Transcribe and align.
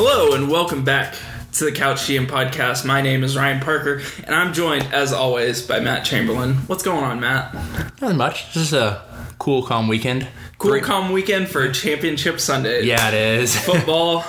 Hello 0.00 0.32
and 0.32 0.48
welcome 0.48 0.84
back 0.84 1.16
to 1.54 1.64
the 1.64 1.72
Couch 1.72 2.02
GM 2.02 2.28
podcast. 2.28 2.84
My 2.84 3.02
name 3.02 3.24
is 3.24 3.36
Ryan 3.36 3.58
Parker, 3.58 4.00
and 4.24 4.32
I'm 4.32 4.52
joined, 4.52 4.84
as 4.92 5.12
always, 5.12 5.60
by 5.66 5.80
Matt 5.80 6.04
Chamberlain. 6.04 6.54
What's 6.68 6.84
going 6.84 7.02
on, 7.02 7.18
Matt? 7.18 7.52
Nothing 8.00 8.16
much. 8.16 8.52
Just 8.52 8.72
a 8.72 9.02
cool, 9.40 9.64
calm 9.64 9.88
weekend. 9.88 10.28
Cool, 10.58 10.70
Great- 10.70 10.84
calm 10.84 11.10
weekend 11.10 11.48
for 11.48 11.68
Championship 11.72 12.38
Sunday. 12.38 12.84
Yeah, 12.84 13.08
it 13.08 13.14
is. 13.40 13.58
Football 13.58 14.24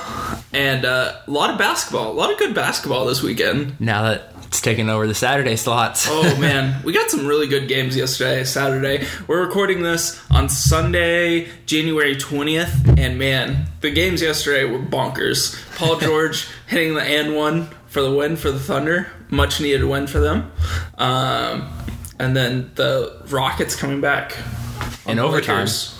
and 0.54 0.86
uh, 0.86 1.20
a 1.28 1.30
lot 1.30 1.52
of 1.52 1.60
basketball. 1.60 2.12
A 2.12 2.14
lot 2.14 2.32
of 2.32 2.40
good 2.40 2.56
basketball 2.56 3.06
this 3.06 3.22
weekend. 3.22 3.80
now 3.80 4.02
that 4.02 4.34
it's 4.50 4.62
taking 4.62 4.90
over 4.90 5.06
the 5.06 5.14
Saturday 5.14 5.56
slots. 5.56 6.08
Oh 6.10 6.36
man, 6.40 6.82
we 6.82 6.92
got 6.92 7.12
some 7.12 7.28
really 7.28 7.46
good 7.46 7.68
games 7.68 7.96
yesterday, 7.96 8.44
Saturday. 8.44 9.06
We're 9.28 9.46
recording 9.46 9.84
this 9.84 10.20
on 10.32 10.50
Sunday, 10.50 11.50
January 11.68 12.16
20th, 12.16 12.98
and 12.98 13.20
man, 13.20 13.68
the 13.82 13.92
games 13.92 14.24
yesterday 14.24 14.66
were 14.66 14.80
bonkers. 14.80 15.56
Paul 15.78 16.00
George 16.00 16.48
hitting 16.66 16.96
the 16.96 17.04
and 17.04 17.36
one 17.36 17.68
for 17.86 18.02
the 18.02 18.12
win 18.12 18.36
for 18.38 18.50
the 18.50 18.60
Thunder, 18.60 19.12
much 19.30 19.62
needed 19.62 19.84
win 19.84 20.08
for 20.08 20.20
them. 20.20 20.52
Um, 20.98 21.72
and 22.18 22.36
then 22.36 22.72
the 22.74 23.22
Rockets 23.30 23.76
coming 23.76 24.02
back 24.02 24.36
In 25.06 25.20
overtime. 25.20 25.58
Lakers. 25.58 25.96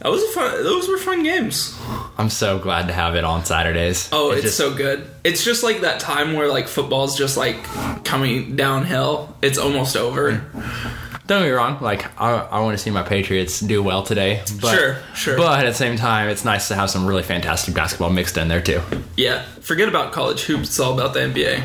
That 0.00 0.10
was 0.10 0.22
a 0.22 0.28
fun. 0.28 0.62
Those 0.62 0.88
were 0.88 0.96
fun 0.98 1.24
games. 1.24 1.76
I'm 2.16 2.30
so 2.30 2.58
glad 2.58 2.86
to 2.86 2.92
have 2.92 3.16
it 3.16 3.24
on 3.24 3.44
Saturdays. 3.44 4.08
Oh, 4.12 4.30
It 4.30 4.34
it's 4.36 4.42
just- 4.42 4.56
so 4.56 4.72
good. 4.72 5.06
It's 5.24 5.44
just 5.44 5.62
like 5.64 5.80
that 5.80 5.98
time 6.00 6.34
where 6.34 6.48
like 6.48 6.68
football's 6.68 7.16
just 7.18 7.36
like 7.36 7.62
coming 8.04 8.54
downhill. 8.56 9.34
It's 9.42 9.58
almost 9.58 9.96
over. 9.96 10.32
Mm. 10.32 10.90
Don't 11.26 11.40
get 11.42 11.46
me 11.48 11.50
wrong. 11.50 11.78
Like 11.82 12.06
I, 12.20 12.30
I 12.32 12.60
want 12.60 12.78
to 12.78 12.82
see 12.82 12.90
my 12.90 13.02
Patriots 13.02 13.60
do 13.60 13.82
well 13.82 14.02
today. 14.02 14.40
But, 14.62 14.74
Sure, 14.74 14.96
sure. 15.14 15.36
But 15.36 15.60
at 15.64 15.68
the 15.68 15.74
same 15.74 15.96
time, 15.96 16.28
it's 16.30 16.44
nice 16.44 16.68
to 16.68 16.74
have 16.74 16.88
some 16.90 17.04
really 17.04 17.22
fantastic 17.22 17.74
basketball 17.74 18.10
mixed 18.10 18.36
in 18.38 18.48
there 18.48 18.62
too. 18.62 18.80
Yeah, 19.16 19.42
forget 19.60 19.88
about 19.88 20.12
college 20.12 20.42
hoops. 20.44 20.68
It's 20.68 20.80
all 20.80 20.94
about 20.94 21.12
the 21.12 21.20
NBA. 21.20 21.64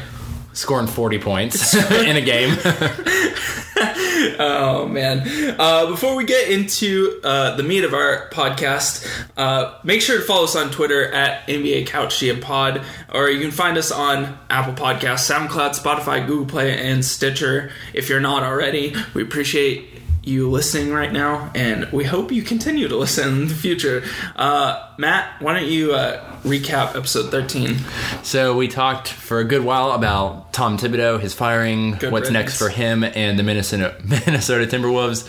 Scoring 0.53 0.87
40 0.87 1.19
points 1.19 1.73
in 1.91 2.17
a 2.17 2.21
game. 2.21 2.57
Oh 4.39 4.87
man! 4.87 5.27
Uh, 5.59 5.87
before 5.87 6.15
we 6.15 6.23
get 6.23 6.49
into 6.49 7.19
uh, 7.23 7.55
the 7.55 7.63
meat 7.63 7.83
of 7.83 7.93
our 7.93 8.29
podcast, 8.29 9.05
uh, 9.37 9.77
make 9.83 10.01
sure 10.01 10.17
to 10.17 10.23
follow 10.23 10.45
us 10.45 10.55
on 10.55 10.71
Twitter 10.71 11.11
at 11.11 11.45
NBA 11.47 11.87
Couch 11.87 12.15
GM 12.15 12.41
Pod, 12.41 12.83
or 13.13 13.29
you 13.29 13.39
can 13.41 13.51
find 13.51 13.77
us 13.77 13.91
on 13.91 14.37
Apple 14.49 14.73
Podcasts, 14.73 15.29
SoundCloud, 15.29 15.77
Spotify, 15.77 16.25
Google 16.25 16.45
Play, 16.45 16.77
and 16.77 17.03
Stitcher. 17.03 17.71
If 17.93 18.09
you're 18.09 18.21
not 18.21 18.43
already, 18.43 18.95
we 19.13 19.21
appreciate 19.23 19.92
you 20.23 20.49
listening 20.49 20.91
right 20.93 21.11
now, 21.11 21.51
and 21.53 21.91
we 21.91 22.03
hope 22.05 22.31
you 22.31 22.43
continue 22.43 22.87
to 22.87 22.95
listen 22.95 23.27
in 23.43 23.47
the 23.47 23.53
future. 23.53 24.03
Uh, 24.35 24.87
Matt, 24.97 25.41
why 25.41 25.53
don't 25.59 25.69
you 25.69 25.93
uh, 25.93 26.23
recap 26.43 26.95
episode 26.95 27.29
13? 27.31 27.77
So 28.23 28.55
we 28.55 28.67
talked 28.67 29.07
for 29.09 29.39
a 29.39 29.43
good 29.43 29.63
while 29.63 29.91
about 29.91 30.53
Tom 30.53 30.77
Thibodeau, 30.77 31.19
his 31.19 31.33
firing, 31.33 31.95
Good 31.95 32.11
what's 32.11 32.29
riddance. 32.29 32.33
next 32.51 32.57
for 32.59 32.69
him 32.69 33.03
and 33.03 33.37
the 33.39 33.43
Minnesota 33.43 33.95
Minnesota 34.03 34.65
Timberwolves. 34.65 35.27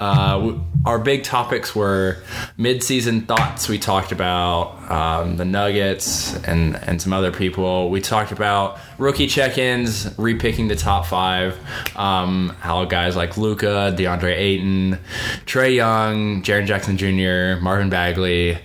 Uh, 0.00 0.58
our 0.84 0.98
big 0.98 1.22
topics 1.22 1.74
were 1.74 2.18
midseason 2.58 3.26
thoughts. 3.26 3.68
We 3.68 3.78
talked 3.78 4.10
about 4.12 4.90
um, 4.90 5.36
the 5.36 5.44
Nuggets 5.44 6.34
and 6.44 6.76
and 6.76 7.00
some 7.00 7.12
other 7.12 7.30
people. 7.32 7.88
We 7.90 8.00
talked 8.00 8.32
about 8.32 8.78
rookie 8.98 9.28
check-ins, 9.28 10.06
repicking 10.18 10.68
the 10.68 10.76
top 10.76 11.06
five. 11.06 11.56
Um, 11.96 12.54
how 12.60 12.84
guys 12.84 13.14
like 13.16 13.36
Luka, 13.38 13.94
DeAndre 13.96 14.33
Ayton, 14.34 14.98
Trae 15.46 15.74
Young, 15.74 16.42
Jaren 16.42 16.66
Jackson 16.66 16.96
Jr., 16.96 17.62
Marvin 17.62 17.90
Bagley, 17.90 18.58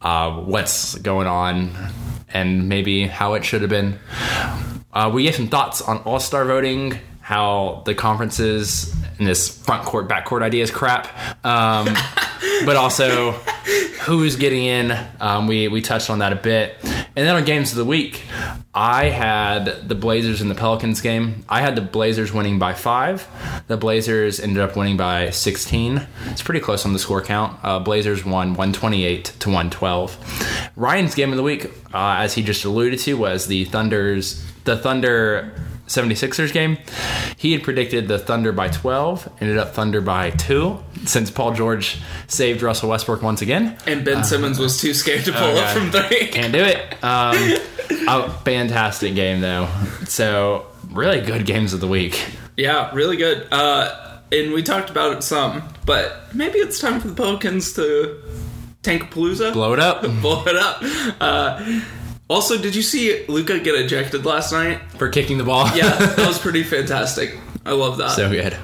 uh, 0.00 0.32
what's 0.40 0.96
going 0.96 1.26
on, 1.26 1.72
and 2.32 2.68
maybe 2.68 3.06
how 3.06 3.34
it 3.34 3.44
should 3.44 3.62
have 3.62 3.70
been. 3.70 3.98
Uh, 4.92 5.10
we 5.12 5.24
gave 5.24 5.34
some 5.34 5.48
thoughts 5.48 5.80
on 5.80 5.98
All 5.98 6.20
Star 6.20 6.44
voting, 6.44 6.98
how 7.20 7.82
the 7.86 7.94
conferences 7.94 8.94
and 9.18 9.26
this 9.26 9.48
front 9.48 9.84
court, 9.84 10.08
back 10.08 10.24
court 10.24 10.42
idea 10.42 10.62
is 10.62 10.70
crap, 10.70 11.06
um, 11.44 11.86
but 12.64 12.76
also 12.76 13.32
who's 14.02 14.36
getting 14.36 14.64
in. 14.64 14.98
Um, 15.20 15.46
we 15.46 15.68
we 15.68 15.80
touched 15.80 16.10
on 16.10 16.18
that 16.18 16.32
a 16.32 16.36
bit, 16.36 16.76
and 17.14 17.26
then 17.26 17.36
on 17.36 17.44
games 17.44 17.72
of 17.72 17.78
the 17.78 17.84
week, 17.84 18.22
I 18.74 19.06
had 19.06 19.88
the 19.88 19.94
Blazers 19.94 20.40
and 20.40 20.50
the 20.50 20.54
Pelicans 20.54 21.00
game. 21.00 21.44
I 21.48 21.60
had 21.60 21.76
the 21.76 21.82
Blazers 21.82 22.32
winning 22.32 22.58
by 22.58 22.72
five. 22.74 23.28
The 23.66 23.76
Blazers 23.76 24.40
ended 24.40 24.62
up 24.62 24.76
winning 24.76 24.96
by 24.96 25.30
sixteen. 25.30 26.06
It's 26.26 26.42
pretty 26.42 26.60
close 26.60 26.86
on 26.86 26.92
the 26.92 26.98
score 26.98 27.22
count. 27.22 27.58
Uh, 27.62 27.78
Blazers 27.78 28.24
won 28.24 28.54
one 28.54 28.72
twenty 28.72 29.04
eight 29.04 29.26
to 29.40 29.50
one 29.50 29.70
twelve. 29.70 30.16
Ryan's 30.76 31.14
game 31.14 31.30
of 31.30 31.36
the 31.36 31.42
week, 31.42 31.66
uh, 31.92 32.16
as 32.18 32.34
he 32.34 32.42
just 32.42 32.64
alluded 32.64 32.98
to, 33.00 33.14
was 33.14 33.46
the 33.46 33.64
Thunder's 33.66 34.44
the 34.64 34.76
Thunder 34.76 35.52
76ers 35.86 36.52
game. 36.52 36.78
He 37.36 37.52
had 37.52 37.62
predicted 37.62 38.08
the 38.08 38.18
Thunder 38.18 38.52
by 38.52 38.68
12, 38.68 39.28
ended 39.40 39.58
up 39.58 39.74
Thunder 39.74 40.00
by 40.00 40.30
2 40.30 40.78
since 41.04 41.30
Paul 41.30 41.54
George 41.54 42.00
saved 42.28 42.62
Russell 42.62 42.90
Westbrook 42.90 43.22
once 43.22 43.42
again. 43.42 43.76
And 43.86 44.04
Ben 44.04 44.24
Simmons 44.24 44.58
was 44.58 44.80
too 44.80 44.94
scared 44.94 45.24
to 45.24 45.32
pull 45.32 45.42
oh, 45.42 45.60
up 45.60 45.76
from 45.76 45.90
three. 45.90 46.28
Can't 46.32 46.52
do 46.52 46.60
it. 46.60 47.04
Um, 47.04 47.36
a 48.08 48.30
fantastic 48.44 49.14
game 49.14 49.40
though. 49.40 49.68
So, 50.06 50.66
really 50.90 51.20
good 51.20 51.46
games 51.46 51.72
of 51.72 51.80
the 51.80 51.88
week. 51.88 52.24
Yeah, 52.56 52.94
really 52.94 53.16
good. 53.16 53.48
Uh, 53.50 54.18
and 54.30 54.52
we 54.52 54.62
talked 54.62 54.90
about 54.90 55.16
it 55.16 55.22
some, 55.22 55.62
but 55.84 56.34
maybe 56.34 56.58
it's 56.58 56.78
time 56.78 57.00
for 57.00 57.08
the 57.08 57.14
Pelicans 57.14 57.74
to 57.74 58.22
tank 58.82 59.10
Palooza, 59.12 59.52
Blow 59.52 59.72
it 59.72 59.78
up 59.78 60.02
blow 60.20 60.44
it 60.46 60.56
up. 60.56 60.82
Uh, 61.20 61.80
also, 62.32 62.58
did 62.58 62.74
you 62.74 62.82
see 62.82 63.24
Luka 63.28 63.58
get 63.60 63.74
ejected 63.74 64.24
last 64.24 64.52
night? 64.52 64.80
for 64.98 65.08
kicking 65.08 65.38
the 65.38 65.44
ball. 65.44 65.66
Yeah, 65.76 65.94
that 65.96 66.26
was 66.26 66.38
pretty 66.46 66.62
fantastic. 66.62 67.36
I 67.64 67.72
love 67.72 67.98
that. 67.98 68.10
so 68.10 68.28
good. 68.30 68.56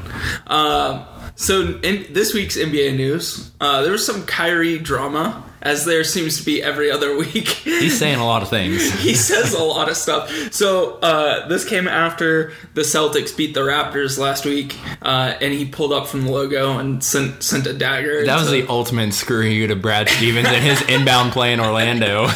Um, 0.47 1.05
so 1.37 1.79
in 1.83 2.07
this 2.13 2.35
week's 2.35 2.57
NBA 2.57 2.97
news, 2.97 3.51
uh, 3.61 3.83
there 3.83 3.93
was 3.93 4.05
some 4.05 4.25
Kyrie 4.27 4.79
drama, 4.79 5.45
as 5.63 5.85
there 5.85 6.03
seems 6.03 6.39
to 6.39 6.45
be 6.45 6.61
every 6.63 6.91
other 6.91 7.17
week. 7.25 7.49
He's 7.49 7.97
saying 7.97 8.19
a 8.19 8.25
lot 8.27 8.43
of 8.43 8.49
things. 8.49 8.93
he 9.01 9.15
says 9.15 9.53
a 9.55 9.63
lot 9.63 9.89
of 9.89 9.97
stuff. 9.97 10.31
So 10.53 10.99
uh, 10.99 11.47
this 11.47 11.65
came 11.65 11.87
after 11.87 12.53
the 12.75 12.83
Celtics 12.83 13.37
beat 13.37 13.55
the 13.55 13.61
Raptors 13.61 14.19
last 14.19 14.45
week, 14.45 14.77
uh, 15.03 15.35
and 15.41 15.53
he 15.53 15.65
pulled 15.65 15.93
up 15.93 16.09
from 16.09 16.25
the 16.25 16.33
logo 16.33 16.79
and 16.79 17.03
sent 17.05 17.43
sent 17.45 17.67
a 17.69 17.73
dagger. 17.73 18.25
That 18.27 18.41
was 18.41 18.51
the 18.51 18.67
ultimate 18.69 19.15
screw 19.15 19.43
you 19.43 19.69
to 19.69 19.77
Brad 19.77 20.09
Stevens 20.09 20.49
and 20.49 20.65
his 20.65 20.83
inbound 20.83 21.33
play 21.33 21.53
in 21.53 21.61
Orlando. 21.61 22.27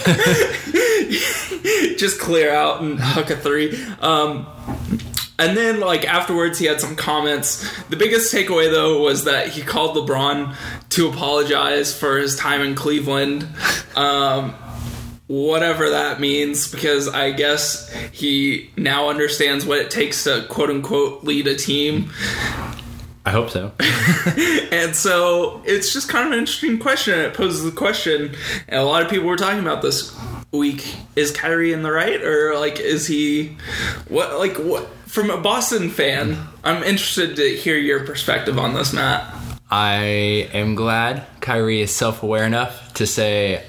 just 1.97 2.21
clear 2.21 2.53
out 2.53 2.81
and 2.81 2.99
huck 2.99 3.31
a 3.31 3.37
three. 3.37 3.79
Um, 4.01 4.47
and 5.39 5.57
then, 5.57 5.81
like 5.81 6.05
afterwards, 6.05 6.59
he 6.59 6.67
had 6.67 6.81
some 6.81 6.95
comments. 6.95 7.69
The 7.89 7.97
biggest 7.97 8.33
takeaway, 8.33 8.71
though, 8.71 9.03
was 9.03 9.25
that 9.25 9.49
he 9.49 9.63
called 9.63 9.97
LeBron 9.97 10.55
to 10.91 11.09
apologize 11.09 11.99
for 11.99 12.19
his 12.19 12.37
time 12.37 12.61
in 12.61 12.75
Cleveland. 12.75 13.49
Um, 13.97 14.55
whatever 15.27 15.91
that 15.91 16.21
means, 16.21 16.71
because 16.71 17.09
I 17.09 17.33
guess 17.33 17.91
he 18.13 18.71
now 18.77 19.09
understands 19.09 19.65
what 19.65 19.79
it 19.79 19.91
takes 19.91 20.25
to 20.25 20.47
quote 20.49 20.71
unquote 20.71 21.25
lead 21.25 21.47
a 21.47 21.57
team. 21.57 22.11
I 23.25 23.31
hope 23.31 23.51
so. 23.51 23.73
And 24.73 24.97
so 24.97 25.63
it's 25.67 25.93
just 25.93 26.09
kind 26.09 26.27
of 26.27 26.33
an 26.33 26.39
interesting 26.39 26.79
question. 26.79 27.19
It 27.19 27.35
poses 27.35 27.63
the 27.63 27.77
question, 27.77 28.35
and 28.69 28.81
a 28.81 28.85
lot 28.85 29.03
of 29.03 29.11
people 29.11 29.29
were 29.29 29.37
talking 29.37 29.61
about 29.61 29.83
this 29.83 30.17
week: 30.53 30.97
Is 31.17 31.33
Kyrie 31.33 31.73
in 31.73 31.83
the 31.83 31.91
right, 31.91 32.23
or 32.23 32.57
like 32.59 32.79
is 32.79 33.07
he 33.07 33.57
what? 34.09 34.39
Like 34.39 34.57
what? 34.57 34.89
From 35.07 35.29
a 35.29 35.37
Boston 35.37 35.91
fan, 35.91 36.39
I'm 36.65 36.83
interested 36.83 37.37
to 37.37 37.57
hear 37.57 37.77
your 37.77 38.07
perspective 38.07 38.59
on 38.59 38.75
this, 38.75 38.93
Matt. 38.93 39.35
I 39.71 40.51
am 40.53 40.75
glad 40.75 41.27
Kyrie 41.41 41.81
is 41.81 41.91
self 41.91 42.23
aware 42.23 42.45
enough 42.45 42.95
to 42.95 43.07
say 43.07 43.65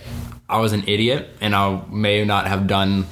I 0.50 0.60
was 0.60 0.74
an 0.74 0.84
idiot 0.86 1.30
and 1.40 1.56
I 1.56 1.82
may 1.90 2.24
not 2.26 2.48
have 2.48 2.68
done 2.68 3.08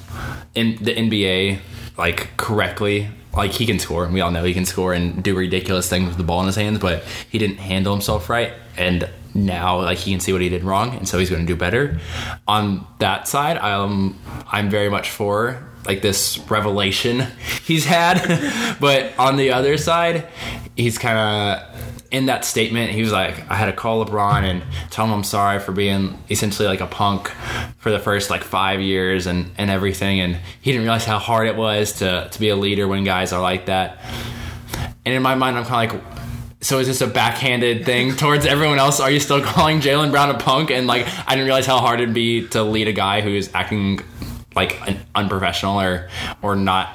in 0.54 0.76
the 0.76 0.94
NBA 0.94 1.60
like 1.96 2.36
correctly. 2.36 3.08
Like 3.34 3.52
he 3.52 3.64
can 3.64 3.78
score, 3.78 4.06
we 4.08 4.20
all 4.20 4.30
know 4.30 4.44
he 4.44 4.52
can 4.52 4.66
score 4.66 4.92
and 4.92 5.24
do 5.24 5.34
ridiculous 5.34 5.88
things 5.88 6.08
with 6.08 6.18
the 6.18 6.22
ball 6.22 6.40
in 6.40 6.46
his 6.46 6.56
hands, 6.56 6.78
but 6.78 7.02
he 7.30 7.38
didn't 7.38 7.56
handle 7.56 7.94
himself 7.94 8.28
right. 8.28 8.52
And 8.76 9.08
now, 9.34 9.80
like 9.80 9.98
he 9.98 10.10
can 10.10 10.20
see 10.20 10.32
what 10.32 10.42
he 10.42 10.48
did 10.48 10.64
wrong, 10.64 10.94
and 10.94 11.08
so 11.08 11.18
he's 11.18 11.30
going 11.30 11.42
to 11.42 11.46
do 11.46 11.56
better. 11.56 11.98
On 12.46 12.86
that 12.98 13.28
side, 13.28 13.58
I'm 13.58 14.18
I'm 14.50 14.70
very 14.70 14.90
much 14.90 15.10
for 15.10 15.66
like 15.86 16.02
this 16.02 16.38
revelation 16.50 17.26
he's 17.64 17.84
had, 17.84 18.76
but 18.80 19.18
on 19.18 19.36
the 19.36 19.52
other 19.52 19.76
side, 19.76 20.28
he's 20.76 20.98
kind 20.98 21.18
of 21.18 21.92
in 22.12 22.26
that 22.26 22.44
statement, 22.44 22.90
he 22.90 23.00
was 23.00 23.10
like, 23.10 23.50
I 23.50 23.54
had 23.54 23.66
to 23.66 23.72
call 23.72 24.04
LeBron 24.04 24.42
and 24.42 24.62
tell 24.90 25.06
him 25.06 25.12
I'm 25.14 25.24
sorry 25.24 25.58
for 25.58 25.72
being 25.72 26.22
essentially 26.28 26.68
like 26.68 26.82
a 26.82 26.86
punk 26.86 27.28
for 27.78 27.90
the 27.90 27.98
first 27.98 28.28
like 28.28 28.44
five 28.44 28.82
years 28.82 29.26
and, 29.26 29.50
and 29.56 29.70
everything. 29.70 30.20
And 30.20 30.38
he 30.60 30.72
didn't 30.72 30.82
realize 30.82 31.06
how 31.06 31.18
hard 31.18 31.48
it 31.48 31.56
was 31.56 31.94
to, 31.94 32.28
to 32.30 32.38
be 32.38 32.50
a 32.50 32.56
leader 32.56 32.86
when 32.86 33.02
guys 33.02 33.32
are 33.32 33.40
like 33.40 33.64
that. 33.66 33.98
And 35.06 35.14
in 35.14 35.22
my 35.22 35.34
mind, 35.34 35.56
I'm 35.56 35.64
kind 35.64 35.90
of 35.90 36.02
like, 36.02 36.21
so 36.62 36.78
is 36.78 36.86
this 36.86 37.00
a 37.00 37.06
backhanded 37.06 37.84
thing 37.84 38.16
towards 38.16 38.46
everyone 38.46 38.78
else? 38.78 39.00
Are 39.00 39.10
you 39.10 39.20
still 39.20 39.42
calling 39.42 39.80
Jaylen 39.80 40.10
Brown 40.12 40.30
a 40.30 40.38
punk? 40.38 40.70
And 40.70 40.86
like, 40.86 41.06
I 41.26 41.30
didn't 41.30 41.46
realize 41.46 41.66
how 41.66 41.78
hard 41.78 42.00
it'd 42.00 42.14
be 42.14 42.48
to 42.48 42.62
lead 42.62 42.88
a 42.88 42.92
guy 42.92 43.20
who's 43.20 43.52
acting 43.52 44.00
like 44.54 44.80
an 44.88 45.00
unprofessional 45.14 45.80
or 45.80 46.08
or 46.40 46.54
not 46.56 46.94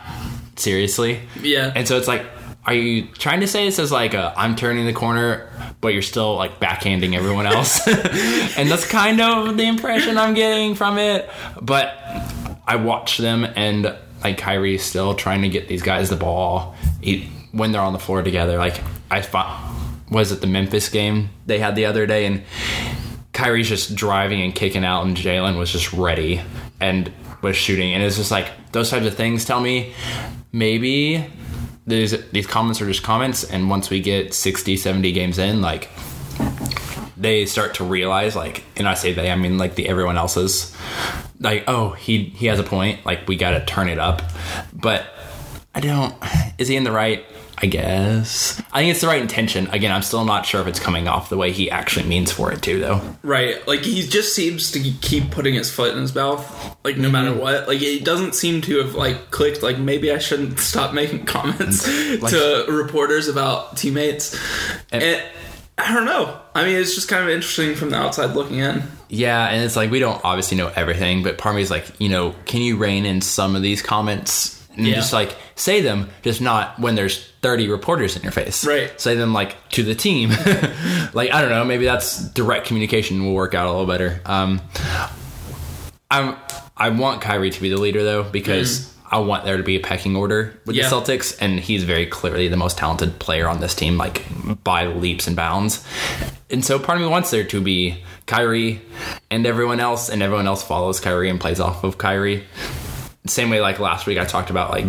seriously. 0.56 1.20
Yeah. 1.42 1.72
And 1.76 1.88
so 1.88 1.98
it's 1.98 2.08
like, 2.08 2.26
are 2.66 2.74
you 2.74 3.08
trying 3.08 3.42
to 3.42 3.48
say 3.48 3.66
this 3.66 3.78
as 3.78 3.92
like 3.92 4.14
a 4.14 4.34
I'm 4.38 4.56
turning 4.56 4.86
the 4.86 4.94
corner, 4.94 5.50
but 5.82 5.90
you're 5.90 6.02
still 6.02 6.36
like 6.36 6.60
backhanding 6.60 7.16
everyone 7.16 7.46
else? 7.46 7.86
and 8.58 8.72
that's 8.72 8.88
kind 8.88 9.20
of 9.20 9.58
the 9.58 9.68
impression 9.68 10.18
I'm 10.18 10.34
getting 10.34 10.76
from 10.76 10.98
it. 10.98 11.30
But 11.62 11.98
I 12.66 12.78
watch 12.78 13.18
them 13.18 13.44
and 13.44 13.96
like 14.24 14.38
Kyrie's 14.38 14.84
still 14.84 15.14
trying 15.14 15.42
to 15.42 15.50
get 15.50 15.68
these 15.68 15.82
guys 15.82 16.10
the 16.10 16.16
ball 16.16 16.76
he, 17.02 17.30
when 17.52 17.72
they're 17.72 17.82
on 17.82 17.94
the 17.94 18.00
floor 18.00 18.22
together. 18.22 18.58
Like 18.58 18.82
I 19.10 19.22
thought, 19.22 19.74
was 20.10 20.32
it 20.32 20.42
the 20.42 20.48
Memphis 20.48 20.90
game 20.90 21.30
they 21.46 21.60
had 21.60 21.76
the 21.76 21.86
other 21.86 22.06
day 22.06 22.26
and 22.26 22.44
Kyrie's 23.38 23.70
just 23.70 23.94
driving 23.94 24.42
and 24.42 24.56
kicking 24.56 24.84
out, 24.84 25.06
and 25.06 25.16
Jaylen 25.16 25.60
was 25.60 25.72
just 25.72 25.94
ready 25.94 26.42
and 26.80 27.14
was 27.44 27.56
shooting. 27.56 27.94
And 27.94 28.02
it's 28.02 28.18
just 28.18 28.32
like 28.32 28.50
those 28.72 28.90
types 28.90 29.06
of 29.06 29.14
things 29.14 29.46
tell 29.46 29.60
me 29.60 29.94
maybe 30.52 31.24
these 31.86 32.20
these 32.32 32.48
comments 32.48 32.82
are 32.82 32.88
just 32.88 33.04
comments. 33.04 33.44
And 33.44 33.70
once 33.70 33.92
we 33.92 34.02
get 34.02 34.34
60, 34.34 34.76
70 34.76 35.12
games 35.12 35.38
in, 35.38 35.62
like 35.62 35.90
they 37.16 37.46
start 37.46 37.76
to 37.76 37.84
realize, 37.84 38.36
like, 38.36 38.64
and 38.76 38.90
I 38.90 38.96
say 38.96 39.14
they, 39.14 39.30
I 39.30 39.36
mean 39.36 39.60
like 39.60 39.76
the 39.76 39.88
everyone 39.88 40.18
else's, 40.18 40.76
like, 41.40 41.64
oh, 41.68 41.92
he 41.92 42.24
he 42.24 42.48
has 42.48 42.60
a 42.60 42.64
point. 42.64 43.06
Like 43.06 43.28
we 43.28 43.36
got 43.36 43.52
to 43.52 43.64
turn 43.66 43.88
it 43.88 44.00
up, 44.00 44.24
but 44.74 45.06
I 45.78 45.80
don't. 45.80 46.16
Is 46.58 46.68
he 46.70 46.76
in 46.76 46.84
the 46.86 46.92
right? 46.92 47.24
I 47.60 47.68
guess. 47.68 48.60
I 48.72 48.80
think 48.80 48.92
it's 48.92 49.02
the 49.02 49.08
right 49.08 49.22
intention. 49.22 49.68
Again, 49.68 49.92
I'm 49.92 50.02
still 50.02 50.26
not 50.26 50.48
sure 50.48 50.60
if 50.60 50.66
it's 50.66 50.80
coming 50.80 51.08
off 51.08 51.30
the 51.30 51.38
way 51.38 51.52
he 51.52 51.70
actually 51.70 52.08
means 52.08 52.32
for 52.32 52.52
it 52.52 52.64
too, 52.64 52.80
though. 52.80 53.00
Right. 53.22 53.66
Like 53.68 53.82
he 53.82 54.02
just 54.02 54.34
seems 54.34 54.72
to 54.72 54.80
keep 54.80 55.30
putting 55.30 55.54
his 55.54 55.70
foot 55.70 55.94
in 55.94 56.02
his 56.02 56.16
mouth, 56.16 56.76
like 56.84 56.98
no 56.98 57.12
matter 57.12 57.30
mm-hmm. 57.30 57.42
what. 57.42 57.68
Like 57.68 57.80
it 57.84 58.04
doesn't 58.04 58.34
seem 58.34 58.62
to 58.62 58.80
have 58.80 58.96
like 58.96 59.30
clicked. 59.30 59.62
Like 59.62 59.78
maybe 59.78 60.12
I 60.12 60.18
shouldn't 60.18 60.60
stop 60.72 60.96
making 60.96 61.26
comments 61.26 61.88
mm-hmm. 61.88 62.26
to 62.26 62.72
reporters 62.72 63.28
about 63.28 63.78
teammates. 63.78 64.36
And, 64.92 65.22
I 65.78 65.94
don't 65.94 66.06
know. 66.06 66.42
I 66.56 66.66
mean, 66.66 66.76
it's 66.76 66.96
just 66.96 67.08
kind 67.08 67.22
of 67.22 67.30
interesting 67.30 67.76
from 67.76 67.92
the 67.92 67.98
outside 67.98 68.36
looking 68.36 68.58
in. 68.58 68.82
Yeah, 69.10 69.46
and 69.46 69.64
it's 69.64 69.76
like 69.76 69.92
we 69.92 70.00
don't 70.00 70.20
obviously 70.26 70.58
know 70.58 70.72
everything, 70.76 71.22
but 71.22 71.38
part 71.38 71.54
of 71.54 71.58
me 71.58 71.62
is 71.62 71.70
like, 71.70 72.02
you 72.02 72.10
know, 72.10 72.34
can 72.46 72.62
you 72.62 72.78
rein 72.78 73.06
in 73.06 73.22
some 73.22 73.56
of 73.56 73.62
these 73.62 73.84
comments 73.84 74.58
and 74.78 74.88
Yeah. 74.88 74.96
just 74.96 75.12
like 75.12 75.36
say 75.56 75.82
them, 75.82 76.10
just 76.22 76.40
not 76.40 76.80
when 76.80 76.96
there's 76.96 77.28
30 77.42 77.68
reporters 77.68 78.16
in 78.16 78.24
your 78.24 78.32
face. 78.32 78.66
Right. 78.66 78.92
Say 79.00 79.16
them 79.16 79.34
like 79.34 79.56
to 79.72 79.84
the 79.84 79.96
team. 79.96 80.30
like 81.14 81.32
I 81.34 81.42
don't 81.42 81.50
know, 81.50 81.66
maybe 81.66 81.84
that's 81.86 82.20
direct 82.30 82.68
communication 82.68 83.26
will 83.26 83.34
work 83.34 83.54
out 83.54 83.68
a 83.68 83.72
little 83.72 83.86
better. 83.88 84.22
Um, 84.26 84.62
I'm 86.10 86.36
I 86.78 86.90
want 86.90 87.22
Kyrie 87.22 87.50
to 87.50 87.62
be 87.62 87.70
the 87.70 87.78
leader 87.78 88.04
though 88.04 88.24
because 88.24 88.94
I 89.10 89.20
want 89.20 89.46
there 89.46 89.58
to 89.58 89.64
be 89.64 89.78
a 89.78 89.80
pecking 89.80 90.16
order 90.16 90.60
with 90.66 90.76
Mm. 90.76 90.80
Yeah. 90.80 90.90
the 90.90 90.96
Celtics, 90.96 91.38
and 91.40 91.60
he's 91.60 91.84
very 91.86 92.06
clearly 92.06 92.50
the 92.50 92.58
most 92.58 92.78
talented 92.78 93.20
player 93.20 93.48
on 93.48 93.62
this 93.62 93.74
team, 93.74 93.98
like 93.98 94.24
by 94.64 94.86
leaps 94.88 95.28
and 95.28 95.36
bounds. 95.36 95.84
And 96.50 96.64
so 96.64 96.78
part 96.78 96.98
of 96.98 97.02
me 97.02 97.08
wants 97.10 97.32
there 97.32 97.46
to 97.46 97.62
be 97.62 98.04
Kyrie 98.26 98.82
and 99.32 99.46
everyone 99.46 99.80
else, 99.80 100.10
and 100.10 100.22
everyone 100.22 100.46
else 100.46 100.62
follows 100.62 101.00
Kyrie 101.00 101.30
and 101.30 101.40
plays 101.40 101.60
off 101.62 101.84
of 101.86 101.98
Kyrie. 101.98 102.44
Same 103.28 103.50
way, 103.50 103.62
like 103.62 103.80
last 103.80 104.08
week, 104.08 104.18
I 104.18 104.26
talked 104.26 104.50
about 104.50 104.72
like. 104.72 104.86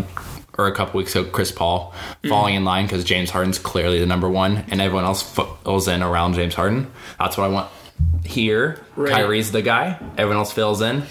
Or 0.56 0.66
a 0.66 0.74
couple 0.74 0.98
weeks 0.98 1.14
ago, 1.14 1.30
Chris 1.30 1.52
Paul 1.52 1.94
falling 2.28 2.56
in 2.56 2.64
line 2.64 2.86
because 2.86 3.04
James 3.04 3.30
Harden's 3.30 3.60
clearly 3.60 4.00
the 4.00 4.06
number 4.06 4.28
one, 4.28 4.64
and 4.72 4.80
everyone 4.80 5.04
else 5.04 5.22
fills 5.22 5.86
in 5.86 6.02
around 6.02 6.34
James 6.34 6.52
Harden. 6.52 6.90
That's 7.16 7.38
what 7.38 7.44
I 7.44 7.48
want 7.48 7.70
here. 8.24 8.84
Right. 8.96 9.12
Kyrie's 9.12 9.52
the 9.52 9.62
guy. 9.62 10.00
Everyone 10.16 10.38
else 10.38 10.50
fills 10.50 10.82
in. 10.82 11.04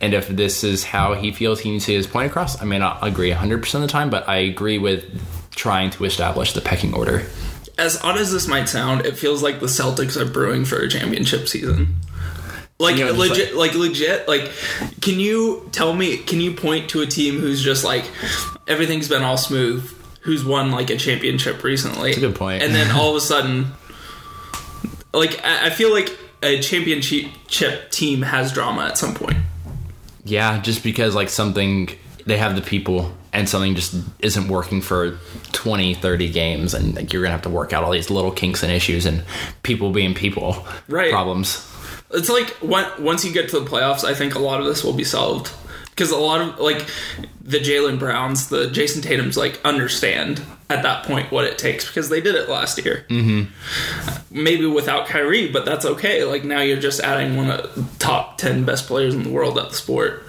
And 0.00 0.14
if 0.14 0.28
this 0.28 0.64
is 0.64 0.82
how 0.82 1.12
he 1.12 1.30
feels 1.30 1.60
he 1.60 1.70
needs 1.70 1.84
to 1.84 1.92
get 1.92 1.98
his 1.98 2.06
point 2.06 2.30
across, 2.30 2.60
I 2.62 2.64
may 2.64 2.78
not 2.78 3.06
agree 3.06 3.30
100% 3.30 3.74
of 3.74 3.82
the 3.82 3.86
time, 3.86 4.08
but 4.08 4.26
I 4.26 4.36
agree 4.36 4.78
with 4.78 5.04
trying 5.54 5.90
to 5.90 6.06
establish 6.06 6.54
the 6.54 6.62
pecking 6.62 6.94
order. 6.94 7.26
As 7.76 8.02
odd 8.02 8.16
as 8.16 8.32
this 8.32 8.48
might 8.48 8.70
sound, 8.70 9.04
it 9.04 9.18
feels 9.18 9.42
like 9.42 9.60
the 9.60 9.66
Celtics 9.66 10.16
are 10.16 10.24
brewing 10.24 10.64
for 10.64 10.78
a 10.78 10.88
championship 10.88 11.48
season. 11.48 11.96
Like 12.80 12.96
You 12.96 13.04
know, 13.04 13.12
legit, 13.12 13.54
like, 13.54 13.74
legit. 13.74 14.26
Like, 14.26 14.50
can 15.02 15.20
you 15.20 15.68
tell 15.70 15.92
me? 15.94 16.16
Can 16.16 16.40
you 16.40 16.52
point 16.54 16.88
to 16.90 17.02
a 17.02 17.06
team 17.06 17.38
who's 17.38 17.62
just 17.62 17.84
like 17.84 18.04
everything's 18.66 19.06
been 19.06 19.22
all 19.22 19.36
smooth, 19.36 19.84
who's 20.22 20.44
won 20.44 20.70
like 20.72 20.88
a 20.90 20.96
championship 20.96 21.62
recently? 21.62 22.12
a 22.12 22.18
good 22.20 22.34
point. 22.34 22.62
And 22.62 22.74
then 22.74 22.90
all 22.90 23.10
of 23.10 23.16
a 23.16 23.20
sudden, 23.32 23.66
like 25.12 25.44
I, 25.44 25.66
I 25.66 25.70
feel 25.70 25.92
like 25.92 26.16
a 26.42 26.58
championship 26.60 27.90
team 27.90 28.22
has 28.22 28.50
drama 28.52 28.86
at 28.86 28.96
some 28.98 29.14
point. 29.14 29.36
Yeah, 30.24 30.60
just 30.60 30.82
because 30.82 31.14
like 31.14 31.28
something, 31.28 31.90
they 32.24 32.38
have 32.38 32.54
the 32.56 32.62
people 32.62 33.12
and 33.32 33.48
something 33.48 33.74
just 33.74 33.94
isn't 34.20 34.48
working 34.48 34.80
for 34.80 35.18
20, 35.52 35.94
30 35.94 36.30
games, 36.32 36.74
and 36.74 36.96
like, 36.96 37.12
you're 37.12 37.22
to 37.24 37.30
have 37.30 37.42
to 37.42 37.48
work 37.50 37.72
out 37.72 37.84
all 37.84 37.92
these 37.92 38.10
little 38.10 38.32
kinks 38.32 38.62
and 38.62 38.72
issues 38.72 39.06
and 39.06 39.22
people 39.62 39.92
being 39.92 40.14
people 40.14 40.66
Right. 40.88 41.12
problems. 41.12 41.66
It's 42.12 42.28
like 42.28 42.48
when, 42.58 42.86
once 43.02 43.24
you 43.24 43.32
get 43.32 43.48
to 43.50 43.60
the 43.60 43.66
playoffs, 43.66 44.04
I 44.04 44.14
think 44.14 44.34
a 44.34 44.38
lot 44.38 44.60
of 44.60 44.66
this 44.66 44.82
will 44.82 44.92
be 44.92 45.04
solved 45.04 45.52
because 45.90 46.10
a 46.10 46.16
lot 46.16 46.40
of 46.40 46.58
like 46.58 46.86
the 47.40 47.58
Jaylen 47.58 47.98
Browns, 47.98 48.48
the 48.48 48.68
Jayson 48.70 49.02
Tatum's, 49.02 49.36
like 49.36 49.60
understand 49.64 50.42
at 50.68 50.82
that 50.82 51.04
point 51.04 51.30
what 51.30 51.44
it 51.44 51.58
takes 51.58 51.86
because 51.86 52.08
they 52.08 52.20
did 52.20 52.34
it 52.34 52.48
last 52.48 52.84
year. 52.84 53.04
Mm-hmm. 53.08 54.42
Maybe 54.42 54.66
without 54.66 55.06
Kyrie, 55.06 55.50
but 55.50 55.64
that's 55.64 55.84
okay. 55.84 56.24
Like 56.24 56.44
now 56.44 56.60
you're 56.60 56.80
just 56.80 57.00
adding 57.00 57.36
one 57.36 57.50
of 57.50 57.74
the 57.74 57.98
top 57.98 58.38
ten 58.38 58.64
best 58.64 58.86
players 58.86 59.14
in 59.14 59.22
the 59.22 59.30
world 59.30 59.58
at 59.58 59.70
the 59.70 59.74
sport. 59.74 60.24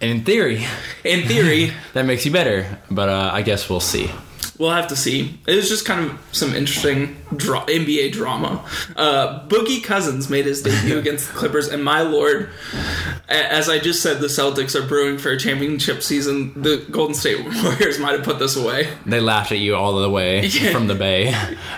And 0.00 0.10
in 0.10 0.24
theory, 0.24 0.66
In 1.04 1.26
theory, 1.26 1.72
that 1.94 2.04
makes 2.04 2.26
you 2.26 2.32
better, 2.32 2.78
but 2.90 3.08
uh, 3.08 3.30
I 3.32 3.42
guess 3.42 3.70
we'll 3.70 3.80
see. 3.80 4.10
We'll 4.58 4.70
have 4.70 4.88
to 4.88 4.96
see. 4.96 5.38
It 5.46 5.56
was 5.56 5.68
just 5.68 5.84
kind 5.86 6.10
of 6.10 6.20
some 6.32 6.54
interesting 6.54 7.16
dra- 7.36 7.64
NBA 7.66 8.12
drama. 8.12 8.64
Uh, 8.96 9.46
Boogie 9.48 9.82
Cousins 9.82 10.28
made 10.30 10.46
his 10.46 10.62
debut 10.62 10.98
against 10.98 11.28
the 11.28 11.34
Clippers, 11.34 11.68
and 11.68 11.82
my 11.84 12.02
lord, 12.02 12.50
as 13.28 13.68
I 13.68 13.78
just 13.78 14.02
said, 14.02 14.20
the 14.20 14.26
Celtics 14.26 14.74
are 14.74 14.86
brewing 14.86 15.18
for 15.18 15.30
a 15.30 15.38
championship 15.38 16.02
season. 16.02 16.52
The 16.62 16.84
Golden 16.90 17.14
State 17.14 17.44
Warriors 17.64 17.98
might 17.98 18.12
have 18.12 18.22
put 18.24 18.38
this 18.38 18.56
away. 18.56 18.88
They 19.06 19.20
laughed 19.20 19.52
at 19.52 19.58
you 19.58 19.74
all 19.76 19.96
the 20.00 20.10
way 20.10 20.48
from 20.72 20.86
the 20.86 20.94
Bay 20.94 21.34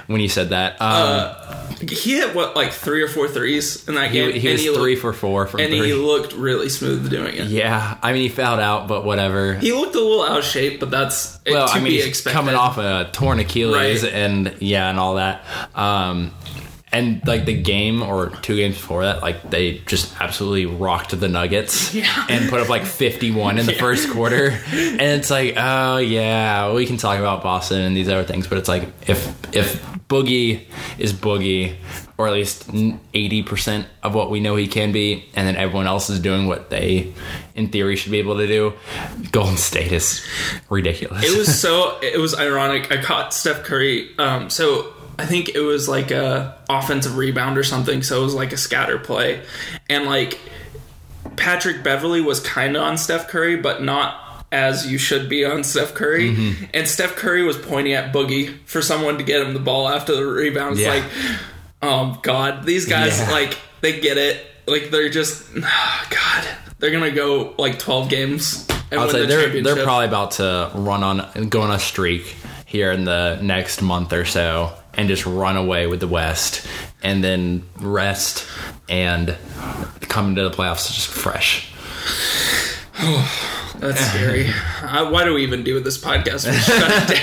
when 0.06 0.20
you 0.20 0.29
said 0.29 0.50
that. 0.50 0.81
Um, 0.81 1.35
He 1.81 2.17
hit 2.17 2.35
what 2.35 2.56
like 2.56 2.73
three 2.73 3.02
or 3.02 3.09
four 3.09 3.29
threes 3.29 3.87
in 3.87 3.97
that 3.97 4.11
game. 4.12 4.32
he, 4.32 4.38
he 4.41 4.49
was 4.52 4.61
he 4.62 4.69
three 4.75 4.93
looked, 4.93 5.02
for 5.02 5.12
four 5.12 5.47
from 5.47 5.61
and 5.61 5.69
three. 5.69 5.88
he 5.88 5.93
looked 5.93 6.32
really 6.32 6.69
smooth 6.71 7.11
doing 7.11 7.37
it. 7.37 7.49
yeah, 7.49 7.99
I 8.02 8.12
mean 8.12 8.23
he 8.23 8.28
fouled 8.31 8.61
out, 8.61 8.88
but 8.88 9.04
whatever. 9.04 9.54
He 9.54 9.73
looked 9.73 9.95
a 9.95 10.00
little 10.00 10.23
out 10.23 10.38
of 10.38 10.45
shape, 10.45 10.81
but 10.81 10.90
that's 10.90 11.38
well, 11.47 11.69
to 11.69 11.75
I 11.75 11.81
mean 11.81 11.92
be 11.92 12.00
expected. 12.02 12.33
coming 12.35 12.54
off 12.54 12.78
a 12.78 13.11
torn 13.12 13.40
Achilles 13.40 14.02
Right. 14.04 14.12
and 14.12 14.57
yeah, 14.61 14.88
and 14.88 14.99
all 14.99 15.16
that. 15.16 15.45
Um, 15.75 16.33
and 16.93 17.26
like 17.26 17.45
the 17.47 17.61
game 17.61 18.00
or 18.00 18.31
two 18.31 18.57
games 18.57 18.76
before 18.76 19.03
that, 19.05 19.21
like 19.21 19.50
they 19.50 19.79
just 19.87 20.19
absolutely 20.21 20.67
rocked 20.67 21.19
the 21.19 21.29
Nuggets 21.29 21.93
Yeah. 21.95 22.26
and 22.29 22.49
put 22.49 22.61
up 22.61 22.69
like 22.69 22.85
fifty-one 22.87 23.59
in 23.59 23.67
the 23.67 23.73
first 23.79 24.09
quarter. 24.11 24.50
And 24.71 25.00
it's 25.00 25.31
like, 25.31 25.55
oh 25.57 25.97
yeah, 25.99 26.73
we 26.73 26.87
can 26.87 26.97
talk 26.97 27.19
about 27.19 27.43
Boston 27.43 27.81
and 27.81 27.97
these 27.97 28.09
other 28.09 28.25
things, 28.25 28.47
but 28.47 28.59
it's 28.59 28.69
like 28.69 28.85
if 29.09 29.26
if 29.55 29.83
Boogie 30.09 30.62
is 30.99 31.12
Boogie, 31.12 31.75
or 32.17 32.29
at 32.29 32.33
least 32.33 32.71
eighty 33.12 33.43
percent 33.43 33.88
of 34.05 34.15
what 34.15 34.31
we 34.31 34.38
know 34.38 34.55
he 34.55 34.69
can 34.69 34.93
be, 34.93 35.25
and 35.35 35.47
then 35.47 35.57
everyone 35.57 35.88
else 35.88 36.09
is 36.09 36.21
doing 36.21 36.47
what 36.47 36.71
they, 36.71 37.12
in 37.57 37.69
theory, 37.69 37.97
should 37.97 38.12
be 38.12 38.21
able 38.21 38.37
to 38.37 38.47
do. 38.47 38.73
Golden 39.33 39.57
State 39.57 39.91
is 39.91 40.25
ridiculous. 40.71 41.25
it 41.25 41.37
was 41.37 41.61
so 41.61 41.99
it 42.00 42.19
was 42.21 42.38
ironic. 42.38 42.93
I 42.93 43.03
caught 43.03 43.35
Steph 43.35 43.65
Curry. 43.65 44.17
Um, 44.19 44.49
so 44.50 44.93
I 45.18 45.25
think 45.26 45.50
it 45.50 45.61
was 45.61 45.88
like 45.88 46.11
a 46.11 46.56
offensive 46.68 47.16
rebound 47.16 47.56
or 47.58 47.64
something. 47.64 48.02
So 48.02 48.20
it 48.20 48.25
was 48.25 48.35
like 48.35 48.52
a 48.52 48.56
scatter 48.56 48.99
play, 48.99 49.42
and 49.88 50.04
like 50.06 50.38
Patrick 51.37 51.82
Beverley 51.82 52.20
was 52.20 52.40
kind 52.40 52.76
of 52.76 52.82
on 52.82 52.99
Steph 52.99 53.28
Curry, 53.28 53.56
but 53.56 53.82
not 53.82 54.23
as 54.52 54.87
you 54.90 54.96
should 54.99 55.28
be 55.28 55.44
on 55.44 55.64
Steph 55.64 55.94
Curry. 55.94 56.30
Mm-hmm. 56.35 56.64
And 56.73 56.87
Steph 56.88 57.16
Curry 57.16 57.42
was 57.42 57.56
pointing 57.56 57.94
at 57.94 58.12
Boogie 58.12 58.58
for 58.64 58.80
someone 58.80 59.18
to 59.18 59.25
get 59.25 59.42
him 59.42 59.54
the 59.54 59.61
ball 59.61 59.88
after 59.88 60.14
the 60.14 60.25
rebound. 60.25 60.75
It's 60.78 60.82
Yeah. 60.82 60.94
like, 60.94 61.04
oh 61.82 62.18
god, 62.23 62.64
these 62.64 62.87
guys 62.87 63.18
Yeah. 63.18 63.30
like 63.30 63.58
they 63.80 64.00
get 64.00 64.18
it. 64.18 64.44
Like 64.66 64.90
they're 64.90 65.08
just, 65.08 65.44
oh, 65.56 65.61
God, 66.11 66.49
they're 66.78 66.90
gonna 66.92 67.11
go 67.11 67.54
like 67.58 67.78
twelve 67.78 68.08
games. 68.08 68.66
And 68.90 69.00
I'll 69.00 69.08
say 69.11 69.23
the 69.23 69.26
they're 69.26 69.62
they're 69.62 69.85
probably 69.85 70.06
about 70.06 70.32
to 70.32 70.70
run 70.75 71.02
on 71.02 71.49
go 71.49 71.62
on 71.62 71.73
a 71.73 71.78
streak 71.78 72.37
here 72.66 72.92
in 72.92 73.04
the 73.04 73.38
next 73.42 73.82
month 73.82 74.12
or 74.12 74.25
so 74.25 74.73
and 74.97 75.09
just 75.09 75.26
run 75.26 75.57
away 75.57 75.87
with 75.87 76.00
the 76.00 76.09
West 76.09 76.67
and 77.03 77.23
then 77.23 77.62
rest 77.79 78.47
and 78.88 79.37
come 80.03 80.31
into 80.31 80.43
the 80.43 80.50
playoffs 80.50 80.93
just 80.93 81.09
fresh. 81.09 81.73
That's 83.79 84.00
scary. 84.00 84.49
uh, 84.83 85.11
why 85.11 85.25
do 85.25 85.35
we 85.35 85.43
even 85.43 85.62
do 85.62 85.79
this 85.81 85.99
podcast? 86.03 86.47
We 86.50 86.57
shut 86.57 87.11
it 87.11 87.23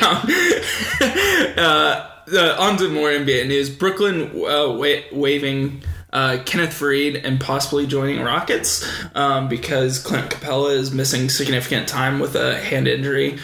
down. 1.58 1.58
uh, 1.66 2.10
uh, 2.32 2.56
on 2.60 2.78
to 2.78 2.90
more 2.90 3.10
NBA 3.10 3.48
news. 3.48 3.70
Brooklyn 3.72 4.22
uh, 4.46 4.70
wa- 4.72 5.02
waiving 5.12 5.82
uh, 6.14 6.38
Kenneth 6.46 6.80
Faried 6.80 7.20
and 7.26 7.42
possibly 7.42 7.88
joining 7.88 8.22
Rockets 8.22 8.88
um, 9.16 9.48
because 9.50 9.98
Clint 10.00 10.30
Capela 10.30 10.74
is 10.76 10.92
missing 10.94 11.28
significant 11.30 11.88
time 11.88 12.20
with 12.20 12.36
a 12.36 12.60
hand 12.60 12.88
injury. 12.88 13.40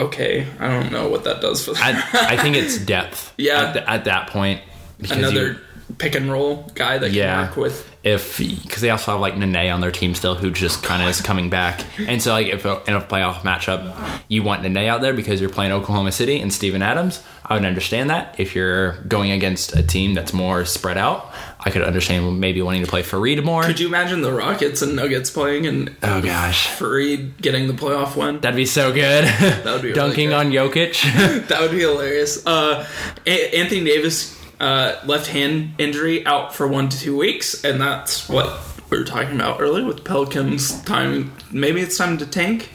Okay, 0.00 0.46
I 0.60 0.68
don't 0.68 0.92
know 0.92 1.08
what 1.08 1.24
that 1.24 1.40
does 1.40 1.64
for 1.64 1.72
them. 1.72 1.82
I, 2.12 2.34
I 2.34 2.36
think 2.36 2.56
it's 2.56 2.76
depth. 2.94 3.32
Yeah. 3.38 3.62
At, 3.68 3.72
the- 3.74 3.90
at 3.90 4.04
that 4.04 4.28
point, 4.30 4.60
because 5.00 5.16
Another 5.18 5.60
pick 5.98 6.14
and 6.14 6.30
roll 6.30 6.70
guy 6.74 6.98
that 6.98 7.12
Yeah. 7.12 7.36
can 7.36 7.46
work 7.48 7.56
with. 7.56 7.90
if 8.02 8.38
because 8.38 8.82
they 8.82 8.90
also 8.90 9.12
have 9.12 9.20
like 9.20 9.36
Nene 9.36 9.70
on 9.70 9.80
their 9.80 9.90
team 9.90 10.14
still, 10.14 10.34
who 10.36 10.50
just 10.50 10.82
kind 10.82 11.02
of 11.02 11.08
is 11.08 11.20
coming 11.20 11.50
back, 11.50 11.82
and 11.98 12.22
so 12.22 12.32
like 12.32 12.46
if 12.48 12.64
a, 12.64 12.82
in 12.86 12.94
a 12.94 13.00
playoff 13.00 13.40
matchup, 13.40 14.20
you 14.28 14.42
want 14.42 14.62
Nene 14.62 14.76
out 14.88 15.00
there 15.00 15.12
because 15.14 15.40
you're 15.40 15.50
playing 15.50 15.72
Oklahoma 15.72 16.12
City 16.12 16.40
and 16.40 16.52
Steven 16.52 16.82
Adams. 16.82 17.22
I 17.44 17.54
would 17.54 17.64
understand 17.64 18.10
that 18.10 18.34
if 18.38 18.54
you're 18.56 18.92
going 19.08 19.30
against 19.30 19.74
a 19.76 19.82
team 19.82 20.14
that's 20.14 20.32
more 20.32 20.64
spread 20.64 20.98
out. 20.98 21.32
I 21.60 21.70
could 21.70 21.82
understand 21.82 22.38
maybe 22.40 22.60
wanting 22.62 22.84
to 22.84 22.88
play 22.90 23.02
Faried 23.02 23.42
more. 23.42 23.62
Could 23.64 23.80
you 23.80 23.88
imagine 23.88 24.20
the 24.22 24.32
Rockets 24.32 24.82
and 24.82 24.94
Nuggets 24.94 25.30
playing 25.30 25.66
and 25.66 25.96
oh 26.02 26.20
gosh, 26.20 26.68
Faried 26.68 27.40
getting 27.40 27.66
the 27.66 27.72
playoff 27.72 28.14
win? 28.16 28.40
that'd 28.40 28.54
be 28.56 28.66
so 28.66 28.92
good. 28.92 29.24
That 29.24 29.64
would 29.64 29.82
be 29.82 29.88
really 29.88 29.94
dunking 29.94 30.28
good. 30.28 30.34
on 30.34 30.50
Jokic. 30.52 31.46
That 31.48 31.60
would 31.60 31.70
be 31.72 31.80
hilarious. 31.80 32.44
Uh, 32.46 32.86
A- 33.26 33.56
Anthony 33.58 33.84
Davis, 33.84 34.36
uh, 34.60 34.96
left 35.04 35.28
hand 35.28 35.74
injury, 35.78 36.24
out 36.26 36.54
for 36.54 36.66
one 36.66 36.88
to 36.88 36.98
two 36.98 37.16
weeks, 37.16 37.64
and 37.64 37.80
that's 37.80 38.28
what 38.28 38.60
we 38.90 38.98
were 38.98 39.04
talking 39.04 39.34
about 39.36 39.60
earlier 39.60 39.84
with 39.84 40.04
Pelicans. 40.04 40.82
Time, 40.82 41.32
maybe 41.50 41.80
it's 41.80 41.96
time 41.98 42.18
to 42.18 42.26
tank, 42.26 42.70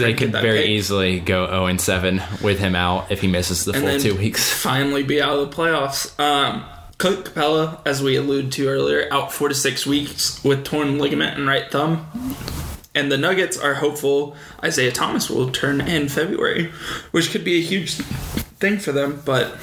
they 0.00 0.14
could 0.14 0.32
very 0.32 0.62
pick. 0.62 0.70
easily 0.70 1.20
go 1.20 1.46
0 1.46 1.66
and 1.66 1.80
7 1.80 2.22
with 2.42 2.58
him 2.58 2.74
out 2.74 3.10
if 3.10 3.20
he 3.20 3.28
misses 3.28 3.64
the 3.64 3.72
and 3.72 3.84
full 3.84 4.00
two 4.00 4.16
weeks. 4.18 4.50
finally 4.52 5.02
be 5.02 5.20
out 5.20 5.38
of 5.38 5.50
the 5.50 5.56
playoffs. 5.56 6.18
Um, 6.18 6.64
Clint 6.98 7.24
Capela, 7.24 7.80
as 7.84 8.02
we 8.02 8.16
alluded 8.16 8.52
to 8.52 8.68
earlier, 8.68 9.08
out 9.12 9.32
four 9.32 9.48
to 9.48 9.54
six 9.54 9.86
weeks 9.86 10.42
with 10.44 10.64
torn 10.64 10.98
ligament 10.98 11.36
and 11.36 11.46
right 11.46 11.70
thumb. 11.70 12.06
And 12.94 13.10
the 13.10 13.18
Nuggets 13.18 13.58
are 13.58 13.74
hopeful 13.74 14.36
Isaiah 14.62 14.92
Thomas 14.92 15.28
will 15.28 15.50
turn 15.50 15.80
in 15.80 16.08
February, 16.08 16.70
which 17.10 17.30
could 17.30 17.44
be 17.44 17.58
a 17.58 17.62
huge 17.62 17.94
thing 17.94 18.78
for 18.78 18.92
them. 18.92 19.22
But 19.24 19.56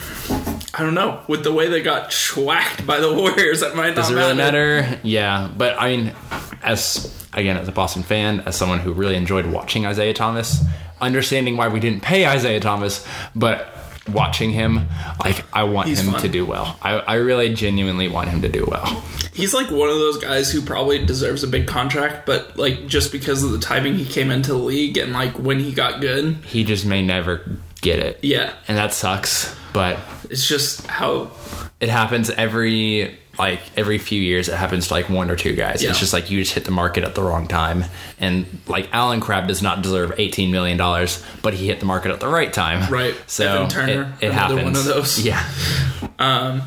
I 0.74 0.84
don't 0.84 0.94
know. 0.94 1.22
With 1.28 1.44
the 1.44 1.52
way 1.52 1.68
they 1.68 1.82
got 1.82 2.12
schwacked 2.12 2.86
by 2.86 3.00
the 3.00 3.14
Warriors, 3.14 3.60
that 3.60 3.76
might 3.76 3.96
Does 3.96 4.10
not 4.10 4.18
it 4.18 4.22
really 4.22 4.36
matter? 4.36 5.00
Yeah, 5.04 5.50
but 5.56 5.78
I 5.80 5.96
mean, 5.96 6.14
as 6.64 7.14
again 7.34 7.58
as 7.58 7.68
a 7.68 7.72
Boston 7.72 8.04
fan, 8.04 8.42
as 8.42 8.56
someone 8.56 8.80
who 8.80 8.94
really 8.94 9.16
enjoyed 9.16 9.46
watching 9.48 9.86
Isaiah 9.86 10.14
Thomas, 10.14 10.64
understanding 11.02 11.58
why 11.58 11.68
we 11.68 11.80
didn't 11.80 12.02
pay 12.04 12.26
Isaiah 12.26 12.60
Thomas, 12.62 13.06
but 13.36 13.68
watching 14.12 14.52
him, 14.52 14.88
like 15.24 15.44
I 15.54 15.64
want 15.64 15.88
He's 15.90 16.00
him 16.00 16.12
fun. 16.14 16.22
to 16.22 16.28
do 16.30 16.46
well. 16.46 16.78
I, 16.82 16.94
I 17.00 17.16
really 17.16 17.54
genuinely 17.54 18.08
want 18.08 18.30
him 18.30 18.42
to 18.42 18.50
do 18.50 18.66
well. 18.68 19.04
He's 19.34 19.54
like 19.54 19.70
one 19.72 19.90
of 19.90 19.96
those 19.96 20.18
guys 20.18 20.52
who 20.52 20.62
probably 20.62 21.06
deserves 21.06 21.44
a 21.44 21.48
big 21.48 21.68
contract, 21.68 22.26
but 22.26 22.58
like 22.58 22.88
just 22.88 23.12
because 23.12 23.44
of 23.44 23.52
the 23.52 23.60
timing 23.60 23.96
he 23.96 24.06
came 24.06 24.32
into 24.32 24.52
the 24.52 24.58
league 24.58 24.98
and 24.98 25.14
like 25.14 25.34
when 25.38 25.60
he 25.60 25.72
got 25.74 26.02
good, 26.02 26.38
He 26.46 26.64
just 26.64 26.86
may 26.86 27.02
never 27.02 27.42
get 27.82 28.00
it, 28.00 28.20
yeah, 28.22 28.54
and 28.68 28.78
that 28.78 28.94
sucks. 28.94 29.56
But 29.74 30.00
it's 30.30 30.48
just 30.48 30.86
how 30.88 31.32
it 31.80 31.90
happens 31.90 32.30
every 32.30 33.18
like 33.40 33.62
every 33.78 33.98
few 33.98 34.22
years 34.22 34.50
it 34.50 34.56
happens 34.56 34.90
to 34.90 34.94
like 34.94 35.10
one 35.10 35.32
or 35.32 35.38
two 35.38 35.56
guys 35.56 35.82
Yeah. 35.82 35.92
it's 35.92 36.00
just 36.00 36.12
like 36.12 36.30
you 36.30 36.42
just 36.42 36.54
hit 36.54 36.66
the 36.66 36.72
market 36.72 37.06
at 37.06 37.16
the 37.16 37.22
wrong 37.24 37.48
time 37.48 37.86
and 38.20 38.46
like 38.68 38.90
Allen 38.92 39.22
Crabbe 39.22 39.48
does 39.48 39.62
not 39.62 39.82
deserve 39.82 40.14
18 40.18 40.52
million 40.52 40.78
dollars 40.78 41.24
but 41.42 41.54
he 41.54 41.68
hit 41.68 41.80
the 41.80 41.86
market 41.86 42.12
at 42.12 42.20
the 42.20 42.28
right 42.28 42.52
time 42.52 42.92
Right. 42.92 43.16
so 43.28 43.46
Evan 43.48 43.70
Turner, 43.70 44.14
it, 44.20 44.28
it 44.28 44.32
happens 44.34 44.62
one 44.64 44.76
of 44.76 44.84
those. 44.84 45.24
yeah 45.26 45.42
um, 46.20 46.62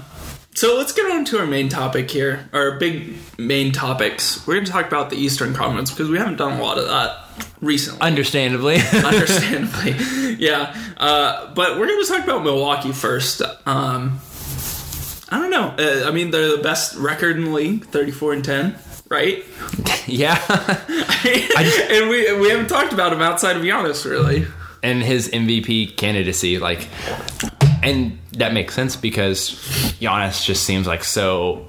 So 0.57 0.77
let's 0.77 0.93
get 0.93 1.11
on 1.11 1.25
to 1.27 1.39
our 1.41 1.47
main 1.47 1.69
topic 1.69 2.09
here, 2.11 2.49
our 2.53 2.79
big 2.79 3.17
main 3.39 3.73
topics. 3.73 4.47
We're 4.47 4.55
going 4.55 4.67
to 4.67 4.71
talk 4.71 4.87
about 4.87 5.11
the 5.11 5.17
Eastern 5.17 5.53
Conference 5.53 5.91
because 5.91 6.09
we 6.09 6.17
haven't 6.17 6.37
done 6.37 6.61
a 6.61 6.63
lot 6.63 6.79
of 6.79 6.87
that 6.87 7.19
recently, 7.61 8.01
understandably 8.01 8.77
understandably. 8.93 9.97
yeah, 10.39 10.77
uh, 10.97 11.53
but 11.55 11.77
we're 11.79 11.89
going 11.89 12.05
to 12.05 12.09
talk 12.09 12.23
about 12.23 12.45
Milwaukee 12.45 12.93
first. 12.93 13.43
Um, 13.67 14.21
I 15.29 15.39
don't 15.41 15.51
know. 15.51 15.75
Uh, 15.77 16.09
I 16.09 16.13
mean, 16.13 16.31
they're 16.31 16.57
the 16.57 16.63
best 16.63 16.95
record 16.97 17.37
in 17.37 17.47
the 17.47 17.51
league, 17.51 17.87
thirty-four 17.87 18.33
and 18.33 18.45
ten, 18.45 18.77
right? 19.09 19.45
yeah 20.07 20.39
and 21.91 22.11
we 22.11 22.33
we 22.39 22.51
haven't 22.51 22.69
talked 22.69 22.93
about 22.93 23.13
him 23.13 23.23
outside 23.23 23.57
of 23.57 23.63
Giannis, 23.63 24.09
really. 24.09 24.47
and 24.83 25.03
his 25.03 25.29
mvp 25.31 25.97
candidacy 25.97 26.59
like 26.59 26.89
and 27.85 28.19
that 28.33 28.53
makes 28.53 28.75
sense 28.75 28.97
because 28.97 29.51
Giannis 30.01 30.45
just 30.45 30.65
seems 30.65 30.87
like 30.87 31.05
so 31.05 31.67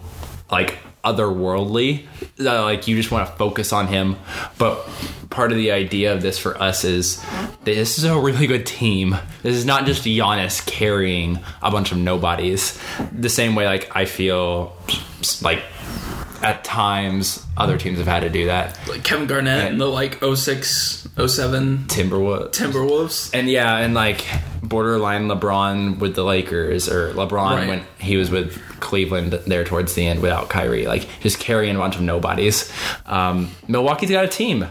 like 0.50 0.78
otherworldly. 1.04 2.08
That 2.38 2.60
like 2.62 2.88
you 2.88 2.96
just 2.96 3.12
want 3.12 3.28
to 3.28 3.36
focus 3.36 3.74
on 3.74 3.88
him. 3.88 4.16
But 4.58 4.88
part 5.30 5.52
of 5.52 5.58
the 5.58 5.72
idea 5.72 6.14
of 6.14 6.22
this 6.22 6.40
for 6.40 6.60
us 6.62 6.84
is 6.84 7.24
this 7.64 7.98
is 7.98 8.06
a 8.06 8.18
really 8.18 8.48
good 8.48 8.66
team. 8.66 9.18
This 9.44 9.56
is 9.56 9.66
not 9.66 9.86
just 9.86 10.04
Giannis 10.04 10.66
carrying 10.66 11.40
a 11.62 11.70
bunch 11.70 11.92
of 11.92 11.98
nobodies. 11.98 12.80
The 13.12 13.30
same 13.30 13.54
way 13.54 13.66
like 13.66 13.96
I 13.96 14.06
feel 14.06 14.76
like 15.42 15.64
at 16.44 16.64
times 16.64 17.46
other 17.58 17.78
teams 17.78 17.98
have 17.98 18.08
had 18.08 18.22
to 18.22 18.30
do 18.30 18.46
that 18.48 18.78
Like 18.88 19.04
Kevin 19.04 19.28
Garnett 19.28 19.72
and 19.72 19.80
the 19.82 19.86
like 19.88 20.20
06, 20.24 21.08
07 21.18 21.78
Timberwolves 21.88 22.52
Timberwolves. 22.52 23.32
and 23.34 23.50
yeah, 23.50 23.78
and 23.78 23.94
like 23.94 24.26
borderline 24.64 25.28
LeBron 25.28 26.00
with 26.00 26.16
the 26.16 26.24
Lakers 26.24 26.90
or 26.90 27.14
LeBron 27.14 27.32
Right. 27.58 27.68
when 27.68 27.84
he 28.00 28.18
was 28.18 28.30
with 28.30 28.60
Cleveland 28.80 29.34
there 29.48 29.64
towards 29.64 29.94
the 29.96 30.06
end 30.06 30.22
without 30.22 30.50
Kyrie, 30.50 30.86
like 30.88 31.08
just 31.22 31.40
carrying 31.40 31.76
a 31.76 31.80
bunch 31.80 31.96
of 31.96 32.02
nobodies. 32.02 32.72
Um, 33.06 33.52
Milwaukee's 33.68 34.10
got 34.12 34.26
a 34.26 34.28
team. 34.28 34.68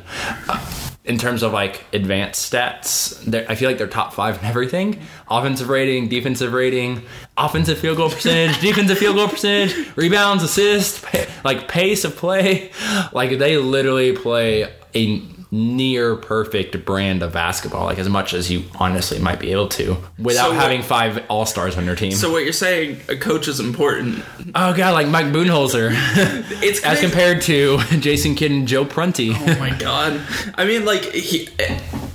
Uh, 0.49 0.84
In 1.05 1.19
terms 1.19 1.43
of 1.43 1.53
like 1.53 1.85
advanced 1.93 2.51
stats, 2.51 3.47
I 3.51 3.57
feel 3.57 3.69
like 3.69 3.77
they're 3.77 3.87
top 3.87 4.15
five 4.15 4.39
in 4.39 4.45
everything: 4.47 5.01
offensive 5.29 5.69
rating, 5.69 6.09
defensive 6.09 6.55
rating, 6.55 7.03
offensive 7.37 7.79
field 7.79 7.99
goal 7.99 8.09
percentage, 8.09 8.59
defensive 8.63 8.97
field 8.97 9.17
goal 9.17 9.29
percentage, 9.29 9.95
rebounds, 9.97 10.43
assists, 10.43 11.05
like 11.45 11.69
pace 11.69 12.05
of 12.05 12.17
play. 12.17 12.71
Like 13.13 13.39
they 13.39 13.59
literally 13.59 14.17
play 14.17 14.73
a 14.95 15.21
near 15.55 16.17
perfect 16.17 16.85
brand 16.85 17.23
of 17.23 17.33
basketball, 17.33 17.85
like 17.85 17.99
as 17.99 18.09
much 18.09 18.35
as 18.35 18.51
you 18.51 18.65
honestly 18.75 19.21
might 19.21 19.39
be 19.39 19.53
able 19.53 19.69
to, 19.69 19.97
without 20.19 20.47
So 20.47 20.51
what- 20.51 20.61
having 20.61 20.83
five 20.83 21.23
all 21.29 21.47
stars 21.47 21.77
on 21.79 21.85
your 21.85 21.95
team. 21.95 22.11
So 22.13 22.33
what 22.33 22.43
you're 22.43 22.53
saying, 22.53 23.01
a 23.09 23.17
coach 23.17 23.47
is 23.47 23.61
important. 23.61 24.25
oh 24.57 24.75
god, 24.75 24.95
like 24.95 25.07
Mike 25.07 25.27
Budenholzer, 25.27 25.91
It's 26.63 26.83
as 26.85 27.01
compared 27.01 27.43
to 27.43 27.79
Jason 28.01 28.35
Kidd 28.35 28.51
and 28.51 28.67
Joe 28.67 28.85
Prunty. 28.85 29.31
Oh 29.33 29.59
my 29.61 29.71
god! 29.79 30.21
I 30.57 30.65
mean, 30.65 30.85
like 30.85 31.05
he 31.13 31.49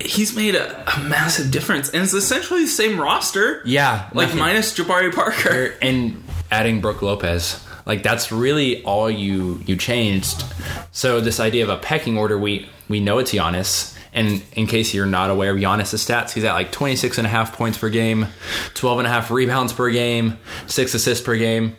he's 0.00 0.36
made 0.36 0.54
a, 0.54 0.84
a 0.96 1.00
massive 1.04 1.50
difference, 1.50 1.88
and 1.88 2.02
it's 2.02 2.12
essentially 2.12 2.62
the 2.64 2.68
same 2.70 3.00
roster. 3.00 3.62
yeah, 3.64 4.10
like 4.12 4.26
nothing- 4.28 4.38
minus 4.40 4.76
Jabari 4.76 5.14
Parker. 5.14 5.48
Er, 5.50 5.74
and 5.80 6.22
adding 6.50 6.80
Brook 6.82 7.00
Lopez. 7.00 7.64
Like 7.86 8.02
that's 8.02 8.30
really 8.32 8.82
all 8.84 9.10
you 9.10 9.60
you 9.66 9.76
changed. 9.76 10.44
So 10.92 11.20
this 11.20 11.40
idea 11.40 11.64
of 11.64 11.70
a 11.70 11.78
pecking 11.78 12.18
order, 12.18 12.38
we 12.38 12.68
we 12.88 13.00
know 13.00 13.18
it's 13.18 13.32
Giannis. 13.32 13.96
And 14.12 14.42
in 14.54 14.66
case 14.66 14.92
you're 14.92 15.06
not 15.06 15.30
aware 15.30 15.52
of 15.52 15.58
Giannis' 15.58 15.94
stats, 15.94 16.32
he's 16.32 16.42
at 16.42 16.52
like 16.54 16.72
26 16.72 17.18
and 17.18 17.26
a 17.28 17.30
half 17.30 17.56
points 17.56 17.78
per 17.78 17.88
game, 17.88 18.26
12 18.74 18.98
and 18.98 19.06
a 19.06 19.10
half 19.10 19.30
rebounds 19.30 19.72
per 19.72 19.88
game, 19.88 20.36
six 20.66 20.94
assists 20.94 21.24
per 21.24 21.36
game. 21.36 21.76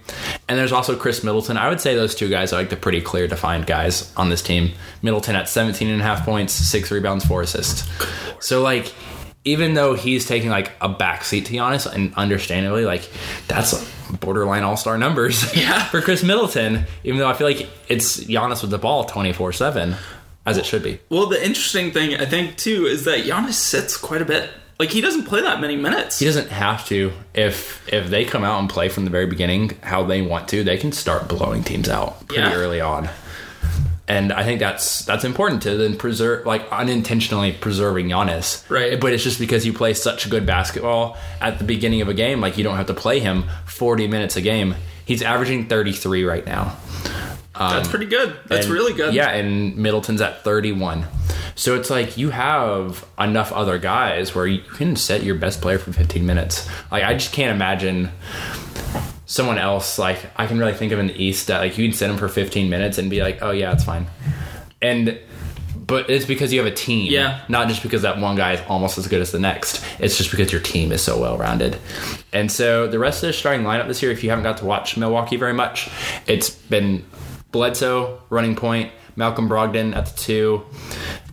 And 0.47 0.57
there's 0.57 0.71
also 0.71 0.95
Khris 0.95 1.25
Middleton. 1.25 1.57
I 1.57 1.67
would 1.67 1.81
say 1.81 1.93
those 1.93 2.15
two 2.15 2.29
guys 2.29 2.53
are 2.53 2.55
like 2.55 2.69
the 2.69 2.77
pretty 2.77 3.01
clear 3.01 3.27
defined 3.27 3.67
guys 3.67 4.13
on 4.15 4.29
this 4.29 4.41
team. 4.41 4.71
Middleton 5.01 5.35
at 5.35 5.49
17 5.49 5.89
and 5.89 5.99
a 5.99 6.03
half 6.05 6.23
points, 6.23 6.53
six 6.53 6.89
rebounds, 6.89 7.25
four 7.25 7.41
assists. 7.41 7.85
So 8.39 8.61
like 8.61 8.93
even 9.45 9.73
though 9.73 9.93
he's 9.95 10.25
taking 10.25 10.49
like 10.49 10.71
a 10.81 10.89
backseat 10.89 11.45
to 11.45 11.53
Giannis, 11.53 11.91
and 11.91 12.13
understandably, 12.15 12.85
like 12.85 13.09
that's 13.47 13.73
borderline 14.19 14.63
all 14.63 14.77
star 14.77 14.97
numbers 14.97 15.55
Yeah. 15.55 15.83
for 15.85 16.01
Khris 16.01 16.23
Middleton. 16.23 16.85
Even 17.03 17.19
though 17.19 17.27
I 17.29 17.33
feel 17.33 17.47
like 17.47 17.67
it's 17.87 18.19
Giannis 18.23 18.61
with 18.61 18.71
the 18.71 18.77
ball 18.77 19.05
twenty 19.05 19.33
four 19.33 19.51
seven, 19.53 19.95
as 20.45 20.57
it 20.57 20.65
should 20.65 20.83
be. 20.83 20.99
Well, 21.09 21.27
the 21.27 21.43
interesting 21.43 21.91
thing 21.91 22.15
I 22.15 22.25
think 22.25 22.57
too 22.57 22.85
is 22.85 23.05
that 23.05 23.25
Giannis 23.25 23.53
sits 23.53 23.97
quite 23.97 24.21
a 24.21 24.25
bit. 24.25 24.49
Like 24.79 24.89
he 24.89 24.99
doesn't 25.01 25.25
play 25.25 25.41
that 25.41 25.61
many 25.61 25.75
minutes. 25.75 26.17
He 26.17 26.25
doesn't 26.25 26.49
have 26.49 26.85
to. 26.87 27.11
If 27.35 27.87
if 27.93 28.09
they 28.09 28.25
come 28.25 28.43
out 28.43 28.59
and 28.59 28.67
play 28.69 28.89
from 28.89 29.05
the 29.05 29.11
very 29.11 29.27
beginning 29.27 29.77
how 29.83 30.03
they 30.03 30.21
want 30.23 30.47
to, 30.49 30.63
they 30.63 30.77
can 30.77 30.91
start 30.91 31.27
blowing 31.27 31.63
teams 31.63 31.87
out 31.87 32.27
pretty 32.27 32.41
Yeah. 32.43 32.55
early 32.55 32.81
on. 32.81 33.07
And 34.07 34.33
I 34.33 34.43
think 34.43 34.59
that's 34.59 35.05
that's 35.05 35.23
important 35.23 35.61
to 35.63 35.77
then 35.77 35.95
preserve, 35.95 36.45
like 36.45 36.69
unintentionally 36.71 37.53
preserving 37.53 38.07
Giannis. 38.07 38.67
Right. 38.69 38.99
But 38.99 39.13
it's 39.13 39.23
just 39.23 39.39
because 39.39 39.65
you 39.65 39.71
play 39.73 39.93
such 39.93 40.29
good 40.29 40.45
basketball 40.45 41.17
at 41.39 41.59
the 41.59 41.63
beginning 41.63 42.01
of 42.01 42.09
a 42.09 42.13
game, 42.13 42.41
like 42.41 42.57
you 42.57 42.63
don't 42.63 42.75
have 42.77 42.87
to 42.87 42.93
play 42.93 43.19
him 43.19 43.45
40 43.67 44.07
minutes 44.07 44.35
a 44.35 44.41
game. 44.41 44.75
He's 45.05 45.21
averaging 45.21 45.67
33 45.67 46.23
right 46.25 46.45
now. 46.45 46.75
Um, 47.55 47.73
that's 47.75 47.87
pretty 47.89 48.05
good. 48.07 48.35
That's 48.47 48.65
And- 48.65 48.73
really 48.73 48.93
good. 48.93 49.13
Yeah, 49.13 49.29
and 49.29 49.77
Middleton's 49.77 50.21
at 50.21 50.43
31. 50.43 51.05
So 51.55 51.75
it's 51.75 51.89
like 51.89 52.17
you 52.17 52.29
have 52.31 53.05
enough 53.19 53.51
other 53.51 53.77
guys 53.77 54.33
where 54.33 54.47
you 54.47 54.61
can 54.61 54.95
set 54.95 55.23
your 55.23 55.35
best 55.35 55.61
player 55.61 55.77
for 55.77 55.91
15 55.93 56.25
minutes. 56.25 56.67
Like 56.91 57.03
I 57.03 57.13
just 57.13 57.33
can't 57.33 57.53
imagine 57.53 58.09
someone 59.31 59.57
else 59.57 59.97
like 59.97 60.19
I 60.35 60.45
can 60.45 60.59
really 60.59 60.73
think 60.73 60.91
of 60.91 60.99
in 60.99 61.07
the 61.07 61.23
East 61.23 61.47
that 61.47 61.59
like 61.59 61.77
you 61.77 61.87
can 61.87 61.95
send 61.95 62.11
him 62.11 62.17
for 62.17 62.27
15 62.27 62.69
minutes 62.69 62.97
and 62.97 63.09
be 63.09 63.21
like, 63.21 63.41
oh 63.41 63.51
yeah, 63.51 63.71
it's 63.71 63.85
fine. 63.85 64.07
And 64.81 65.17
but 65.77 66.09
it's 66.09 66.25
because 66.25 66.51
you 66.51 66.59
have 66.59 66.71
a 66.71 66.75
team, 66.75 67.09
Yeah. 67.09 67.41
Not 67.47 67.69
just 67.69 67.81
because 67.81 68.01
that 68.01 68.19
one 68.19 68.35
guy 68.35 68.53
is 68.53 68.61
almost 68.67 68.97
as 68.97 69.07
good 69.07 69.21
as 69.21 69.31
the 69.31 69.39
next. 69.39 69.83
It's 69.99 70.17
just 70.17 70.31
because 70.31 70.51
your 70.51 70.59
team 70.59 70.91
is 70.91 71.01
so 71.01 71.17
well 71.17 71.37
rounded. 71.37 71.77
And 72.33 72.51
so 72.51 72.87
the 72.87 72.99
rest 72.99 73.23
of 73.23 73.27
the 73.27 73.33
starting 73.33 73.65
lineup 73.65 73.87
this 73.87 74.03
year, 74.03 74.11
if 74.11 74.21
you 74.21 74.29
haven't 74.29 74.43
got 74.43 74.57
to 74.57 74.65
watch 74.65 74.97
Milwaukee 74.97 75.37
very 75.37 75.53
much, 75.53 75.89
it's 76.27 76.49
been 76.49 77.05
Bledsoe 77.53 78.21
running 78.29 78.55
point, 78.57 78.91
Malcolm 79.15 79.49
Brogdon 79.49 79.95
at 79.95 80.05
the 80.07 80.17
two, 80.17 80.63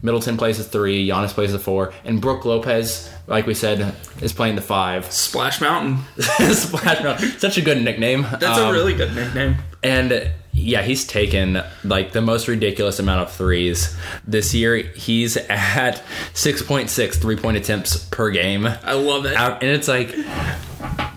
Middleton 0.03 0.37
plays 0.37 0.59
the 0.59 0.65
three, 0.65 1.07
Giannis 1.09 1.31
plays 1.31 1.53
the 1.53 1.59
four, 1.59 1.93
and 2.05 2.21
Brook 2.21 2.45
Lopez, 2.45 3.11
like 3.27 3.47
we 3.47 3.55
said, 3.55 3.95
is 4.21 4.33
playing 4.33 4.57
the 4.57 4.63
five. 4.63 5.11
Splash 5.13 5.61
Mountain. 5.61 5.99
Splash 6.55 7.03
Mountain. 7.03 7.29
Such 7.39 7.59
a 7.59 7.61
good 7.63 7.83
nickname. 7.83 8.23
That's 8.39 8.59
Um, 8.59 8.69
a 8.71 8.73
really 8.73 8.95
good 8.95 9.15
nickname. 9.15 9.57
and 9.83 10.31
yeah, 10.53 10.83
he's 10.83 11.07
taken 11.07 11.63
like 11.85 12.13
the 12.13 12.21
most 12.21 12.49
ridiculous 12.49 12.99
amount 12.99 13.23
of 13.23 13.33
threes 13.33 13.97
this 14.27 14.55
year. 14.55 14.77
He's 14.77 15.37
at 15.37 16.03
6.6 16.35 17.15
three 17.15 17.37
point 17.37 17.57
attempts 17.57 17.97
per 17.97 18.31
game. 18.31 18.67
I 18.67 18.93
love 18.95 19.25
it. 19.25 19.37
And 19.37 19.63
it's 19.63 19.89
like, 19.89 20.17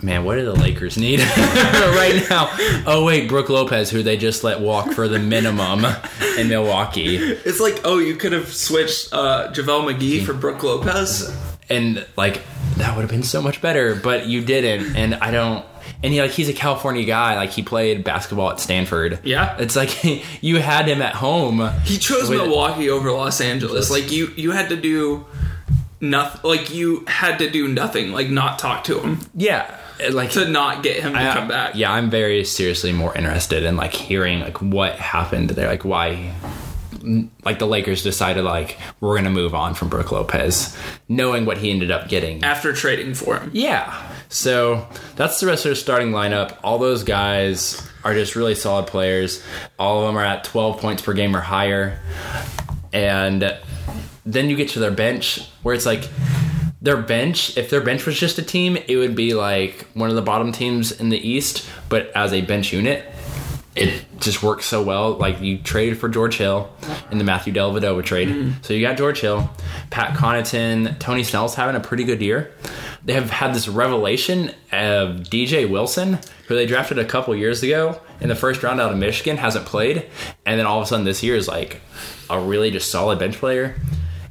man, 0.03 0.23
what 0.23 0.35
do 0.35 0.45
the 0.45 0.53
Lakers 0.53 0.97
need 0.97 1.19
right 1.39 2.23
now? 2.29 2.50
Oh, 2.85 3.03
wait, 3.05 3.27
Brook 3.27 3.50
Lopez, 3.50 3.89
who 3.89 4.03
they 4.03 4.17
just 4.17 4.43
let 4.43 4.59
walk 4.59 4.91
for 4.91 5.07
the 5.07 5.19
minimum 5.19 5.85
in 6.38 6.47
Milwaukee. 6.47 7.17
It's 7.17 7.59
like, 7.59 7.81
oh, 7.83 7.97
you 7.97 8.15
could 8.15 8.33
have 8.33 8.53
switched 8.53 9.11
uh, 9.13 9.51
JaVale 9.51 9.93
McGee 9.93 10.25
for 10.25 10.33
Brook 10.33 10.63
Lopez. 10.63 11.35
And 11.69 12.05
like, 12.17 12.41
that 12.77 12.95
would 12.95 13.01
have 13.01 13.11
been 13.11 13.23
so 13.23 13.41
much 13.41 13.61
better, 13.61 13.95
but 13.95 14.27
you 14.27 14.43
didn't. 14.43 14.95
And 14.95 15.15
I 15.15 15.31
don't. 15.31 15.65
And 16.03 16.12
he, 16.13 16.22
like 16.22 16.31
he's 16.31 16.50
a 16.50 16.53
California 16.53 17.03
guy, 17.05 17.36
like 17.36 17.51
he 17.51 17.62
played 17.62 18.03
basketball 18.03 18.50
at 18.51 18.60
Stanford. 18.60 19.20
Yeah. 19.24 19.55
it's 19.60 19.75
like 19.75 20.03
you 20.41 20.58
had 20.60 20.88
him 20.88 21.01
at 21.01 21.13
home. 21.15 21.60
He 21.84 21.98
chose 21.98 22.29
With- 22.29 22.39
Milwaukee 22.39 22.89
over 22.89 23.12
Los 23.12 23.39
Angeles. 23.41 23.91
Like 23.91 24.12
you, 24.12 24.27
you 24.36 24.51
had 24.51 24.70
to 24.70 24.75
do 24.75 25.25
nothing. 26.00 26.41
Like 26.43 26.74
you 26.74 27.03
had 27.08 27.38
to 27.39 27.50
do 27.50 27.67
nothing. 27.67 28.12
Like 28.13 28.29
not 28.29 28.58
talk 28.58 28.84
to 28.86 29.00
him 29.00 29.20
Yeah, 29.36 29.77
like 30.12 30.31
to 30.31 30.48
not 30.48 30.81
get 30.81 31.01
him 31.03 31.13
to 31.13 31.20
I- 31.20 31.34
come 31.34 31.48
back. 31.48 31.75
Yeah, 31.75 31.91
I'm 31.93 32.10
very 32.10 32.43
seriously 32.46 32.91
more 32.93 33.15
interested 33.15 33.63
in 33.63 33.75
like 33.77 33.93
hearing 33.93 34.39
like 34.39 34.60
what 34.62 34.96
happened 34.96 35.51
there, 35.51 35.67
like 35.67 35.86
why 35.86 36.34
like 37.43 37.60
the 37.60 37.67
Lakers 37.67 38.03
decided 38.03 38.43
like 38.43 38.77
we're 39.00 39.15
gonna 39.15 39.29
move 39.29 39.53
on 39.55 39.74
from 39.74 39.89
Brook 39.89 40.12
Lopez, 40.12 40.77
knowing 41.08 41.46
what 41.46 41.58
he 41.58 41.72
ended 41.72 41.91
up 41.91 42.08
getting. 42.10 42.43
After 42.43 42.74
trading 42.74 43.13
for 43.13 43.38
him. 43.38 43.51
Yeah. 43.53 44.10
So 44.29 44.88
that's 45.15 45.39
the 45.39 45.48
rest 45.48 45.65
of 45.65 45.70
the 45.72 45.75
starting 45.75 46.12
lineup. 46.12 46.58
All 46.63 46.77
those 46.77 47.03
guys 47.03 47.88
are 48.03 48.13
just 48.13 48.36
really 48.36 48.55
solid 48.55 48.88
players. 48.88 49.43
All 49.77 50.01
of 50.01 50.08
them 50.08 50.17
are 50.17 50.25
at 50.25 50.43
12 50.43 50.79
points 50.79 51.01
per 51.01 51.13
game 51.13 51.36
or 51.36 51.41
higher. 51.41 52.00
And 52.93 53.58
then 54.25 54.50
you 54.50 54.55
get 54.55 54.70
to 54.70 54.79
their 54.79 54.91
bench 54.91 55.48
where 55.63 55.75
it's 55.75 55.86
like 55.86 56.08
their 56.81 56.98
bench, 56.98 57.58
if 57.58 57.70
their 57.70 57.81
bench 57.81 58.05
was 58.05 58.20
just 58.20 58.39
a 58.39 58.41
team, 58.41 58.77
it 58.88 58.96
would 58.96 59.15
be 59.15 59.34
like 59.34 59.86
one 59.93 60.10
of 60.10 60.15
the 60.15 60.22
bottom 60.22 60.51
teams 60.51 60.91
in 60.91 61.10
the 61.10 61.17
East, 61.17 61.70
but 61.89 62.12
as 62.15 62.34
a 62.34 62.41
bench 62.41 62.74
unit, 62.74 63.05
it 63.75 64.05
just 64.19 64.43
works 64.43 64.65
so 64.65 64.83
well. 64.83 65.13
Like 65.13 65.41
you 65.41 65.57
traded 65.57 65.97
for 65.97 66.09
George 66.09 66.37
Hill 66.37 66.69
in 67.09 67.17
the 67.17 67.23
Matthew 67.23 67.53
Dellavedova 67.53 68.03
trade. 68.03 68.55
So 68.63 68.73
you 68.73 68.81
got 68.81 68.97
George 68.97 69.21
Hill, 69.21 69.49
Pat 69.89 70.15
Connaughton, 70.15 70.99
Tony 70.99 71.23
Snell's 71.23 71.55
having 71.55 71.75
a 71.75 71.79
pretty 71.79 72.03
good 72.03 72.21
year. 72.21 72.51
They 73.03 73.13
have 73.13 73.29
had 73.29 73.55
this 73.55 73.67
revelation 73.67 74.49
of 74.71 75.21
DJ 75.21 75.69
Wilson, 75.69 76.19
who 76.47 76.55
they 76.55 76.65
drafted 76.65 76.99
a 76.99 77.05
couple 77.05 77.35
years 77.35 77.63
ago 77.63 77.99
in 78.19 78.29
the 78.29 78.35
first 78.35 78.61
round 78.61 78.79
out 78.79 78.91
of 78.91 78.97
Michigan, 78.97 79.37
hasn't 79.37 79.65
played, 79.65 80.05
and 80.45 80.59
then 80.59 80.67
all 80.67 80.79
of 80.79 80.83
a 80.83 80.87
sudden 80.87 81.05
this 81.05 81.23
year 81.23 81.35
is 81.35 81.47
like 81.47 81.81
a 82.29 82.39
really 82.39 82.71
just 82.71 82.91
solid 82.91 83.19
bench 83.19 83.37
player. 83.37 83.75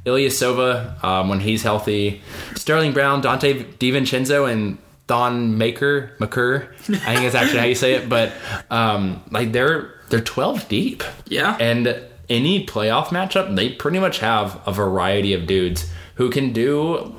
Ilyasova, 0.05 1.03
um, 1.03 1.29
when 1.29 1.39
he's 1.39 1.63
healthy, 1.63 2.21
Sterling 2.55 2.91
Brown, 2.91 3.21
Donte 3.21 3.65
DiVincenzo, 3.77 4.51
and 4.51 4.77
Don 5.11 5.57
Maker, 5.57 6.09
McCurr, 6.19 6.71
I 6.71 7.15
think 7.15 7.23
that's 7.23 7.35
actually 7.35 7.59
how 7.59 7.65
you 7.65 7.75
say 7.75 7.95
it, 7.95 8.07
but 8.07 8.31
um, 8.69 9.21
like 9.29 9.51
they're 9.51 9.93
they're 10.07 10.21
12 10.21 10.69
deep. 10.69 11.03
Yeah. 11.25 11.57
And 11.59 12.01
any 12.29 12.65
playoff 12.65 13.07
matchup, 13.07 13.53
they 13.57 13.73
pretty 13.73 13.99
much 13.99 14.19
have 14.19 14.65
a 14.65 14.71
variety 14.71 15.33
of 15.33 15.47
dudes 15.47 15.91
who 16.15 16.29
can 16.29 16.53
do 16.53 17.13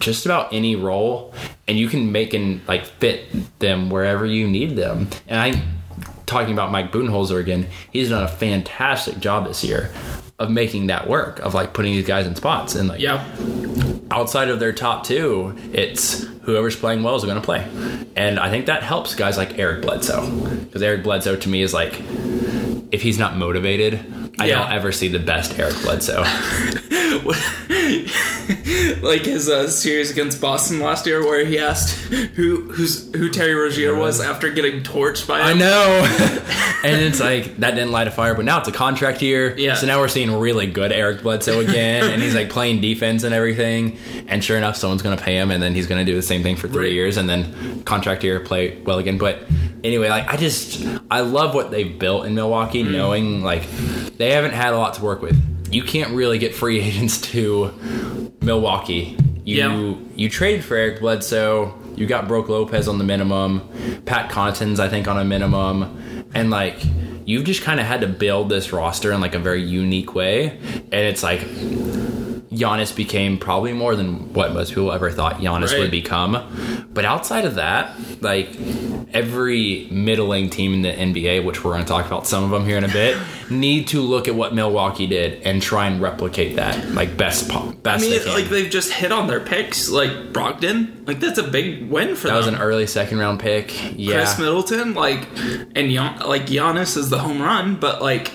just 0.00 0.26
about 0.26 0.52
any 0.52 0.74
role 0.74 1.32
and 1.68 1.78
you 1.78 1.86
can 1.86 2.10
make 2.10 2.34
and 2.34 2.60
like 2.66 2.84
fit 2.84 3.28
them 3.60 3.88
wherever 3.88 4.26
you 4.26 4.48
need 4.48 4.74
them. 4.74 5.06
And 5.28 5.38
I 5.38 5.62
talking 6.26 6.52
about 6.52 6.72
Mike 6.72 6.90
Budenholzer 6.90 7.38
again, 7.38 7.68
he's 7.92 8.08
done 8.08 8.24
a 8.24 8.28
fantastic 8.28 9.20
job 9.20 9.46
this 9.46 9.62
year 9.62 9.92
of 10.38 10.50
making 10.50 10.86
that 10.86 11.08
work, 11.08 11.40
of 11.40 11.54
like 11.54 11.72
putting 11.72 11.92
these 11.92 12.06
guys 12.06 12.26
in 12.26 12.34
spots 12.36 12.74
and 12.74 12.88
like 12.88 13.00
Yeah. 13.00 13.24
outside 14.10 14.48
of 14.48 14.60
their 14.60 14.72
top 14.72 15.04
two, 15.04 15.54
it's 15.72 16.22
whoever's 16.42 16.76
playing 16.76 17.02
well 17.02 17.16
is 17.16 17.24
going 17.24 17.34
to 17.36 17.42
play. 17.44 17.66
And 18.16 18.38
I 18.38 18.48
think 18.50 18.66
that 18.66 18.82
helps 18.82 19.14
guys 19.14 19.36
like 19.36 19.58
Eric 19.58 19.82
Bledsoe. 19.82 20.30
Because 20.30 20.80
Eric 20.82 21.02
Bledsoe 21.02 21.36
to 21.36 21.48
me 21.48 21.62
is 21.62 21.74
like, 21.74 21.94
if 22.92 23.02
he's 23.02 23.18
not 23.18 23.36
motivated, 23.36 24.00
I 24.38 24.48
don't 24.48 24.70
ever 24.70 24.92
see 24.92 25.08
the 25.08 25.18
best 25.18 25.58
Eric 25.58 25.74
Bledsoe. 25.82 26.24
like 29.02 29.24
his 29.24 29.48
uh, 29.48 29.68
series 29.68 30.10
against 30.10 30.40
Boston 30.40 30.80
last 30.80 31.06
year, 31.06 31.22
where 31.24 31.44
he 31.44 31.58
asked 31.58 31.96
who 32.12 32.70
who's 32.72 33.12
who 33.14 33.30
Terry 33.30 33.54
Rozier 33.54 33.94
was 33.94 34.20
after 34.20 34.50
getting 34.50 34.82
torched 34.82 35.26
by 35.26 35.40
I 35.40 35.54
know. 35.54 36.04
and 36.84 37.02
it's 37.02 37.20
like, 37.20 37.56
that 37.58 37.72
didn't 37.72 37.92
light 37.92 38.06
a 38.08 38.10
fire, 38.10 38.34
but 38.34 38.44
now 38.44 38.58
it's 38.58 38.68
a 38.68 38.72
contract 38.72 39.22
year. 39.22 39.56
Yeah. 39.56 39.74
So 39.74 39.86
now 39.86 39.98
we're 40.00 40.08
seeing 40.08 40.30
really 40.32 40.66
good 40.66 40.92
Eric 40.92 41.22
Bledsoe 41.22 41.60
again. 41.60 42.10
and 42.10 42.22
he's 42.22 42.34
like 42.34 42.50
playing 42.50 42.80
defense 42.80 43.24
and 43.24 43.34
everything. 43.34 43.98
And 44.28 44.42
sure 44.44 44.56
enough, 44.56 44.76
someone's 44.76 45.02
going 45.02 45.16
to 45.16 45.22
pay 45.22 45.36
him, 45.36 45.50
and 45.50 45.62
then 45.62 45.74
he's 45.74 45.86
going 45.86 46.04
to 46.04 46.10
do 46.10 46.16
the 46.16 46.22
same 46.22 46.42
thing 46.42 46.56
for 46.56 46.68
three 46.68 46.78
Right. 46.88 46.92
years, 46.92 47.16
and 47.16 47.28
then 47.28 47.82
contract 47.84 48.22
year, 48.24 48.40
play 48.40 48.78
well 48.82 48.98
again. 48.98 49.18
But 49.18 49.42
anyway, 49.82 50.08
like, 50.08 50.28
I 50.32 50.36
just, 50.36 50.84
I 51.10 51.20
love 51.20 51.54
what 51.54 51.70
they've 51.70 51.98
built 51.98 52.26
in 52.26 52.34
Milwaukee, 52.34 52.84
Mm. 52.84 52.92
knowing 52.92 53.42
like 53.42 53.64
they 54.16 54.32
haven't 54.32 54.52
had 54.54 54.72
a 54.74 54.78
lot 54.78 54.94
to 54.94 55.02
work 55.02 55.20
with. 55.22 55.36
You 55.70 55.82
can't 55.82 56.12
really 56.14 56.38
get 56.38 56.54
free 56.54 56.80
agents 56.88 57.20
to 57.32 57.72
Milwaukee. 58.40 59.16
You 59.44 59.56
Yeah. 59.56 59.94
you 60.16 60.28
traded 60.28 60.64
for 60.64 60.76
Eric 60.76 61.00
Bledsoe. 61.00 61.74
You 61.96 62.06
got 62.06 62.28
Brook 62.28 62.48
Lopez 62.48 62.86
on 62.88 62.98
the 62.98 63.04
minimum. 63.04 63.68
Pat 64.06 64.30
Connaughton's 64.30 64.78
I 64.80 64.88
think 64.88 65.08
on 65.08 65.18
a 65.18 65.24
minimum, 65.24 66.24
and 66.34 66.50
like 66.50 66.76
you've 67.26 67.44
just 67.44 67.62
kind 67.62 67.80
of 67.80 67.86
had 67.86 68.00
to 68.02 68.06
build 68.06 68.48
this 68.48 68.72
roster 68.72 69.12
in 69.12 69.20
like 69.20 69.34
a 69.34 69.38
very 69.38 69.62
unique 69.62 70.14
way, 70.14 70.58
and 70.92 70.94
it's 70.94 71.22
like 71.22 71.40
Giannis 72.52 72.94
became 72.96 73.36
probably 73.38 73.72
more 73.72 73.94
than 73.94 74.32
what 74.32 74.52
most 74.54 74.70
people 74.70 74.90
ever 74.92 75.10
thought 75.10 75.40
Giannis 75.40 75.72
Right. 75.72 75.80
would 75.80 75.90
become. 75.90 76.86
But 76.92 77.04
outside 77.04 77.44
of 77.44 77.56
that, 77.56 77.94
like 78.22 78.48
every 79.12 79.86
middling 79.90 80.50
team 80.50 80.72
in 80.74 80.82
the 80.82 80.90
NBA, 80.92 81.44
which 81.44 81.64
we're 81.64 81.72
going 81.72 81.84
to 81.84 81.88
talk 81.88 82.06
about 82.06 82.26
some 82.26 82.44
of 82.44 82.50
them 82.50 82.64
here 82.66 82.76
in 82.78 82.84
a 82.84 82.88
bit, 82.88 83.16
need 83.50 83.88
to 83.88 84.00
look 84.00 84.28
at 84.28 84.34
what 84.34 84.54
Milwaukee 84.54 85.06
did 85.06 85.42
and 85.46 85.60
try 85.62 85.86
and 85.86 86.00
replicate 86.00 86.56
that 86.56 86.90
like 86.92 87.16
best 87.16 87.48
po- 87.48 87.74
I 87.84 87.98
mean, 87.98 88.10
they 88.10 88.24
like 88.26 88.46
they've 88.48 88.70
just 88.70 88.92
hit 88.92 89.12
on 89.12 89.26
their 89.28 89.40
picks, 89.40 89.88
like 89.90 90.10
Brogdon. 90.32 91.06
Like 91.06 91.20
that's 91.20 91.38
a 91.38 91.42
big 91.42 91.88
win 91.90 92.16
for 92.16 92.26
them. 92.28 92.34
that 92.34 92.38
was 92.38 92.46
an 92.48 92.56
early 92.56 92.86
second 92.86 93.18
round 93.18 93.40
pick. 93.40 93.72
Yeah. 93.96 94.16
Khris 94.24 94.38
Middleton, 94.38 94.94
like, 94.94 95.26
and 95.74 95.90
Gian, 95.90 96.18
like 96.26 96.46
Giannis 96.46 96.96
is 96.96 97.08
the 97.10 97.18
home 97.18 97.40
run, 97.40 97.76
but 97.76 98.02
like, 98.02 98.30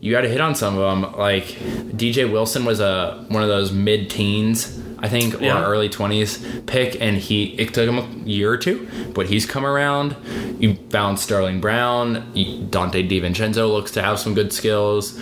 you 0.00 0.10
got 0.12 0.22
to 0.22 0.28
hit 0.28 0.40
on 0.40 0.54
some 0.54 0.78
of 0.78 0.80
them. 1.02 1.12
Like 1.18 1.44
DJ 1.44 2.30
Wilson 2.30 2.64
was 2.64 2.80
a 2.80 3.24
one 3.28 3.42
of 3.42 3.48
those 3.48 3.70
mid 3.72 4.08
teens, 4.10 4.80
I 4.98 5.08
think, 5.08 5.34
or 5.34 5.44
early 5.64 5.88
twenties 5.88 6.38
pick, 6.66 7.00
and 7.00 7.16
he 7.16 7.44
it 7.60 7.74
took 7.74 7.88
him 7.88 7.98
a 7.98 8.06
year 8.28 8.50
or 8.50 8.56
two, 8.56 8.88
but 9.14 9.26
he's 9.26 9.46
come 9.46 9.64
around. 9.66 10.16
You 10.58 10.74
found 10.90 11.18
Sterling 11.18 11.60
Brown, 11.60 12.30
you- 12.34 12.66
Donte 12.66 13.08
DiVincenzo 13.08 13.70
looks 13.70 13.90
to 13.92 14.02
have 14.02 14.18
some 14.18 14.34
good 14.34 14.52
skills. 14.52 15.18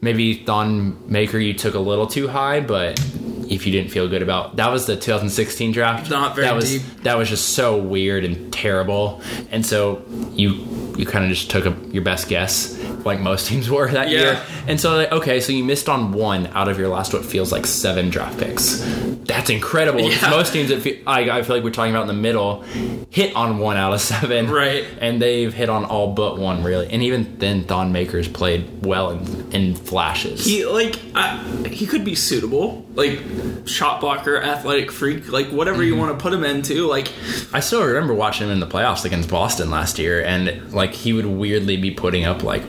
Maybe 0.00 0.34
Thon 0.44 0.98
Maker 1.10 1.38
you 1.38 1.54
took 1.54 1.74
a 1.74 1.78
little 1.80 2.06
too 2.06 2.28
high, 2.28 2.60
but 2.60 2.98
if 3.50 3.64
you 3.66 3.72
didn't 3.72 3.90
feel 3.90 4.08
good 4.08 4.22
about 4.22 4.56
that 4.56 4.70
was 4.70 4.84
the 4.86 4.94
2016 4.94 5.72
draft. 5.72 6.10
Not 6.10 6.34
very 6.34 6.46
that 6.46 6.54
was 6.54 6.70
deep. 6.70 6.82
that 7.04 7.16
was 7.16 7.28
just 7.30 7.50
so 7.50 7.76
weird 7.78 8.24
and 8.24 8.52
terrible, 8.52 9.22
and 9.50 9.64
so 9.64 10.02
you 10.34 10.87
you 10.98 11.06
kind 11.06 11.24
of 11.24 11.30
just 11.30 11.50
took 11.50 11.64
a, 11.64 11.74
your 11.92 12.02
best 12.02 12.28
guess, 12.28 12.76
like 13.04 13.20
most 13.20 13.46
teams 13.48 13.70
were 13.70 13.90
that 13.90 14.08
Yeah. 14.10 14.18
year. 14.20 14.42
And 14.66 14.80
so, 14.80 14.96
like, 14.96 15.12
okay, 15.12 15.40
so 15.40 15.52
you 15.52 15.64
missed 15.64 15.88
on 15.88 16.12
one 16.12 16.48
out 16.48 16.68
of 16.68 16.78
your 16.78 16.88
last 16.88 17.12
what 17.14 17.24
feels 17.24 17.52
like 17.52 17.66
seven 17.66 18.10
draft 18.10 18.38
picks. 18.38 18.78
that's 19.24 19.50
incredible. 19.50 20.00
Yeah. 20.00 20.30
Most 20.30 20.52
teams, 20.52 20.70
that 20.70 20.82
feel, 20.82 20.96
I, 21.06 21.30
I 21.30 21.42
feel 21.42 21.56
like 21.56 21.64
we're 21.64 21.70
talking 21.70 21.92
about 21.94 22.02
in 22.02 22.08
the 22.08 22.14
middle, 22.14 22.62
hit 23.10 23.34
on 23.36 23.58
one 23.58 23.76
out 23.76 23.92
of 23.94 24.00
seven, 24.00 24.50
Right. 24.50 24.84
And 25.00 25.20
they've 25.22 25.52
hit 25.54 25.68
on 25.68 25.84
all 25.84 26.12
but 26.14 26.38
one, 26.38 26.62
really. 26.64 26.88
And 26.90 27.02
even 27.02 27.38
then, 27.38 27.64
Thon 27.64 27.92
Makers 27.92 28.26
played 28.26 28.84
well 28.84 29.10
in, 29.10 29.52
in 29.52 29.74
flashes. 29.74 30.44
He 30.44 30.64
like 30.66 30.98
I, 31.14 31.36
he 31.70 31.86
could 31.86 32.04
be 32.04 32.14
suitable, 32.14 32.84
like 32.98 33.22
shot 33.66 34.00
blocker, 34.00 34.42
athletic 34.42 34.90
freak, 34.92 35.30
like 35.32 35.46
whatever 35.48 35.78
Mm-hmm. 35.78 35.86
you 35.86 35.96
want 35.96 36.18
to 36.18 36.22
put 36.22 36.32
him 36.32 36.44
into. 36.44 36.86
Like 36.86 37.10
I 37.52 37.60
still 37.60 37.82
remember 37.84 38.12
watching 38.12 38.48
him 38.48 38.52
in 38.52 38.60
the 38.60 38.66
playoffs 38.66 39.04
against 39.06 39.30
Boston 39.30 39.70
last 39.70 39.98
year, 39.98 40.22
and 40.22 40.72
like 40.72 40.92
he 40.92 41.12
would 41.14 41.24
weirdly 41.26 41.76
be 41.76 41.92
putting 41.92 42.24
up 42.26 42.42
like 42.42 42.62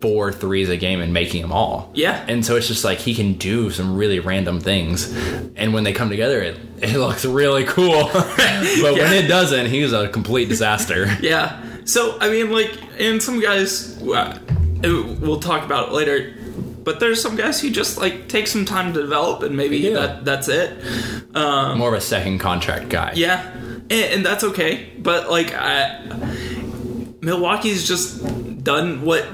four 0.00 0.32
threes 0.32 0.70
a 0.70 0.76
game 0.78 1.00
and 1.00 1.12
making 1.12 1.42
them 1.42 1.52
all. 1.52 1.90
Yeah. 1.94 2.24
And 2.26 2.44
so 2.44 2.56
it's 2.56 2.66
just 2.66 2.84
like 2.84 2.98
he 2.98 3.14
can 3.14 3.34
do 3.34 3.70
some 3.70 3.94
really 3.96 4.18
random 4.18 4.58
things, 4.58 5.10
and 5.56 5.72
when 5.72 5.84
they 5.84 5.92
come 5.92 6.10
together, 6.10 6.42
it 6.42 6.58
it 6.82 6.96
looks 6.96 7.24
really 7.24 7.64
cool. 7.64 8.04
but 8.12 8.94
when 8.94 9.12
it 9.12 9.28
doesn't, 9.28 9.66
he's 9.66 9.92
a 9.92 10.08
complete 10.08 10.48
disaster. 10.48 11.06
yeah. 11.20 11.62
So 11.84 12.18
I 12.20 12.28
mean, 12.30 12.50
like, 12.50 12.76
and 12.98 13.22
some 13.22 13.40
guys 13.40 14.02
uh, 14.02 14.38
we'll 14.82 15.40
talk 15.40 15.64
about 15.64 15.88
it 15.88 15.92
later. 15.94 16.34
But 16.82 16.98
there's 17.00 17.20
some 17.20 17.36
guys 17.36 17.60
who 17.60 17.70
just 17.70 17.98
like 17.98 18.28
take 18.28 18.46
some 18.46 18.64
time 18.64 18.92
to 18.94 19.00
develop, 19.02 19.42
and 19.42 19.56
maybe 19.56 19.80
do. 19.82 19.94
that 19.94 20.24
that's 20.24 20.48
it. 20.48 20.82
More 21.34 21.88
of 21.88 21.94
a 21.94 22.00
second 22.00 22.38
contract 22.38 22.88
guy. 22.88 23.12
Yeah, 23.16 23.50
and, 23.54 23.92
and 23.92 24.26
that's 24.26 24.44
okay. 24.44 24.90
But 24.98 25.30
like, 25.30 25.52
I, 25.54 26.00
Milwaukee's 27.20 27.86
just 27.86 28.64
done 28.64 29.02
what 29.02 29.24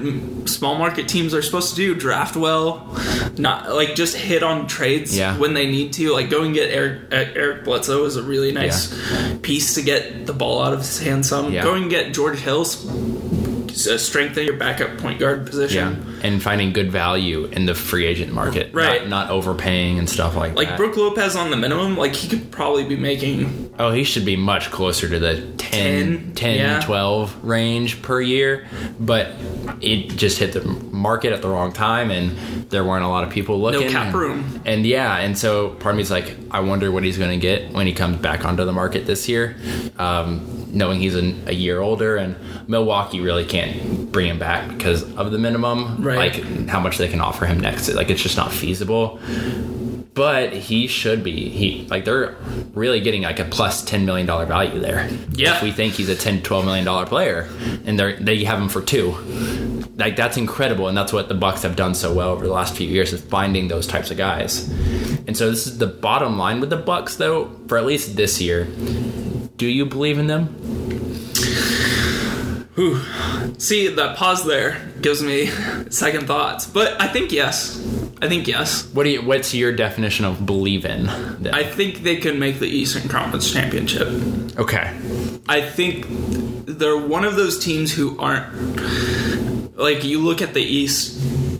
small 0.47 0.77
market 0.77 1.07
teams 1.07 1.33
are 1.33 1.41
supposed 1.41 1.69
to 1.71 1.75
do: 1.75 1.95
draft 1.95 2.35
well, 2.35 2.95
not 3.37 3.71
like 3.73 3.95
just 3.95 4.15
hit 4.17 4.43
on 4.43 4.67
trades 4.67 5.17
Yeah. 5.17 5.37
when 5.37 5.53
they 5.53 5.67
need 5.67 5.93
to. 5.93 6.11
Like, 6.11 6.29
go 6.29 6.43
and 6.43 6.53
get 6.53 6.69
Eric 6.69 7.03
Eric 7.11 7.63
Bledsoe 7.63 8.03
is 8.05 8.17
a 8.17 8.23
really 8.23 8.51
nice 8.51 8.93
piece 9.41 9.75
to 9.75 9.81
get 9.81 10.25
the 10.25 10.33
ball 10.33 10.61
out 10.61 10.73
of 10.73 10.79
his 10.79 10.99
hand. 10.99 11.25
Some 11.25 11.51
Yeah. 11.53 11.63
go 11.63 11.73
and 11.75 11.89
get 11.89 12.13
George 12.13 12.39
Hills. 12.39 12.85
uh, 13.87 13.97
Strengthen 13.97 14.43
your 14.45 14.57
backup 14.57 14.97
point 14.97 15.19
guard 15.19 15.39
Yeah, 15.43 15.49
position. 15.49 16.16
And 16.23 16.41
finding 16.41 16.73
good 16.73 16.91
value 16.91 17.45
in 17.45 17.65
the 17.65 17.75
free 17.75 18.05
agent 18.05 18.33
market, 18.33 18.73
Right. 18.73 19.01
Not, 19.01 19.27
not 19.27 19.29
overpaying 19.31 19.99
and 19.99 20.09
stuff 20.09 20.35
like, 20.35 20.55
Like 20.55 20.67
that. 20.67 20.71
Like 20.71 20.77
Brook 20.77 20.97
Lopez 20.97 21.35
on 21.35 21.51
the 21.51 21.57
minimum, 21.57 21.97
like 21.97 22.15
he 22.15 22.27
could 22.27 22.51
probably 22.51 22.83
be 22.83 22.95
making 22.95 23.73
Oh, 23.79 23.91
he 23.91 24.03
should 24.03 24.25
be 24.25 24.35
much 24.35 24.71
closer 24.71 25.07
to 25.09 25.19
the 25.19 25.41
10, 25.77 26.33
10, 26.33 26.35
10 26.35 26.55
yeah. 26.55 26.79
12 26.81 27.43
range 27.43 28.01
per 28.01 28.21
year, 28.21 28.67
but 28.99 29.31
it 29.81 30.09
just 30.17 30.39
hit 30.39 30.53
the 30.53 30.61
market 30.63 31.33
at 31.33 31.41
the 31.41 31.47
wrong 31.47 31.71
time 31.71 32.11
and 32.11 32.31
there 32.69 32.83
weren't 32.83 33.03
a 33.03 33.07
lot 33.07 33.23
of 33.23 33.29
people 33.29 33.59
looking. 33.61 33.87
No 33.87 33.91
cap 33.91 34.07
and, 34.07 34.15
room. 34.15 34.61
And 34.65 34.85
yeah, 34.85 35.17
and 35.17 35.37
so 35.37 35.69
part 35.69 35.93
of 35.93 35.97
me 35.97 36.01
is 36.03 36.11
like, 36.11 36.35
I 36.51 36.59
wonder 36.61 36.91
what 36.91 37.03
he's 37.03 37.17
going 37.17 37.31
to 37.31 37.41
get 37.41 37.71
when 37.71 37.87
he 37.87 37.93
comes 37.93 38.17
back 38.17 38.45
onto 38.45 38.65
the 38.65 38.73
market 38.73 39.05
this 39.05 39.27
year, 39.29 39.55
um, 39.97 40.65
knowing 40.69 40.99
he's 40.99 41.15
an, 41.15 41.43
a 41.47 41.53
year 41.53 41.79
older 41.79 42.17
and 42.17 42.35
Milwaukee 42.67 43.21
really 43.21 43.45
can't 43.45 44.11
bring 44.11 44.27
him 44.27 44.39
back 44.39 44.67
because 44.69 45.03
of 45.15 45.31
the 45.31 45.37
minimum, 45.37 46.03
Right. 46.03 46.17
like 46.17 46.67
how 46.67 46.79
much 46.79 46.97
they 46.97 47.07
can 47.07 47.21
offer 47.21 47.45
him 47.45 47.59
next. 47.59 47.89
Like 47.93 48.09
it's 48.09 48.21
just 48.21 48.37
not 48.37 48.51
feasible 48.51 49.19
but 50.17 50.51
he 50.51 50.87
should 50.87 51.23
be 51.23 51.47
he 51.47 51.85
like 51.91 52.03
they're 52.03 52.35
really 52.73 52.99
getting 52.99 53.21
like 53.21 53.37
a 53.37 53.45
plus 53.45 53.85
10 53.85 54.03
million 54.03 54.25
dollar 54.25 54.47
value 54.47 54.79
there. 54.79 55.07
Yeah. 55.31 55.55
if 55.55 55.61
we 55.61 55.71
think 55.71 55.93
he's 55.93 56.09
a 56.09 56.15
10 56.15 56.41
12 56.41 56.65
million 56.65 56.83
dollar 56.83 57.05
player 57.05 57.47
and 57.85 57.99
they 57.99 58.15
they 58.15 58.43
have 58.43 58.59
him 58.59 58.67
for 58.67 58.81
two. 58.81 59.11
Like 59.95 60.15
that's 60.15 60.35
incredible 60.35 60.87
and 60.87 60.97
that's 60.97 61.13
what 61.13 61.29
the 61.29 61.35
bucks 61.35 61.61
have 61.61 61.75
done 61.75 61.93
so 61.93 62.11
well 62.15 62.29
over 62.31 62.47
the 62.47 62.51
last 62.51 62.75
few 62.75 62.87
years 62.87 63.13
is 63.13 63.21
finding 63.21 63.67
those 63.67 63.85
types 63.85 64.09
of 64.09 64.17
guys. 64.17 64.67
And 65.27 65.37
so 65.37 65.51
this 65.51 65.67
is 65.67 65.77
the 65.77 65.85
bottom 65.87 66.39
line 66.39 66.61
with 66.61 66.71
the 66.71 66.77
bucks 66.77 67.17
though 67.17 67.51
for 67.67 67.77
at 67.77 67.85
least 67.85 68.15
this 68.15 68.41
year. 68.41 68.65
Do 69.57 69.67
you 69.67 69.85
believe 69.85 70.17
in 70.17 70.25
them 70.25 70.47
See, 73.57 73.87
that 73.87 74.17
pause 74.17 74.45
there 74.45 74.79
gives 75.01 75.23
me 75.23 75.47
second 75.89 76.27
thoughts. 76.27 76.67
But 76.67 77.01
I 77.01 77.07
think 77.07 77.31
yes. 77.31 77.83
I 78.21 78.27
think 78.27 78.47
yes. 78.47 78.87
what 78.93 79.03
do 79.03 79.09
you 79.09 79.21
what's 79.21 79.53
your 79.53 79.71
definition 79.71 80.25
of 80.25 80.45
believe 80.45 80.85
in 80.85 81.05
then? 81.41 81.53
I 81.53 81.63
think 81.63 82.03
they 82.03 82.17
can 82.17 82.39
make 82.39 82.59
the 82.59 82.67
Eastern 82.67 83.09
Conference 83.09 83.51
Championship. 83.51 84.07
okay 84.57 84.95
I 85.49 85.61
think 85.61 86.05
they're 86.65 86.97
one 86.97 87.23
of 87.23 87.35
those 87.35 87.63
teams 87.63 87.93
who 87.93 88.19
aren't 88.19 88.77
like 89.77 90.03
you 90.03 90.19
look 90.19 90.41
at 90.41 90.53
the 90.53 90.61
East. 90.61 91.19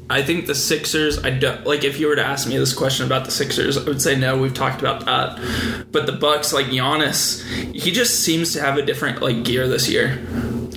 I 0.09 0.23
think 0.23 0.47
the 0.47 0.55
Sixers. 0.55 1.23
I 1.23 1.29
don't 1.31 1.65
like 1.65 1.83
if 1.83 1.99
you 1.99 2.07
were 2.07 2.15
to 2.15 2.25
ask 2.25 2.47
me 2.47 2.57
this 2.57 2.73
question 2.73 3.05
about 3.05 3.25
the 3.25 3.31
Sixers, 3.31 3.77
I 3.77 3.83
would 3.83 4.01
say 4.01 4.15
no. 4.15 4.37
We've 4.37 4.53
talked 4.53 4.81
about 4.81 5.05
that. 5.05 5.87
But 5.91 6.05
the 6.05 6.13
Bucks, 6.13 6.53
like 6.53 6.67
Giannis, 6.67 7.43
he 7.73 7.91
just 7.91 8.21
seems 8.21 8.53
to 8.53 8.61
have 8.61 8.77
a 8.77 8.81
different 8.81 9.21
like 9.21 9.43
gear 9.43 9.67
this 9.67 9.89
year. 9.89 10.17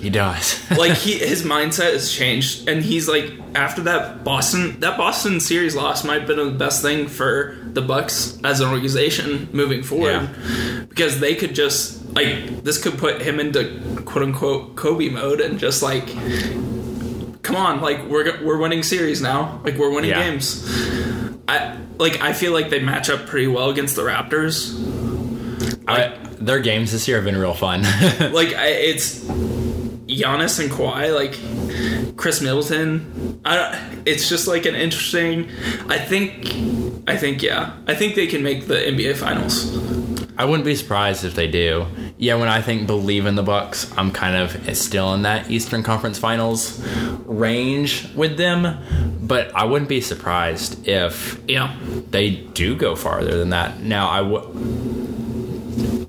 He 0.01 0.11
does. 0.11 0.59
Like 0.77 0.93
he 0.93 1.19
his 1.19 1.43
mindset 1.43 1.93
has 1.93 2.11
changed 2.13 2.69
and 2.69 2.83
he's 2.83 3.09
like 3.09 3.33
after 3.55 3.83
that 3.83 4.25
Boston 4.25 4.81
that 4.81 4.97
Boston 4.97 5.41
series 5.41 5.75
loss 5.77 6.05
might 6.05 6.21
have 6.21 6.27
been 6.29 6.39
the 6.39 6.51
best 6.59 6.81
thing 6.83 7.07
for 7.09 7.57
the 7.65 7.83
Bucks 7.83 8.39
as 8.45 8.61
an 8.61 8.69
organization 8.69 9.49
moving 9.53 9.83
forward. 9.83 10.29
Because 10.89 11.21
they 11.21 11.35
could 11.35 11.55
just 11.55 12.05
like 12.15 12.63
this 12.65 12.83
could 12.83 12.99
put 12.99 13.21
him 13.21 13.39
into 13.41 14.03
quote 14.07 14.25
unquote 14.25 14.77
Kobe 14.77 15.09
mode 15.11 15.41
and 15.41 15.59
just 15.59 15.83
like 15.83 16.07
come 17.43 17.57
on 17.57 17.81
like 17.81 18.05
we're 18.07 18.43
we're 18.45 18.59
winning 18.59 18.83
series 18.83 19.21
now. 19.21 19.61
Like 19.65 19.77
we're 19.77 19.91
winning 19.91 20.11
Yeah. 20.11 20.23
games. 20.31 20.65
I 21.49 21.77
like 21.99 22.21
I 22.21 22.33
feel 22.33 22.53
like 22.53 22.71
they 22.71 22.81
match 22.81 23.11
up 23.11 23.27
pretty 23.27 23.49
well 23.49 23.71
against 23.71 23.97
the 23.97 24.03
Raptors. 24.03 24.77
I, 25.89 26.17
their 26.39 26.61
games 26.61 26.93
this 26.93 27.09
year 27.09 27.17
have 27.19 27.25
been 27.25 27.37
real 27.37 27.55
fun. 27.55 27.83
Like 28.33 28.55
I, 28.55 28.69
it's 28.69 29.25
Giannis 30.11 30.59
and 30.59 30.71
Kawhi, 30.71 31.15
like 31.15 32.17
Khris 32.17 32.41
Middleton. 32.41 33.41
I 33.45 34.01
it's 34.05 34.29
just 34.29 34.47
like 34.47 34.67
an 34.67 34.75
interesting. 34.75 35.49
I 35.89 35.99
think, 35.99 36.47
I 37.09 37.17
think 37.17 37.43
yeah, 37.43 37.77
I 37.87 37.95
think 37.95 38.15
they 38.15 38.27
can 38.27 38.43
make 38.43 38.67
the 38.67 38.75
NBA 38.75 39.17
Finals. 39.17 39.77
I 40.37 40.45
wouldn't 40.45 40.65
be 40.65 40.75
surprised 40.75 41.25
if 41.25 41.35
they 41.35 41.49
do. 41.49 41.87
Yeah, 42.17 42.37
when 42.37 42.49
I 42.49 42.63
think 42.63 42.87
believe 42.87 43.27
in 43.27 43.35
the 43.35 43.43
Bucks, 43.43 43.93
I'm 43.97 44.11
kind 44.11 44.37
of 44.37 44.77
still 44.77 45.13
in 45.15 45.23
that 45.23 45.51
Eastern 45.51 45.83
Conference 45.83 46.19
Finals 46.19 46.83
range 47.27 48.09
with 48.15 48.37
them, 48.39 49.19
but 49.21 49.55
I 49.55 49.65
wouldn't 49.65 49.89
be 49.89 50.01
surprised 50.01 50.89
if 50.89 51.41
Yeah, 51.47 51.77
they 52.11 52.31
do 52.31 52.75
go 52.75 52.97
farther 52.97 53.37
than 53.37 53.51
that. 53.51 53.81
Now, 53.81 54.09
I 54.09 54.23
would 54.23 54.45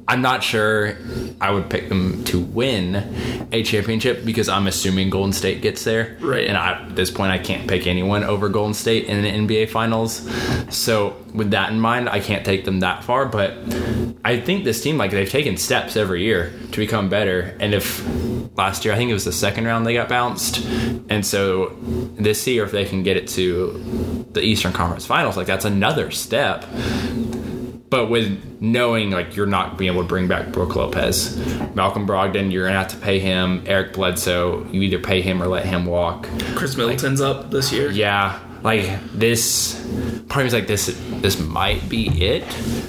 I'm 0.08 0.22
not 0.22 0.44
sure 0.44 0.98
I 1.42 1.50
would 1.50 1.72
pick 1.72 1.90
them 1.90 2.24
to 2.26 2.40
win 2.40 3.48
a 3.52 3.64
championship 3.64 4.24
because 4.24 4.48
I'm 4.48 4.68
assuming 4.68 5.10
Golden 5.10 5.34
State 5.34 5.64
gets 5.64 5.84
there. 5.84 6.16
Right. 6.20 6.46
And 6.46 6.56
I, 6.56 6.84
at 6.84 6.96
this 6.96 7.10
point, 7.10 7.32
I 7.32 7.40
can't 7.40 7.68
pick 7.68 7.88
anyone 7.88 8.24
over 8.24 8.48
Golden 8.48 8.76
State 8.76 9.06
in 9.06 9.24
the 9.24 9.56
NBA 9.56 9.70
Finals. 9.72 10.30
So, 10.70 11.18
with 11.34 11.50
that 11.52 11.72
in 11.72 11.80
mind, 11.80 12.10
I 12.10 12.20
can't 12.20 12.46
take 12.46 12.64
them 12.66 12.82
that 12.82 13.04
far. 13.04 13.26
But 13.26 13.54
I 14.24 14.40
think 14.40 14.66
this 14.66 14.84
team, 14.84 14.98
like, 14.98 15.10
they've 15.10 15.28
taken 15.28 15.58
steps 15.58 15.98
every 15.98 16.24
year 16.24 16.54
to 16.74 16.78
become 16.78 17.10
better. 17.10 17.58
And 17.60 17.74
if 17.74 18.06
last 18.56 18.86
year, 18.86 18.94
I 18.94 18.98
think 18.98 19.10
it 19.10 19.14
was 19.14 19.26
the 19.26 19.32
second 19.32 19.66
round 19.66 19.88
they 19.88 19.96
got 19.96 20.10
bounced. 20.10 20.64
And 21.10 21.26
so, 21.26 21.76
this 22.18 22.46
year, 22.46 22.64
if 22.66 22.72
they 22.72 22.86
can 22.86 23.02
get 23.02 23.18
it 23.18 23.28
to 23.30 24.28
the 24.34 24.42
Eastern 24.42 24.74
Conference 24.74 25.08
Finals, 25.08 25.38
like, 25.38 25.48
that's 25.48 25.66
another 25.66 26.12
step 26.12 26.66
but 27.92 28.08
with 28.08 28.60
knowing 28.62 29.12
like 29.12 29.36
you're 29.36 29.46
not 29.46 29.78
being 29.78 29.92
able 29.92 30.02
to 30.02 30.08
bring 30.08 30.28
back 30.28 30.52
Brook 30.52 30.76
Lopez, 30.76 31.38
Malcolm 31.76 32.08
Brogdon, 32.08 32.52
you're 32.52 32.66
gonna 32.66 32.80
have 32.80 32.88
to 32.88 32.98
pay 32.98 33.20
him. 33.20 33.62
Eric 33.68 33.94
Bledsoe, 33.94 34.66
you 34.72 34.82
either 34.82 34.98
pay 34.98 35.22
him 35.22 35.44
or 35.44 35.48
let 35.48 35.66
him 35.66 35.86
walk. 35.86 36.24
Khris 36.56 36.78
Middleton's 36.78 37.20
up 37.22 37.52
this 37.52 37.72
year. 37.72 37.92
Yeah, 37.92 38.40
like 38.64 38.90
this. 39.12 39.78
Part 40.30 40.46
of 40.46 40.54
like 40.54 40.68
this. 40.68 40.98
This 41.10 41.38
might 41.40 41.88
be 41.90 42.08
it 42.24 42.46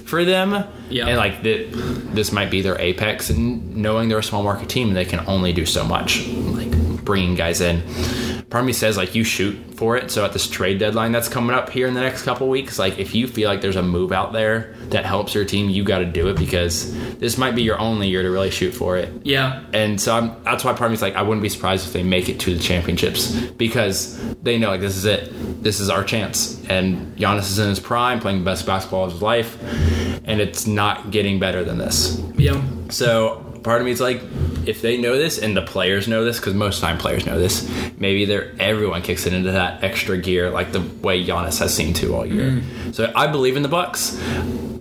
for 0.07 0.25
them. 0.25 0.65
Yeah. 0.88 1.09
and 1.09 1.17
like 1.17 1.43
that. 1.43 1.71
This 2.15 2.31
might 2.31 2.51
be 2.51 2.62
their 2.62 2.81
apex, 2.81 3.29
and 3.29 3.77
knowing 3.77 4.09
they're 4.09 4.19
a 4.19 4.23
small 4.23 4.45
market 4.45 4.69
team, 4.69 4.95
they 4.95 5.05
can 5.05 5.21
only 5.27 5.53
do 5.53 5.67
so 5.67 5.85
much. 5.85 6.29
Like 6.29 6.71
bringing 7.05 7.35
guys 7.35 7.61
in. 7.61 7.83
Part 8.53 8.65
of 8.65 8.67
me 8.67 8.75
says 8.75 8.99
like 8.99 9.15
you 9.15 9.25
shoot 9.25 9.55
for 9.77 9.97
it. 9.97 10.11
So 10.11 10.27
at 10.27 10.35
this 10.35 10.47
trade 10.47 10.79
deadline 10.79 11.11
that's 11.11 11.27
coming 11.27 11.57
up 11.57 11.71
here 11.71 11.87
in 11.87 11.95
the 11.95 12.03
next 12.03 12.23
couple 12.23 12.51
weeks, 12.51 12.79
like 12.79 12.99
if 12.99 13.15
you 13.15 13.27
feel 13.27 13.49
like 13.49 13.62
there's 13.62 13.77
a 13.77 13.83
move 13.83 14.12
out 14.12 14.35
there 14.35 14.75
that 14.91 15.07
helps 15.07 15.35
your 15.35 15.47
team, 15.47 15.71
you 15.71 15.85
got 15.85 16.01
to 16.01 16.05
do 16.05 16.29
it 16.29 16.37
because 16.37 16.93
this 17.17 17.38
might 17.38 17.55
be 17.55 17.62
your 17.62 17.79
only 17.79 18.09
year 18.09 18.21
to 18.21 18.31
really 18.31 18.51
shoot 18.51 18.73
for 18.73 18.99
it. 18.99 19.11
Yeah, 19.25 19.65
And 19.73 19.99
so 19.99 20.15
I'm, 20.15 20.45
that's 20.45 20.65
why 20.65 20.73
part 20.75 20.83
of 20.83 20.91
me 20.91 20.97
is 20.97 21.01
like, 21.01 21.15
I 21.15 21.23
wouldn't 21.23 21.43
be 21.43 21.49
surprised 21.49 21.87
if 21.87 21.95
they 21.95 22.03
make 22.03 22.29
it 22.29 22.41
to 22.41 22.55
the 22.55 22.61
championships 22.61 23.33
because 23.53 24.21
they 24.43 24.59
know 24.59 24.69
like 24.69 24.83
this 24.83 24.99
is 24.99 25.07
it, 25.07 25.31
this 25.62 25.81
is 25.81 25.88
our 25.88 26.05
chance. 26.05 26.62
And 26.69 27.17
Giannis 27.17 27.51
is 27.51 27.59
in 27.59 27.71
his 27.71 27.81
prime, 27.81 28.21
playing 28.21 28.41
the 28.41 28.45
best 28.45 28.67
basketball 28.67 29.07
of 29.07 29.12
his 29.12 29.23
life, 29.23 29.57
and 30.25 30.43
it's 30.43 30.67
not 30.67 31.11
getting 31.11 31.41
better 31.41 31.65
than 31.65 31.79
this. 31.79 32.21
yeah, 32.37 32.62
So 32.91 33.52
part 33.62 33.81
of 33.81 33.85
me 33.85 33.90
is 33.92 34.01
like, 34.01 34.20
if 34.66 34.81
they 34.83 34.96
know 34.96 35.16
this 35.16 35.38
and 35.38 35.57
the 35.57 35.62
players 35.62 36.07
know 36.09 36.25
this, 36.25 36.38
because 36.38 36.55
most 36.55 36.81
time 36.81 36.98
players 36.98 37.27
know 37.27 37.38
this, 37.38 37.68
maybe 37.98 38.25
they're 38.25 38.53
everyone 38.61 39.03
kicks 39.03 39.27
it 39.27 39.33
into 39.33 39.53
that 39.53 39.83
extra 39.83 40.16
gear 40.18 40.51
like 40.51 40.72
the 40.72 40.81
way 40.81 41.25
Giannis 41.25 41.59
has 41.59 41.75
seemed 41.75 41.96
to 41.96 42.14
all 42.14 42.25
year. 42.27 42.62
So 42.92 43.12
I 43.14 43.27
believe 43.27 43.57
in 43.57 43.62
the 43.62 43.68
Bucks. 43.68 44.20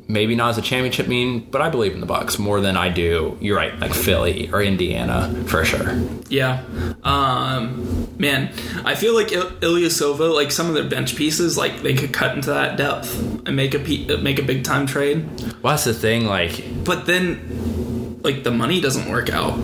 maybe 0.07 0.35
not 0.35 0.49
as 0.49 0.57
a 0.57 0.61
championship 0.61 1.07
mean, 1.07 1.39
but 1.51 1.61
I 1.61 1.69
believe 1.69 1.93
in 1.93 2.01
the 2.01 2.05
Bucks 2.05 2.37
more 2.37 2.59
than 2.59 2.75
I 2.75 2.89
do. 2.89 3.37
You're 3.39 3.55
right, 3.55 3.77
like 3.79 3.93
Philly 3.93 4.49
or 4.51 4.61
Indiana 4.61 5.33
for 5.47 5.63
sure. 5.63 5.97
Yeah. 6.27 6.63
Um, 7.03 8.09
man, 8.19 8.51
I 8.83 8.95
feel 8.95 9.15
like 9.15 9.31
Il- 9.31 9.51
Ilyasova, 9.61 10.33
like 10.35 10.51
some 10.51 10.67
of 10.67 10.73
their 10.73 10.83
bench 10.87 11.15
pieces, 11.15 11.57
like 11.57 11.81
they 11.81 11.93
could 11.93 12.11
cut 12.13 12.35
into 12.35 12.49
that 12.49 12.75
depth 12.77 13.17
and 13.47 13.55
make 13.55 13.73
a 13.73 13.79
pe- 13.79 14.17
make 14.17 14.37
a 14.37 14.43
big 14.43 14.63
time 14.65 14.85
trade. 14.85 15.25
Well, 15.61 15.73
that's 15.73 15.85
the 15.85 15.93
thing. 15.93 16.25
Like, 16.25 16.61
But 16.83 17.05
then, 17.05 17.80
like 18.23 18.43
the 18.43 18.51
money 18.51 18.81
doesn't 18.81 19.09
work 19.09 19.29
out. 19.29 19.55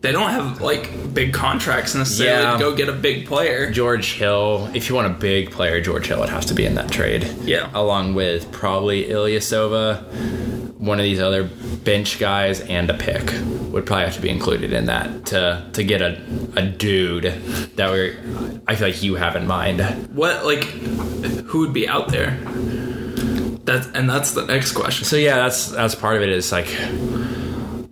They 0.00 0.12
don't 0.12 0.30
have 0.30 0.60
like 0.62 1.12
big 1.12 1.34
contracts 1.34 1.94
necessarily 1.94 2.42
Yeah. 2.44 2.52
to 2.54 2.58
go 2.58 2.74
get 2.74 2.88
a 2.88 2.92
big 2.92 3.26
player. 3.26 3.70
George 3.70 4.12
Hill, 4.14 4.70
if 4.74 4.88
you 4.88 4.94
want 4.94 5.08
a 5.08 5.16
big 5.18 5.50
player, 5.50 5.80
George 5.80 6.06
Hill 6.06 6.20
would 6.20 6.30
have 6.30 6.46
to 6.46 6.54
be 6.54 6.64
in 6.64 6.74
that 6.76 6.90
trade. 6.90 7.24
Yeah. 7.44 7.70
Along 7.74 8.14
with 8.14 8.50
probably 8.50 9.04
Ilyasova, 9.04 10.78
one 10.78 10.98
of 10.98 11.04
these 11.04 11.20
other 11.20 11.44
bench 11.84 12.18
guys, 12.18 12.60
and 12.62 12.88
a 12.88 12.94
pick 12.94 13.30
would 13.70 13.84
probably 13.84 14.06
have 14.06 14.14
to 14.14 14.22
be 14.22 14.30
included 14.30 14.72
in 14.72 14.86
that 14.86 15.26
to 15.26 15.68
to 15.74 15.84
get 15.84 16.00
a, 16.00 16.18
a 16.56 16.62
dude 16.64 17.24
that 17.76 17.92
we 17.92 18.16
I 18.66 18.74
feel 18.76 18.88
like 18.88 19.02
you 19.02 19.16
have 19.16 19.36
in 19.36 19.46
mind. 19.46 19.80
What 20.14 20.46
like 20.46 20.64
who 20.64 21.60
would 21.60 21.74
be 21.74 21.86
out 21.86 22.08
there? 22.08 22.30
That's 23.64 23.86
and 23.88 24.08
that's 24.08 24.32
the 24.32 24.46
next 24.46 24.72
question. 24.72 25.04
So 25.04 25.16
yeah, 25.16 25.36
that's 25.36 25.66
that's 25.68 25.94
part 25.94 26.16
of 26.16 26.22
it. 26.22 26.30
Is 26.30 26.50
like, 26.50 26.66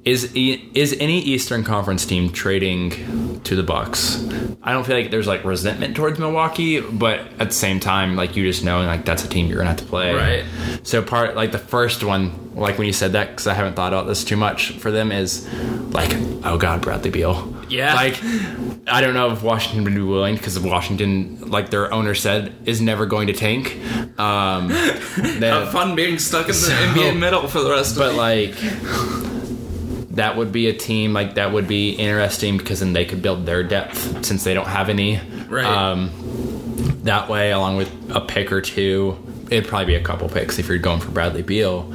is 0.09 0.33
is 0.35 0.97
any 1.01 1.21
Eastern 1.21 1.65
Conference 1.65 2.07
team 2.07 2.33
trading 2.33 3.41
to 3.43 3.55
the 3.55 3.63
Bucks? 3.63 4.25
I 4.63 4.73
don't 4.73 4.85
feel 4.85 4.97
like 4.97 5.11
there's 5.11 5.27
like 5.27 5.45
resentment 5.45 5.97
towards 5.97 6.19
Milwaukee, 6.19 6.81
but 6.81 7.21
at 7.39 7.49
the 7.49 7.53
same 7.53 7.79
time, 7.79 8.17
like 8.17 8.35
you 8.35 8.45
just 8.45 8.65
knowing 8.65 8.87
like 8.87 9.05
that's 9.05 9.25
a 9.25 9.29
team 9.29 9.47
you're 9.49 9.59
gonna 9.59 9.69
have 9.71 9.79
to 9.79 9.85
play. 9.85 10.15
Right. 10.15 10.45
So 10.83 11.03
part 11.03 11.37
like 11.37 11.53
the 11.53 11.59
first 11.59 12.03
one, 12.03 12.55
like 12.55 12.79
when 12.79 12.87
you 12.87 12.93
said 12.95 13.13
that, 13.13 13.29
because 13.31 13.47
I 13.47 13.53
haven't 13.53 13.75
thought 13.75 13.93
about 13.93 14.07
this 14.07 14.25
too 14.25 14.37
much 14.37 14.73
for 14.79 14.91
them, 14.91 15.13
is 15.13 15.47
like, 15.93 16.11
oh 16.43 16.57
god, 16.57 16.81
Bradley 16.81 17.11
Beal. 17.11 17.55
Yeah. 17.69 17.93
Like, 17.95 18.19
I 18.87 19.03
don't 19.03 19.13
know 19.13 19.31
if 19.31 19.43
Washington 19.43 19.85
would 19.85 19.95
be 19.95 20.01
willing 20.01 20.37
because 20.37 20.57
if 20.57 20.65
Washington, 20.65 21.51
like 21.51 21.69
their 21.69 21.93
owner 21.93 22.15
said, 22.15 22.55
is 22.65 22.81
never 22.81 23.05
going 23.05 23.27
to 23.27 23.35
tank. 23.35 23.77
Um, 24.19 24.71
Have 24.71 25.71
fun 25.71 25.95
being 25.95 26.19
stuck 26.19 26.47
in 26.47 26.49
the 26.49 26.55
So- 26.55 26.73
NBA 26.73 27.19
middle 27.19 27.47
for 27.47 27.61
the 27.61 27.71
rest 27.71 27.97
but 27.97 28.13
of 28.13 28.17
But 28.17 28.17
like 28.17 28.55
that 30.19 30.37
would 30.37 30.53
be 30.53 30.67
a 30.67 30.73
team 30.73 31.13
like 31.13 31.35
that 31.35 31.53
would 31.53 31.69
be 31.69 31.91
interesting 31.93 32.59
because 32.59 32.81
then 32.81 32.93
they 32.93 33.05
could 33.05 33.23
build 33.23 33.47
their 33.47 33.63
depth 33.63 34.25
since 34.25 34.45
they 34.45 34.53
don't 34.53 34.67
have 34.67 34.89
any. 34.89 35.21
Right. 35.49 35.65
Um, 35.65 36.11
that 37.05 37.29
way, 37.29 37.53
along 37.53 37.77
with 37.77 38.11
a 38.11 38.21
pick 38.21 38.53
or 38.53 38.61
two, 38.61 39.17
it'd 39.51 39.69
probably 39.69 39.87
be 39.87 39.95
a 39.95 40.03
couple 40.03 40.29
picks 40.29 40.59
if 40.59 40.69
you're 40.69 40.79
going 40.79 41.01
for 41.01 41.11
Bradley 41.11 41.43
Beal. 41.43 41.93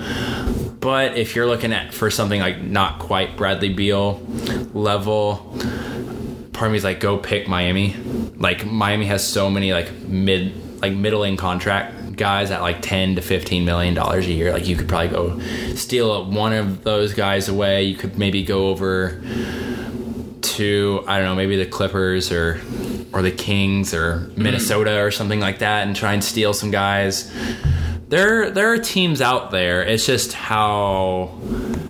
But 0.79 1.17
if 1.17 1.36
you're 1.36 1.47
looking 1.47 1.71
at 1.73 1.93
for 1.93 2.09
something 2.09 2.39
like 2.39 2.62
not 2.62 2.99
quite 2.99 3.38
Bradley 3.38 3.73
Beal 3.73 4.21
level, 4.73 5.36
part 6.53 6.67
of 6.67 6.71
me 6.71 6.77
is 6.77 6.83
like 6.83 6.99
go 6.99 7.17
pick 7.17 7.47
Miami. 7.47 7.95
Like 8.38 8.65
Miami 8.65 9.05
has 9.05 9.25
so 9.25 9.49
many 9.49 9.73
like 9.73 9.91
mid 9.93 10.81
like 10.81 10.93
middling 10.93 11.38
contract 11.38 11.93
guys 12.15 12.52
at 12.52 12.62
like 12.62 12.82
10 12.82 13.15
to 13.15 13.21
15 13.21 13.65
million 13.65 13.93
dollars 13.93 14.26
a 14.28 14.32
year 14.32 14.54
like 14.54 14.67
you 14.67 14.76
could 14.76 14.88
probably 14.88 15.10
go 15.10 15.39
steal 15.76 16.26
one 16.26 16.54
of 16.54 16.84
those 16.84 17.13
guys 17.13 17.49
away. 17.49 17.84
You 17.84 17.95
could 17.95 18.17
maybe 18.17 18.43
go 18.43 18.67
over 18.67 19.21
to 20.41 21.04
I 21.08 21.17
don't 21.17 21.26
know 21.26 21.36
maybe 21.36 21.58
the 21.58 21.65
Clippers 21.65 22.32
or 22.32 22.62
or 23.12 23.21
the 23.21 23.32
Kings 23.32 23.93
or 23.93 24.32
Minnesota 24.36 25.02
or 25.02 25.12
something 25.12 25.39
like 25.39 25.60
that 25.60 25.88
and 25.88 25.95
try 25.95 26.13
and 26.13 26.23
steal 26.23 26.54
some 26.54 26.71
guys. 26.71 27.32
There 28.10 28.52
there 28.52 28.71
are 28.71 28.78
teams 28.78 29.21
out 29.21 29.52
there. 29.52 29.84
It's 29.84 30.06
just 30.06 30.34
how 30.34 31.39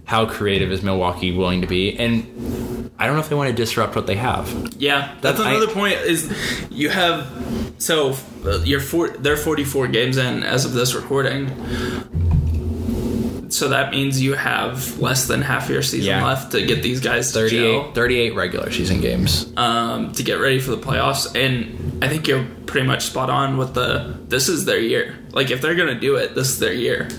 how 0.05 0.25
creative 0.25 0.71
is 0.71 0.83
Milwaukee 0.83 1.35
willing 1.35 1.61
to 1.61 1.67
be? 1.67 1.97
And 1.97 2.23
I 3.03 3.05
don't 3.05 3.15
know 3.17 3.21
if 3.21 3.27
they 3.27 3.35
want 3.35 3.49
to 3.49 3.55
disrupt 3.55 3.97
what 3.97 4.07
they 4.07 4.15
have 4.15 4.47
Yeah, 4.77 5.13
that's 5.19 5.37
I- 5.39 5.51
another 5.51 5.67
point. 5.73 5.95
Is 5.95 6.31
you 6.71 6.87
have 6.89 7.27
so 7.77 8.15
uh, 8.45 8.59
you're 8.63 8.79
four, 8.79 9.09
they're 9.09 9.35
44 9.35 9.87
games 9.89 10.15
in 10.15 10.41
as 10.43 10.63
of 10.63 10.71
this 10.71 10.95
recording. 10.95 11.49
So 13.49 13.67
that 13.69 13.91
means 13.91 14.21
you 14.21 14.33
have 14.33 14.99
less 14.99 15.27
than 15.27 15.41
half 15.41 15.69
your 15.69 15.81
season 15.83 16.07
Yeah. 16.07 16.25
left 16.25 16.53
to 16.53 16.65
get 16.65 16.81
these 16.81 17.01
guys 17.01 17.31
38, 17.33 17.59
gel, 17.83 17.91
38 17.93 18.35
regular 18.35 18.71
season 18.71 18.99
games 19.01 19.51
um, 19.57 20.11
to 20.13 20.23
get 20.23 20.39
ready 20.39 20.59
for 20.59 20.71
the 20.71 20.77
playoffs. 20.77 21.35
And 21.35 22.01
I 22.03 22.07
think 22.07 22.27
you're 22.27 22.47
pretty 22.65 22.87
much 22.87 23.03
spot 23.03 23.29
on 23.29 23.57
with 23.57 23.73
the. 23.75 24.17
This 24.27 24.47
is 24.49 24.63
their 24.65 24.79
year. 24.79 25.19
Like 25.31 25.51
if 25.51 25.61
they're 25.61 25.75
gonna 25.75 25.99
do 25.99 26.15
it, 26.15 26.33
this 26.35 26.49
is 26.49 26.59
their 26.59 26.73
year. 26.73 27.09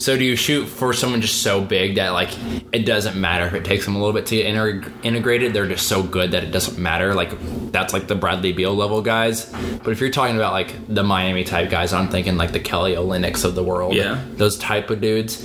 So 0.00 0.16
do 0.16 0.22
you 0.24 0.36
shoot 0.36 0.66
for 0.66 0.92
someone 0.92 1.20
just 1.20 1.42
so 1.42 1.60
big 1.60 1.96
that 1.96 2.10
like 2.10 2.30
it 2.72 2.86
doesn't 2.86 3.20
matter 3.20 3.46
if 3.46 3.54
it 3.54 3.64
takes 3.64 3.84
them 3.84 3.96
a 3.96 3.98
little 3.98 4.12
bit 4.14 4.26
to 4.26 4.36
get 4.36 4.46
inter- 4.46 4.92
integrated? 5.02 5.52
They're 5.52 5.66
just 5.66 5.88
so 5.88 6.04
good 6.04 6.30
that 6.30 6.44
it 6.44 6.52
doesn't 6.52 6.78
matter. 6.78 7.14
Like 7.14 7.32
that's 7.72 7.92
like 7.92 8.06
the 8.06 8.14
Bradley 8.14 8.52
Beal 8.52 8.74
level 8.74 9.02
guys. 9.02 9.46
But 9.82 9.88
if 9.90 10.00
you're 10.00 10.10
talking 10.10 10.36
about 10.36 10.52
like 10.52 10.72
the 10.86 11.02
Miami 11.02 11.42
type 11.42 11.68
guys, 11.68 11.92
I'm 11.92 12.08
thinking 12.10 12.36
like 12.36 12.52
the 12.52 12.60
Kelly 12.60 12.94
Olynyk's 12.94 13.42
of 13.42 13.56
the 13.56 13.64
world. 13.64 13.94
Yeah. 13.94 14.22
those 14.34 14.56
type 14.56 14.88
of 14.90 15.00
dudes. 15.00 15.44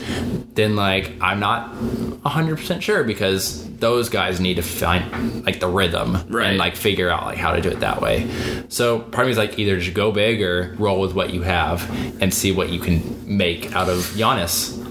Then 0.53 0.75
like 0.75 1.13
I'm 1.19 1.39
not 1.39 1.69
100 1.73 2.57
percent 2.57 2.83
sure 2.83 3.03
because 3.03 3.67
those 3.79 4.07
guys 4.07 4.39
need 4.39 4.55
to 4.55 4.61
find 4.61 5.43
like 5.45 5.59
the 5.59 5.67
rhythm 5.67 6.15
Right. 6.29 6.47
and 6.49 6.57
like 6.57 6.75
figure 6.77 7.09
out 7.09 7.25
like 7.25 7.37
how 7.39 7.51
to 7.53 7.59
do 7.59 7.69
it 7.69 7.79
that 7.81 8.01
way. 8.01 8.29
So 8.69 8.99
part 8.99 9.25
of 9.25 9.27
me 9.27 9.31
is 9.31 9.37
like 9.37 9.57
either 9.59 9.79
just 9.79 9.95
go 9.95 10.11
big 10.11 10.41
or 10.43 10.75
roll 10.77 11.01
with 11.01 11.13
what 11.15 11.33
you 11.33 11.41
have 11.41 11.89
and 12.21 12.31
see 12.33 12.51
what 12.53 12.69
you 12.69 12.79
can 12.79 13.01
make 13.37 13.75
out 13.75 13.89
of 13.89 13.97
Giannis. 14.15 14.42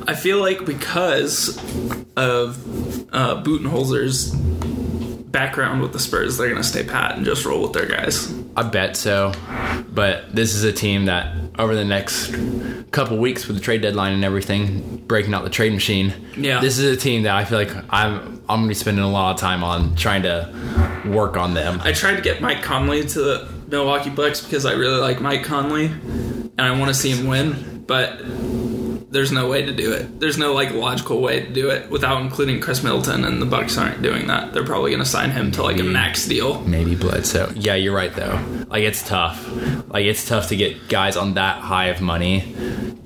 I 0.06 0.14
feel 0.14 0.40
like 0.40 0.64
because 0.64 1.56
of 2.16 2.58
uh, 3.14 3.42
Budenholzer's 3.42 4.34
background 4.34 5.80
with 5.82 5.92
the 5.92 5.98
Spurs, 5.98 6.36
they're 6.36 6.48
gonna 6.48 6.62
stay 6.64 6.84
pat 6.84 7.16
and 7.16 7.24
just 7.24 7.44
roll 7.44 7.62
with 7.62 7.72
their 7.72 7.86
guys. 7.86 8.32
I 8.56 8.62
bet 8.62 8.96
so. 8.96 9.32
But 9.88 10.34
this 10.34 10.54
is 10.54 10.64
a 10.64 10.72
team 10.72 11.06
that 11.06 11.36
over 11.58 11.74
the 11.74 11.84
next 11.84 12.34
couple 12.90 13.18
weeks 13.18 13.46
with 13.46 13.56
the 13.56 13.62
trade 13.62 13.82
deadline 13.82 14.12
and 14.12 14.24
everything, 14.24 14.98
breaking 15.06 15.34
out 15.34 15.44
the 15.44 15.50
trade 15.50 15.72
machine. 15.72 16.14
Yeah. 16.36 16.60
This 16.60 16.78
is 16.78 16.96
a 16.96 17.00
team 17.00 17.22
that 17.22 17.34
I 17.34 17.44
feel 17.44 17.58
like 17.58 17.74
I'm 17.90 18.42
I'm 18.48 18.60
gonna 18.60 18.68
be 18.68 18.74
spending 18.74 19.04
a 19.04 19.10
lot 19.10 19.34
of 19.34 19.40
time 19.40 19.62
on 19.64 19.94
trying 19.96 20.22
to 20.22 21.02
work 21.06 21.36
on 21.36 21.54
them. 21.54 21.80
I 21.82 21.92
tried 21.92 22.16
to 22.16 22.22
get 22.22 22.40
Mike 22.40 22.62
Conley 22.62 23.04
to 23.06 23.20
the 23.20 23.48
Milwaukee 23.68 24.10
Bucks 24.10 24.40
because 24.42 24.66
I 24.66 24.72
really 24.72 25.00
like 25.00 25.20
Mike 25.20 25.44
Conley 25.44 25.86
and 25.86 26.60
I 26.60 26.78
want 26.78 26.88
to 26.88 26.94
see 26.94 27.10
him 27.10 27.26
win, 27.26 27.84
but 27.86 28.20
there's 29.12 29.30
no 29.30 29.46
way 29.46 29.62
to 29.62 29.72
do 29.72 29.92
it. 29.92 30.18
There's 30.18 30.38
no 30.38 30.54
like 30.54 30.72
logical 30.72 31.20
way 31.20 31.40
to 31.40 31.52
do 31.52 31.68
it 31.68 31.90
without 31.90 32.22
including 32.22 32.60
Khris 32.60 32.82
Middleton, 32.82 33.24
and 33.24 33.40
the 33.40 33.46
Bucks 33.46 33.76
aren't 33.76 34.02
doing 34.02 34.26
that. 34.26 34.54
They're 34.54 34.64
probably 34.64 34.90
going 34.90 35.02
to 35.02 35.08
sign 35.08 35.30
him 35.30 35.52
to 35.52 35.62
like 35.62 35.78
a 35.78 35.82
max 35.82 36.26
deal. 36.26 36.60
Maybe 36.62 36.94
Bledsoe. 36.94 37.52
Yeah, 37.54 37.74
you're 37.74 37.94
right 37.94 38.14
though. 38.14 38.42
Like 38.68 38.84
it's 38.84 39.06
tough. 39.06 39.46
Like 39.88 40.06
it's 40.06 40.26
tough 40.26 40.48
to 40.48 40.56
get 40.56 40.88
guys 40.88 41.16
on 41.16 41.34
that 41.34 41.58
high 41.60 41.86
of 41.86 42.00
money 42.00 42.54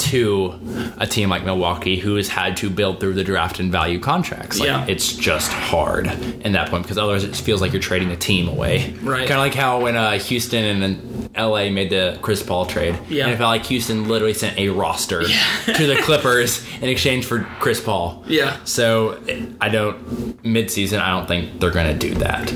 to 0.07 0.55
a 0.99 1.07
team 1.07 1.29
like 1.31 1.45
Milwaukee 1.45 1.99
who 1.99 2.17
has 2.17 2.29
had 2.29 2.57
to 2.59 2.71
build 2.71 3.01
through 3.01 3.15
the 3.15 3.25
draft 3.25 3.61
and 3.61 3.71
value 3.71 3.99
contracts. 3.99 4.59
Like, 4.59 4.69
Yeah. 4.69 4.85
it's 4.89 5.13
just 5.13 5.53
hard 5.53 6.07
in 6.45 6.53
that 6.53 6.71
point 6.71 6.83
because 6.85 6.99
otherwise 6.99 7.25
it 7.25 7.37
feels 7.37 7.61
like 7.61 7.73
you're 7.73 7.83
trading 7.83 8.11
a 8.11 8.17
team 8.17 8.49
away. 8.49 8.93
Right. 9.03 9.21
Kind 9.29 9.33
of 9.33 9.39
like 9.39 9.55
how 9.55 9.81
when 9.83 9.97
uh, 9.97 10.19
Houston 10.19 10.65
and 10.65 10.83
then 10.83 11.31
LA 11.37 11.69
made 11.71 11.91
the 11.91 12.19
Chris 12.23 12.43
Paul 12.43 12.67
trade. 12.67 12.99
Yeah. 13.09 13.25
And 13.25 13.33
it 13.33 13.37
felt 13.37 13.49
like 13.51 13.67
Houston 13.67 14.09
literally 14.09 14.35
sent 14.35 14.59
a 14.59 14.69
roster 14.71 15.23
to 15.25 15.87
the 15.87 15.97
Clippers 16.03 16.65
in 16.81 16.89
exchange 16.89 17.27
for 17.27 17.41
Chris 17.61 17.81
Paul. 17.81 18.25
Yeah. 18.27 18.57
So 18.65 19.21
I 19.61 19.69
don't 19.69 20.43
midseason. 20.43 21.01
I 21.01 21.11
don't 21.11 21.27
think 21.29 21.61
they're 21.61 21.71
going 21.71 21.99
to 21.99 22.09
do 22.09 22.15
that. 22.17 22.53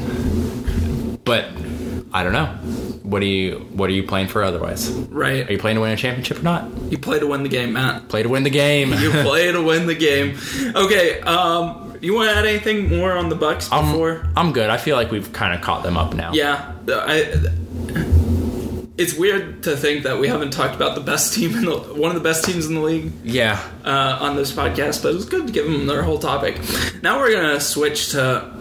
But 1.24 1.46
I 2.12 2.22
don't 2.24 2.32
know. 2.32 2.56
What 3.10 3.20
do 3.20 3.26
you 3.26 3.58
What 3.72 3.90
are 3.90 3.92
you 3.92 4.04
playing 4.04 4.28
for 4.28 4.42
otherwise? 4.44 4.90
Right. 4.90 5.48
Are 5.48 5.52
you 5.52 5.58
playing 5.58 5.74
to 5.76 5.80
win 5.80 5.90
a 5.92 5.96
championship 5.96 6.38
or 6.38 6.42
not? 6.42 6.64
You 6.90 6.96
play 6.98 7.18
to 7.18 7.26
win 7.26 7.42
the 7.42 7.48
game, 7.48 7.72
Matt. 7.72 8.08
Play 8.08 8.22
to 8.22 8.28
win 8.28 8.44
the 8.44 8.50
game. 8.50 8.92
You 8.92 9.10
play 9.22 9.50
to 9.50 9.60
win 9.62 9.86
the 9.86 9.94
game. 9.96 10.38
Okay. 10.76 11.20
Um, 11.20 11.96
you 12.00 12.14
want 12.14 12.30
to 12.30 12.36
add 12.36 12.46
anything 12.46 12.88
more 12.88 13.12
on 13.12 13.28
the 13.28 13.34
Bucks 13.34 13.68
before? 13.68 14.26
I'm 14.36 14.52
good. 14.52 14.70
I 14.70 14.76
feel 14.78 14.96
like 14.96 15.10
we've 15.10 15.32
kind 15.32 15.54
of 15.54 15.60
caught 15.60 15.82
them 15.82 15.96
up 15.96 16.14
now. 16.14 16.32
Yeah, 16.32 16.72
I. 16.88 17.50
It's 18.96 19.14
weird 19.14 19.62
to 19.62 19.76
think 19.78 20.02
that 20.02 20.18
we 20.18 20.28
haven't 20.28 20.50
talked 20.50 20.74
about 20.74 20.94
the 20.94 21.00
best 21.00 21.32
team 21.32 21.56
in 21.56 21.64
the 21.64 21.78
one 21.78 22.14
of 22.14 22.22
the 22.22 22.28
best 22.28 22.44
teams 22.44 22.66
in 22.66 22.74
the 22.74 22.80
league 22.82 23.10
Yeah. 23.24 23.58
uh, 23.82 24.18
on 24.20 24.36
this 24.36 24.52
podcast, 24.52 25.02
but 25.02 25.12
it 25.12 25.14
was 25.14 25.24
good 25.24 25.46
to 25.46 25.52
give 25.52 25.64
them 25.64 25.86
their 25.86 26.02
whole 26.02 26.18
topic. 26.18 26.58
Now 27.02 27.18
we're 27.18 27.32
gonna 27.32 27.60
switch 27.60 28.10
to 28.10 28.52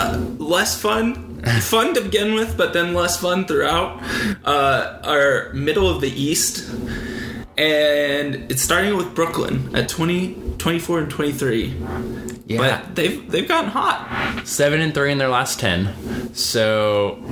uh, 0.00 0.16
less 0.38 0.76
fun, 0.80 1.33
fun 1.60 1.94
to 1.94 2.00
begin 2.00 2.34
with, 2.34 2.56
but 2.56 2.72
then 2.72 2.94
less 2.94 3.20
fun 3.20 3.44
throughout. 3.44 4.02
Uh, 4.44 5.00
our 5.04 5.52
middle 5.52 5.88
of 5.88 6.00
the 6.00 6.08
East, 6.10 6.70
and 7.56 8.50
it's 8.50 8.62
starting 8.62 8.96
with 8.96 9.14
Brooklyn 9.14 9.74
at 9.76 9.88
20, 9.88 10.54
24 10.58 10.98
and 11.00 11.10
twenty 11.10 11.32
three. 11.32 11.76
Yeah. 12.46 12.58
But 12.58 12.94
they've 12.94 13.30
they've 13.30 13.46
gotten 13.48 13.70
hot. 13.70 14.42
Seven 14.44 14.80
and 14.80 14.94
three 14.94 15.12
in 15.12 15.18
their 15.18 15.28
last 15.28 15.60
ten. 15.60 16.34
So 16.34 17.22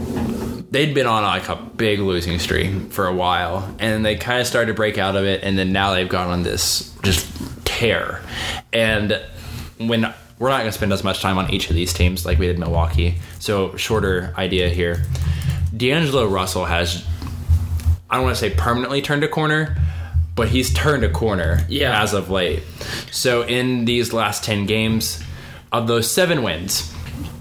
they'd 0.71 0.95
been 0.95 1.07
on 1.07 1.23
like 1.23 1.49
a 1.49 1.57
big 1.57 2.01
losing 2.01 2.39
streak 2.39 2.93
for 2.93 3.07
a 3.07 3.15
while, 3.15 3.75
and 3.79 4.05
they 4.05 4.17
kind 4.17 4.41
of 4.41 4.47
started 4.47 4.69
to 4.69 4.75
break 4.75 4.99
out 4.99 5.17
of 5.17 5.25
it, 5.25 5.43
and 5.43 5.59
then 5.59 5.73
now 5.73 5.93
they've 5.93 6.09
gone 6.09 6.29
on 6.29 6.43
this 6.43 6.95
just 7.03 7.27
tear. 7.65 8.23
And 8.73 9.21
when 9.79 10.13
we're 10.43 10.49
not 10.49 10.59
going 10.59 10.67
to 10.73 10.77
spend 10.77 10.93
as 10.93 11.05
much 11.05 11.21
time 11.21 11.39
on 11.39 11.53
each 11.53 11.71
of 11.71 11.77
these 11.77 11.93
teams 11.93 12.27
like 12.27 12.37
we 12.37 12.47
did 12.49 12.59
Milwaukee, 12.59 13.15
so 13.39 13.77
shorter 13.77 14.35
idea 14.37 14.69
here. 14.71 15.05
D'Angelo 15.77 16.27
Russell 16.27 16.65
has, 16.65 17.07
I 18.11 18.17
don't 18.17 18.25
want 18.25 18.35
to 18.37 18.41
say 18.41 18.51
permanently 18.51 19.01
turned 19.03 19.23
a 19.23 19.29
corner, 19.29 19.77
but 20.35 20.49
he's 20.49 20.75
turned 20.75 21.05
a 21.05 21.09
corner 21.09 21.61
Yeah. 21.69 22.03
as 22.03 22.13
of 22.13 22.29
late. 22.29 22.65
So 23.13 23.43
in 23.43 23.85
these 23.85 24.13
last 24.13 24.43
10 24.43 24.67
games, 24.67 25.23
of 25.71 25.87
those 25.87 26.11
seven 26.11 26.43
wins, 26.43 26.93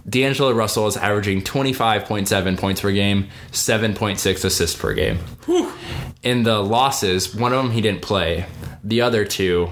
D'Angelo 0.08 0.52
Russell 0.52 0.86
is 0.86 0.96
averaging 0.96 1.42
25.7 1.42 2.56
points 2.60 2.82
per 2.82 2.92
game, 2.92 3.30
7.6 3.52 4.46
assists 4.46 4.80
per 4.80 4.94
game. 4.94 5.18
In 6.22 6.44
the 6.44 6.60
losses, 6.60 7.34
one 7.34 7.52
of 7.52 7.64
them 7.64 7.72
he 7.72 7.82
didn't 7.82 8.04
play. 8.04 8.46
The 8.84 9.02
other 9.02 9.26
two 9.26 9.72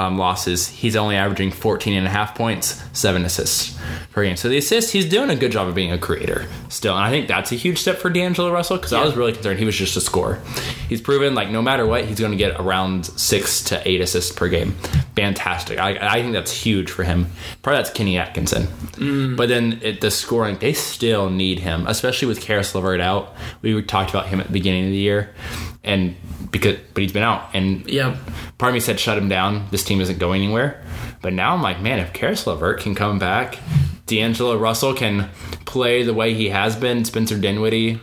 um, 0.00 0.18
losses, 0.18 0.68
he's 0.68 0.96
only 0.96 1.16
averaging 1.16 1.50
14 1.50 1.94
and 1.94 2.06
a 2.06 2.10
half 2.10 2.34
points, 2.34 2.82
seven 2.92 3.24
assists 3.24 3.79
per 4.12 4.24
game. 4.24 4.36
So 4.36 4.48
the 4.48 4.58
assists, 4.58 4.90
he's 4.92 5.08
doing 5.08 5.30
a 5.30 5.36
good 5.36 5.52
job 5.52 5.68
of 5.68 5.74
being 5.74 5.92
a 5.92 5.98
creator 5.98 6.46
still. 6.68 6.94
And 6.94 7.04
I 7.04 7.10
think 7.10 7.28
that's 7.28 7.52
a 7.52 7.56
huge 7.56 7.78
step 7.78 7.98
for 7.98 8.10
D'Angelo 8.10 8.52
Russell 8.52 8.76
because 8.76 8.92
I 8.92 9.04
was 9.04 9.16
really 9.16 9.32
concerned 9.32 9.58
he 9.58 9.64
was 9.64 9.76
just 9.76 9.96
a 9.96 10.00
scorer. 10.00 10.40
He's 10.88 11.00
proven 11.00 11.34
like 11.34 11.50
no 11.50 11.62
matter 11.62 11.86
what, 11.86 12.04
he's 12.04 12.18
going 12.20 12.32
to 12.32 12.38
get 12.38 12.60
around 12.60 13.06
six 13.06 13.62
to 13.64 13.88
eight 13.88 14.00
assists 14.00 14.32
per 14.32 14.48
game. 14.48 14.72
Fantastic. 15.16 15.78
I, 15.78 15.98
I 16.00 16.22
think 16.22 16.32
that's 16.32 16.52
huge 16.52 16.90
for 16.90 17.04
him. 17.04 17.26
Part 17.62 17.76
of 17.76 17.84
that's 17.84 17.96
Kenny 17.96 18.18
Atkinson. 18.18 18.64
Mm. 18.96 19.36
But 19.36 19.48
then 19.48 19.80
it, 19.82 20.00
the 20.00 20.10
scoring, 20.10 20.58
they 20.58 20.72
still 20.72 21.30
need 21.30 21.58
him, 21.60 21.86
especially 21.86 22.28
with 22.28 22.40
Caris 22.40 22.74
LeVert 22.74 23.00
out. 23.00 23.34
We 23.62 23.80
talked 23.82 24.10
about 24.10 24.28
him 24.28 24.40
at 24.40 24.46
the 24.46 24.52
beginning 24.52 24.84
of 24.86 24.90
the 24.90 24.96
year. 24.98 25.34
And 25.82 26.16
because, 26.50 26.76
but 26.94 27.02
he's 27.02 27.12
been 27.12 27.22
out, 27.22 27.48
and 27.54 27.88
Yeah. 27.88 28.16
part 28.58 28.70
of 28.70 28.74
me 28.74 28.80
said 28.80 29.00
shut 29.00 29.16
him 29.16 29.28
down. 29.30 29.66
This 29.70 29.82
team 29.82 30.00
isn't 30.02 30.18
going 30.18 30.42
anywhere. 30.42 30.84
But 31.22 31.32
now 31.32 31.54
I'm 31.54 31.62
like, 31.62 31.80
man, 31.80 31.98
if 31.98 32.12
Caris 32.12 32.46
LeVert 32.46 32.80
can 32.80 32.94
come 32.94 33.18
back, 33.18 33.58
D'Angelo 34.06 34.56
Russell 34.56 34.94
can 34.94 35.28
play 35.66 36.02
the 36.02 36.14
way 36.14 36.34
he 36.34 36.48
has 36.48 36.76
been, 36.76 37.04
Spencer 37.04 37.38
Dinwiddie, 37.38 38.00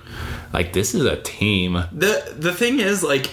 like 0.53 0.73
this 0.73 0.93
is 0.95 1.03
a 1.06 1.17
team. 1.21 1.73
The 1.91 2.36
the 2.38 2.53
thing 2.53 2.80
is, 2.80 3.03
like, 3.03 3.30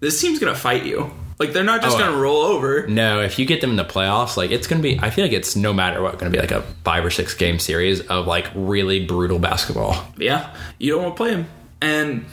this 0.00 0.20
team's 0.20 0.38
gonna 0.38 0.54
fight 0.54 0.84
you. 0.84 1.10
Like, 1.38 1.52
they're 1.54 1.64
not 1.64 1.82
just 1.82 1.96
Oh, 1.96 1.98
gonna 1.98 2.16
roll 2.16 2.42
over. 2.42 2.86
No, 2.86 3.20
if 3.20 3.38
you 3.38 3.46
get 3.46 3.60
them 3.60 3.70
in 3.70 3.76
the 3.76 3.84
playoffs, 3.84 4.36
like 4.36 4.50
it's 4.50 4.66
gonna 4.66 4.82
be. 4.82 4.98
I 5.00 5.10
feel 5.10 5.24
like 5.24 5.32
it's 5.32 5.56
no 5.56 5.72
matter 5.72 6.02
what, 6.02 6.18
gonna 6.18 6.30
be 6.30 6.38
like 6.38 6.50
a 6.52 6.62
five 6.84 7.04
or 7.04 7.10
six 7.10 7.34
game 7.34 7.58
series 7.58 8.00
of 8.02 8.26
like 8.26 8.48
really 8.54 9.04
brutal 9.06 9.38
basketball. 9.38 10.04
Yeah, 10.18 10.54
you 10.78 10.92
don't 10.92 11.02
want 11.02 11.16
to 11.16 11.16
play 11.16 11.30
them. 11.30 11.46
And 11.80 12.26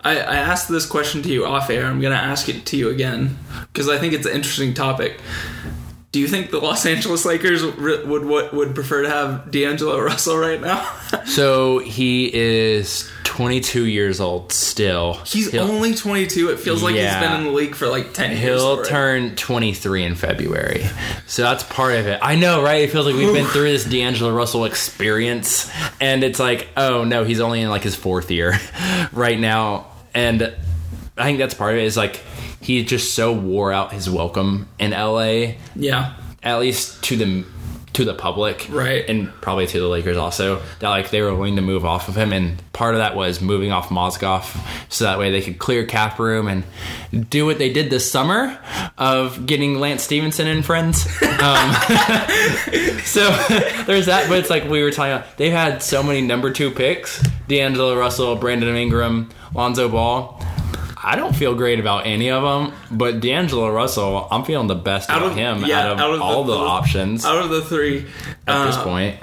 I, 0.00 0.18
I 0.18 0.36
asked 0.38 0.68
this 0.68 0.84
question 0.86 1.22
to 1.22 1.28
you 1.28 1.46
off 1.46 1.70
air. 1.70 1.86
I'm 1.86 2.00
gonna 2.00 2.16
ask 2.16 2.48
it 2.48 2.64
to 2.66 2.76
you 2.76 2.88
again 2.88 3.36
because 3.72 3.88
I 3.88 3.98
think 3.98 4.12
it's 4.12 4.26
an 4.26 4.32
interesting 4.34 4.74
topic. 4.74 5.20
Do 6.10 6.20
you 6.20 6.26
think 6.28 6.50
the 6.50 6.58
Los 6.58 6.86
Angeles 6.86 7.26
Lakers 7.26 7.62
would 7.62 8.06
would, 8.06 8.52
would 8.52 8.74
prefer 8.74 9.02
to 9.02 9.10
have 9.10 9.50
D'Angelo 9.50 10.00
Russell 10.00 10.38
right 10.38 10.60
now? 10.60 10.88
So 11.26 11.78
he 11.78 12.30
is 12.34 13.10
22 13.24 13.84
years 13.84 14.18
old 14.20 14.50
still. 14.52 15.14
He's 15.26 15.50
He'll- 15.50 15.64
only 15.70 15.94
22. 15.94 16.50
It 16.50 16.58
feels 16.58 16.82
like 16.82 16.94
Yeah. 16.94 17.20
he's 17.20 17.28
been 17.28 17.38
in 17.40 17.44
the 17.46 17.52
league 17.52 17.74
for 17.74 17.86
like 17.88 18.12
10 18.14 18.30
years. 18.32 18.40
He'll 18.42 18.82
turn 18.82 19.36
23 19.36 20.04
in 20.04 20.14
February. 20.14 20.84
So 21.26 21.42
that's 21.42 21.62
part 21.64 21.94
of 21.94 22.06
it. 22.06 22.18
I 22.22 22.34
know, 22.36 22.62
right? 22.62 22.82
It 22.82 22.90
feels 22.90 23.06
like 23.06 23.14
we've 23.14 23.32
been 23.32 23.46
through 23.46 23.70
this 23.70 23.84
D'Angelo 23.84 24.32
Russell 24.32 24.64
experience. 24.64 25.70
And 26.00 26.24
it's 26.24 26.40
like, 26.40 26.68
oh, 26.76 27.04
no, 27.04 27.24
he's 27.24 27.40
only 27.40 27.60
in 27.60 27.68
like 27.70 27.82
his 27.82 27.94
fourth 27.94 28.30
year 28.30 28.58
right 29.12 29.38
now. 29.38 29.86
And 30.14 30.42
I 31.16 31.24
think 31.24 31.38
that's 31.38 31.54
part 31.54 31.74
of 31.74 31.78
it 31.78 31.84
is 31.84 31.96
like 31.96 32.20
he 32.60 32.84
just 32.84 33.14
so 33.14 33.32
wore 33.32 33.72
out 33.72 33.92
his 33.92 34.08
welcome 34.10 34.68
in 34.78 34.90
LA, 34.92 35.54
Yeah, 35.76 36.14
at 36.42 36.58
least 36.60 37.02
to 37.04 37.16
the 37.16 37.44
to 37.94 38.04
the 38.04 38.14
public, 38.14 38.68
Right. 38.70 39.04
and 39.08 39.32
probably 39.40 39.66
to 39.66 39.80
the 39.80 39.88
Lakers 39.88 40.16
also. 40.16 40.60
That 40.78 40.90
like 40.90 41.10
they 41.10 41.20
were 41.22 41.34
willing 41.34 41.56
to 41.56 41.62
move 41.62 41.84
off 41.84 42.08
of 42.08 42.16
him, 42.16 42.32
and 42.32 42.62
part 42.72 42.94
of 42.94 42.98
that 43.00 43.16
was 43.16 43.40
moving 43.40 43.72
off 43.72 43.88
Mozgov, 43.88 44.56
so 44.88 45.04
that 45.04 45.18
way 45.18 45.32
they 45.32 45.40
could 45.40 45.58
clear 45.58 45.84
cap 45.84 46.18
room 46.20 46.46
and 46.46 46.62
do 47.28 47.44
what 47.44 47.58
they 47.58 47.72
did 47.72 47.90
this 47.90 48.08
summer 48.08 48.56
of 48.98 49.46
getting 49.46 49.80
Lance 49.80 50.02
Stephenson 50.04 50.46
and 50.46 50.64
friends. 50.64 51.06
Um, 51.38 51.72
so 53.04 53.30
there's 53.86 54.06
that, 54.06 54.26
but 54.28 54.38
it's 54.40 54.50
like 54.50 54.64
we 54.68 54.82
were 54.82 54.90
talking 54.90 55.12
about. 55.12 55.36
They've 55.36 55.52
had 55.52 55.82
so 55.82 56.02
many 56.02 56.20
number 56.20 56.50
two 56.52 56.70
picks: 56.72 57.22
D'Angelo 57.46 57.96
Russell, 57.96 58.34
Brandon 58.36 58.74
Ingram, 58.74 59.30
Lonzo 59.54 59.88
Ball. 59.88 60.42
I 61.10 61.16
don't 61.16 61.34
feel 61.34 61.54
great 61.54 61.80
about 61.80 62.06
any 62.06 62.30
of 62.30 62.42
them, 62.42 62.72
but 62.90 63.20
D'Angelo 63.20 63.70
Russell, 63.70 64.28
I'm 64.30 64.44
feeling 64.44 64.66
the 64.66 64.74
best 64.74 65.08
Out 65.08 65.22
of- 65.22 65.34
him 65.34 65.64
yeah, 65.64 65.80
out 65.80 65.92
of, 65.92 65.98
out 66.00 66.14
of 66.14 66.20
all 66.20 66.44
the, 66.44 66.52
the- 66.52 66.58
options 66.60 67.24
out 67.24 67.38
of 67.42 67.48
the 67.50 67.62
three, 67.62 68.06
at 68.46 68.66
this 68.66 68.76
uh, 68.76 68.84
point. 68.84 69.16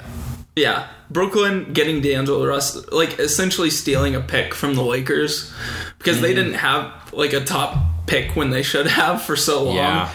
Yeah, 0.56 0.88
Brooklyn 1.10 1.72
getting 1.72 2.00
D'Angelo 2.00 2.44
Russell, 2.46 2.82
like 2.90 3.18
essentially 3.20 3.70
stealing 3.70 4.14
a 4.16 4.20
pick 4.20 4.52
from 4.54 4.74
the 4.74 4.82
Lakers 4.82 5.52
because 5.98 6.16
Mm-hmm. 6.16 6.22
they 6.22 6.34
didn't 6.34 6.54
have 6.54 6.90
like 7.12 7.32
a 7.32 7.44
top 7.44 7.76
pick 8.06 8.36
when 8.36 8.50
they 8.50 8.62
should 8.62 8.86
have 8.86 9.22
for 9.22 9.36
so 9.36 9.64
long. 9.64 9.76
Yeah. 9.76 10.10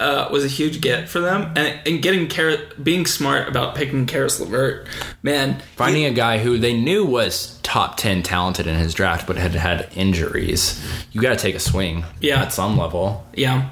Uh, 0.00 0.28
was 0.30 0.44
a 0.44 0.48
huge 0.48 0.80
get 0.80 1.08
for 1.08 1.20
them, 1.20 1.52
and, 1.56 1.80
and 1.86 2.02
getting 2.02 2.28
Car- 2.28 2.58
being 2.82 3.06
smart 3.06 3.48
about 3.48 3.74
picking 3.74 4.06
Caris 4.06 4.38
LeVert, 4.40 4.86
man. 5.22 5.60
Finding 5.76 6.04
a 6.04 6.10
guy 6.10 6.38
who 6.38 6.58
they 6.58 6.74
knew 6.78 7.04
was 7.04 7.58
top 7.62 7.96
10 7.96 8.22
talented 8.22 8.66
in 8.66 8.76
his 8.76 8.94
draft, 8.94 9.26
but 9.26 9.36
had 9.36 9.54
had 9.54 9.88
injuries. 9.94 10.82
You 11.12 11.20
got 11.20 11.30
to 11.30 11.36
take 11.36 11.54
a 11.54 11.60
swing 11.60 12.04
Yeah. 12.20 12.42
at 12.42 12.52
some 12.52 12.76
level. 12.76 13.26
Yeah, 13.34 13.70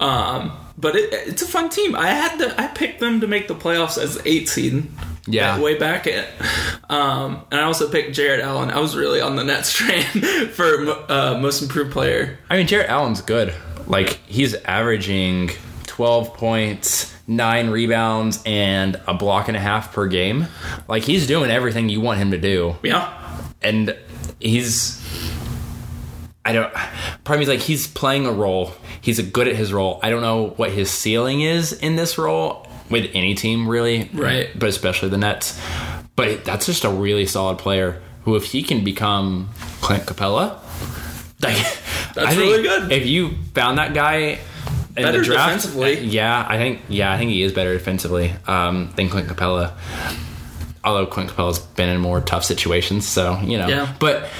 um, 0.00 0.52
but 0.78 0.96
it, 0.96 1.12
it's 1.12 1.42
a 1.42 1.46
fun 1.46 1.68
team. 1.70 1.94
I 1.94 2.08
had 2.08 2.38
to, 2.38 2.60
I 2.60 2.66
picked 2.68 3.00
them 3.00 3.20
to 3.20 3.26
make 3.26 3.48
the 3.48 3.54
playoffs 3.54 3.98
as 3.98 4.20
eight 4.24 4.48
seed. 4.48 4.84
Yeah. 5.26 5.60
way 5.60 5.78
back 5.78 6.06
at, 6.06 6.28
um, 6.88 7.44
and 7.50 7.60
I 7.60 7.64
also 7.64 7.90
picked 7.90 8.14
Jarrett 8.14 8.40
Allen. 8.40 8.70
I 8.70 8.78
was 8.80 8.96
really 8.96 9.20
on 9.20 9.36
the 9.36 9.44
Nets 9.44 9.72
train 9.74 10.02
for 10.48 10.88
uh, 11.10 11.38
most 11.40 11.62
improved 11.62 11.92
player. 11.92 12.38
I 12.48 12.56
mean, 12.56 12.66
Jarrett 12.66 12.88
Allen's 12.90 13.22
good. 13.22 13.54
Like, 13.86 14.20
he's 14.26 14.54
averaging 14.54 15.50
12 15.86 16.34
points, 16.34 17.14
nine 17.26 17.70
rebounds, 17.70 18.42
and 18.44 19.00
a 19.06 19.14
block 19.14 19.48
and 19.48 19.56
a 19.56 19.60
half 19.60 19.92
per 19.92 20.06
game. 20.06 20.46
Like, 20.88 21.04
he's 21.04 21.26
doing 21.26 21.50
everything 21.50 21.88
you 21.88 22.00
want 22.00 22.18
him 22.18 22.30
to 22.32 22.38
do. 22.38 22.76
Yeah, 22.82 23.12
and 23.62 23.96
he's 24.40 25.02
I 26.44 26.52
don't 26.52 26.72
part 27.24 27.42
of 27.42 27.48
like 27.48 27.60
he's 27.60 27.88
playing 27.88 28.26
a 28.26 28.32
role. 28.32 28.72
He's 29.00 29.20
good 29.20 29.48
at 29.48 29.56
his 29.56 29.72
role. 29.72 29.98
I 30.02 30.10
don't 30.10 30.22
know 30.22 30.50
what 30.50 30.70
his 30.70 30.90
ceiling 30.90 31.40
is 31.40 31.72
in 31.72 31.96
this 31.96 32.18
role 32.18 32.65
with 32.90 33.10
any 33.14 33.34
team 33.34 33.68
really. 33.68 34.10
Right. 34.12 34.50
But 34.58 34.68
especially 34.68 35.08
the 35.08 35.18
Nets. 35.18 35.60
But 36.14 36.44
that's 36.44 36.66
just 36.66 36.84
a 36.84 36.90
really 36.90 37.26
solid 37.26 37.58
player 37.58 38.00
who 38.22 38.36
if 38.36 38.44
he 38.44 38.62
can 38.62 38.84
become 38.84 39.50
Clint 39.80 40.04
Capela, 40.04 40.58
like 41.42 41.56
That's 42.14 42.36
really 42.36 42.62
good. 42.62 42.90
If 42.90 43.06
you 43.06 43.32
found 43.54 43.78
that 43.78 43.92
guy 43.92 44.38
in 44.96 45.02
Better 45.02 45.18
the 45.18 45.24
draft, 45.24 45.62
defensively. 45.62 46.00
yeah, 46.00 46.44
I 46.48 46.56
think 46.56 46.80
yeah, 46.88 47.12
I 47.12 47.18
think 47.18 47.30
he 47.30 47.42
is 47.42 47.52
better 47.52 47.74
defensively 47.74 48.32
um, 48.46 48.92
than 48.96 49.10
Clint 49.10 49.28
Capela 49.28 49.74
although 50.86 51.04
Clint 51.04 51.30
Capela's 51.30 51.58
been 51.58 51.88
in 51.88 52.00
more 52.00 52.20
tough 52.20 52.44
situations, 52.44 53.06
so 53.06 53.38
you 53.40 53.58
know. 53.58 53.66
Yeah. 53.66 53.92
But 53.98 54.30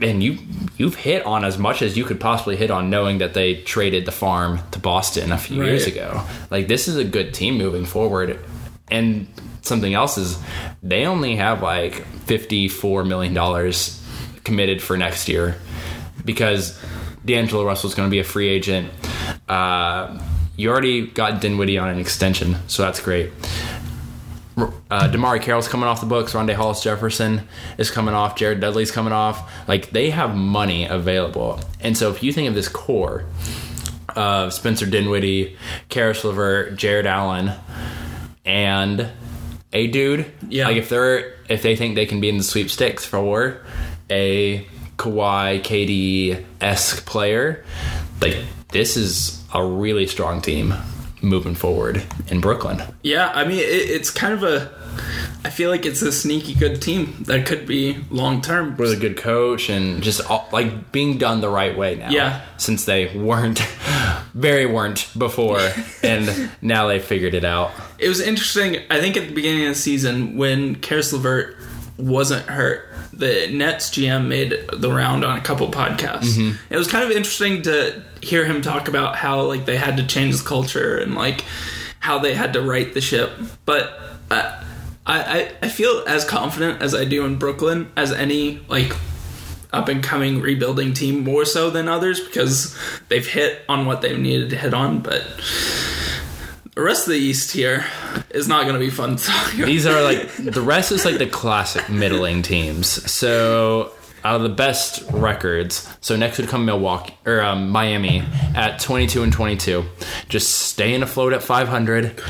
and 0.00 0.22
you 0.22 0.38
you've 0.76 0.94
hit 0.96 1.24
on 1.24 1.44
as 1.44 1.56
much 1.58 1.80
as 1.82 1.96
you 1.96 2.04
could 2.04 2.20
possibly 2.20 2.56
hit 2.56 2.70
on 2.70 2.90
knowing 2.90 3.18
that 3.18 3.32
they 3.34 3.54
traded 3.62 4.04
the 4.04 4.12
farm 4.12 4.60
to 4.72 4.78
Boston 4.78 5.32
a 5.32 5.38
few 5.38 5.60
Right. 5.60 5.68
years 5.70 5.86
ago. 5.86 6.22
Like 6.50 6.68
this 6.68 6.86
is 6.88 6.96
a 6.96 7.04
good 7.04 7.32
team 7.32 7.56
moving 7.58 7.84
forward. 7.86 8.38
And 8.90 9.26
something 9.62 9.94
else 9.94 10.16
is 10.18 10.38
they 10.82 11.06
only 11.06 11.36
have 11.36 11.62
like 11.62 12.04
fifty 12.26 12.68
four 12.68 13.04
million 13.04 13.34
dollars 13.34 14.02
committed 14.44 14.80
for 14.82 14.96
next 14.96 15.28
year 15.28 15.56
because 16.24 16.78
D'Angelo 17.24 17.64
Russell's 17.64 17.94
going 17.94 18.08
to 18.08 18.10
be 18.10 18.20
a 18.20 18.24
free 18.24 18.48
agent. 18.48 18.90
Uh, 19.48 20.20
you 20.56 20.70
already 20.70 21.06
got 21.06 21.40
Dinwiddie 21.40 21.78
on 21.78 21.88
an 21.88 21.98
extension, 21.98 22.56
so 22.68 22.82
that's 22.82 23.00
great 23.00 23.30
uh, 24.56 25.08
DeMarre 25.10 25.40
Carroll's 25.42 25.68
coming 25.68 25.86
off 25.86 26.00
the 26.00 26.06
books. 26.06 26.32
Rondae 26.32 26.54
Hollis 26.54 26.82
Jefferson 26.82 27.46
is 27.78 27.90
coming 27.90 28.14
off. 28.14 28.36
Jared 28.36 28.60
Dudley's 28.60 28.90
coming 28.90 29.12
off. 29.12 29.50
Like 29.68 29.90
they 29.90 30.10
have 30.10 30.34
money 30.34 30.86
available, 30.86 31.60
and 31.80 31.96
so 31.96 32.10
if 32.10 32.22
you 32.22 32.32
think 32.32 32.48
of 32.48 32.54
this 32.54 32.68
core 32.68 33.24
of 34.14 34.52
Spencer 34.54 34.86
Dinwiddie, 34.86 35.56
Caris 35.90 36.24
LeVert, 36.24 36.76
Jarrett 36.76 37.04
Allen, 37.06 37.52
and 38.44 39.08
a 39.72 39.86
dude, 39.88 40.26
Yeah. 40.48 40.68
like 40.68 40.76
if 40.76 40.88
they're 40.88 41.34
if 41.48 41.62
they 41.62 41.76
think 41.76 41.94
they 41.94 42.06
can 42.06 42.20
be 42.20 42.28
in 42.28 42.38
the 42.38 42.44
sweepstakes 42.44 43.04
for 43.04 43.60
a 44.10 44.66
Kawhi 44.96 45.60
KD 45.62 46.42
esque 46.62 47.04
player, 47.04 47.64
like 48.22 48.38
this 48.72 48.96
is 48.96 49.42
a 49.52 49.62
really 49.64 50.06
strong 50.06 50.40
team 50.40 50.72
moving 51.26 51.54
forward 51.54 52.02
in 52.28 52.40
Brooklyn. 52.40 52.82
yeah. 53.02 53.30
I 53.34 53.44
mean, 53.44 53.58
it, 53.58 53.62
it's 53.64 54.10
kind 54.10 54.32
of 54.32 54.42
a. 54.42 54.70
I 55.44 55.50
feel 55.50 55.70
like 55.70 55.86
it's 55.86 56.02
a 56.02 56.10
sneaky 56.10 56.54
good 56.54 56.82
team 56.82 57.22
that 57.26 57.46
could 57.46 57.66
be 57.66 57.98
long 58.10 58.40
term. 58.40 58.76
with 58.76 58.92
a 58.92 58.96
good 58.96 59.16
coach 59.16 59.68
and 59.68 60.02
just 60.02 60.28
all, 60.28 60.48
like 60.50 60.90
being 60.90 61.18
done 61.18 61.40
the 61.40 61.48
right 61.48 61.76
way 61.76 61.94
now. 61.96 62.10
Yeah. 62.10 62.44
Since 62.56 62.84
they 62.84 63.14
weren't, 63.16 63.58
very 64.34 64.66
weren't 64.66 65.08
before, 65.16 65.60
and 66.02 66.50
now 66.62 66.86
they 66.88 66.98
figured 66.98 67.34
it 67.34 67.44
out. 67.44 67.70
It 67.98 68.08
was 68.08 68.20
interesting. 68.20 68.78
I 68.90 69.00
think 69.00 69.16
at 69.16 69.28
the 69.28 69.34
beginning 69.34 69.62
of 69.64 69.68
the 69.70 69.74
season 69.80 70.36
when 70.36 70.76
Caris 70.76 71.12
LeVert 71.12 71.56
wasn't 71.98 72.46
hurt, 72.48 72.88
the 73.12 73.48
Nets 73.52 73.90
GM 73.90 74.26
made 74.26 74.58
the 74.72 74.90
round 74.90 75.24
on 75.24 75.38
a 75.38 75.40
couple 75.40 75.70
podcasts. 75.70 76.36
Mm-hmm. 76.36 76.72
It 76.74 76.76
was 76.76 76.88
kind 76.88 77.04
of 77.04 77.10
interesting 77.10 77.62
to 77.62 78.02
hear 78.26 78.44
him 78.44 78.60
talk 78.60 78.88
about 78.88 79.16
how 79.16 79.42
like 79.42 79.64
they 79.64 79.76
had 79.76 79.96
to 79.96 80.06
change 80.06 80.38
the 80.38 80.44
culture 80.44 80.98
and 80.98 81.14
like 81.14 81.44
how 82.00 82.18
they 82.18 82.34
had 82.34 82.52
to 82.54 82.60
right 82.60 82.92
the 82.92 83.00
ship. 83.00 83.30
But 83.64 83.98
I, 84.30 84.54
I 85.06 85.52
I 85.62 85.68
feel 85.68 86.04
as 86.06 86.24
confident 86.24 86.82
as 86.82 86.94
I 86.94 87.04
do 87.04 87.24
in 87.24 87.36
Brooklyn 87.36 87.90
as 87.96 88.12
any 88.12 88.60
like 88.68 88.92
up 89.72 89.88
and 89.88 90.02
coming 90.02 90.40
rebuilding 90.40 90.94
team 90.94 91.22
more 91.22 91.44
so 91.44 91.70
than 91.70 91.88
others 91.88 92.20
because 92.20 92.76
they've 93.08 93.26
hit 93.26 93.62
on 93.68 93.86
what 93.86 94.00
they 94.00 94.16
needed 94.16 94.50
to 94.50 94.56
hit 94.56 94.74
on, 94.74 95.00
but 95.00 95.22
the 96.74 96.82
rest 96.82 97.06
of 97.06 97.12
the 97.12 97.18
East 97.18 97.52
here 97.52 97.86
is 98.30 98.48
not 98.48 98.62
going 98.62 98.74
to 98.74 98.80
be 98.80 98.90
fun. 98.90 99.18
These 99.56 99.86
are 99.86 100.02
like 100.02 100.30
the 100.36 100.60
rest 100.60 100.92
is 100.92 101.04
like 101.04 101.18
the 101.18 101.26
classic 101.26 101.88
middling 101.88 102.42
teams. 102.42 102.86
So 103.10 103.92
out 104.26 104.34
of 104.34 104.42
the 104.42 104.48
best 104.48 105.08
records, 105.12 105.88
so 106.00 106.16
next 106.16 106.38
would 106.38 106.48
come 106.48 106.64
Milwaukee 106.64 107.14
or 107.24 107.40
um, 107.40 107.70
Miami 107.70 108.24
at 108.56 108.80
22 108.80 109.22
and 109.22 109.32
22, 109.32 109.84
just 110.28 110.50
staying 110.50 111.02
afloat 111.02 111.32
at 111.32 111.44
500. 111.44 112.20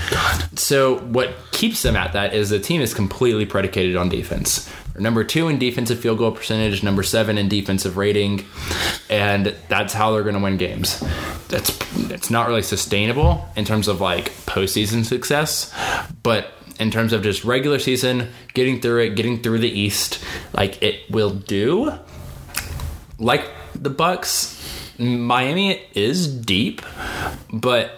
So 0.58 0.98
what 0.98 1.34
keeps 1.52 1.82
them 1.82 1.96
at 1.96 2.12
that 2.12 2.34
is 2.34 2.50
the 2.50 2.58
team 2.58 2.82
is 2.82 2.92
completely 2.92 3.46
predicated 3.46 3.96
on 3.96 4.10
defense. 4.10 4.70
They're 4.92 5.00
number 5.00 5.24
two 5.24 5.48
in 5.48 5.58
defensive 5.58 5.98
field 5.98 6.18
goal 6.18 6.32
percentage, 6.32 6.82
number 6.82 7.02
seven 7.02 7.38
in 7.38 7.48
defensive 7.48 7.96
rating, 7.96 8.44
and 9.08 9.54
that's 9.68 9.94
how 9.94 10.12
they're 10.12 10.22
going 10.22 10.34
to 10.34 10.40
win 10.42 10.58
games. 10.58 11.02
That's 11.48 11.78
it's 12.10 12.30
not 12.30 12.46
really 12.46 12.62
sustainable 12.62 13.46
in 13.56 13.64
terms 13.64 13.88
of 13.88 14.02
like 14.02 14.32
postseason 14.44 15.06
success, 15.06 15.72
but 16.22 16.52
in 16.78 16.90
terms 16.90 17.12
of 17.12 17.22
just 17.22 17.44
regular 17.44 17.78
season, 17.78 18.30
getting 18.54 18.80
through 18.80 19.00
it, 19.02 19.16
getting 19.16 19.42
through 19.42 19.58
the 19.58 19.70
East, 19.70 20.22
like 20.52 20.82
it 20.82 21.10
will 21.10 21.30
do. 21.30 21.92
Like 23.18 23.50
the 23.74 23.90
Bucks, 23.90 24.92
Miami 24.98 25.82
is 25.94 26.26
deep, 26.28 26.82
but 27.52 27.92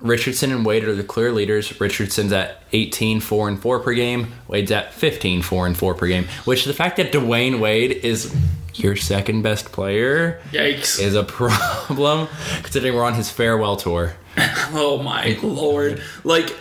Richardson 0.00 0.52
and 0.52 0.64
Wade 0.64 0.84
are 0.84 0.94
the 0.94 1.02
clear 1.04 1.32
leaders. 1.32 1.80
Richardson's 1.80 2.32
at 2.32 2.62
18, 2.72 3.20
4 3.20 3.48
and 3.48 3.60
4 3.60 3.80
per 3.80 3.94
game. 3.94 4.32
Wade's 4.46 4.70
at 4.70 4.94
15, 4.94 5.42
4 5.42 5.66
and 5.66 5.76
4 5.76 5.94
per 5.94 6.06
game. 6.06 6.26
Which 6.44 6.64
the 6.64 6.74
fact 6.74 6.96
that 6.98 7.12
Dwyane 7.12 7.58
Wade 7.60 7.92
is 7.92 8.34
your 8.74 8.94
second 8.94 9.42
best 9.42 9.72
player 9.72 10.40
Yikes. 10.52 11.00
is 11.00 11.14
a 11.16 11.24
problem 11.24 12.28
considering 12.62 12.94
we're 12.94 13.04
on 13.04 13.14
his 13.14 13.30
farewell 13.30 13.76
tour. 13.76 14.14
Oh 14.70 15.02
my 15.02 15.36
lord. 15.42 16.00
Like 16.22 16.54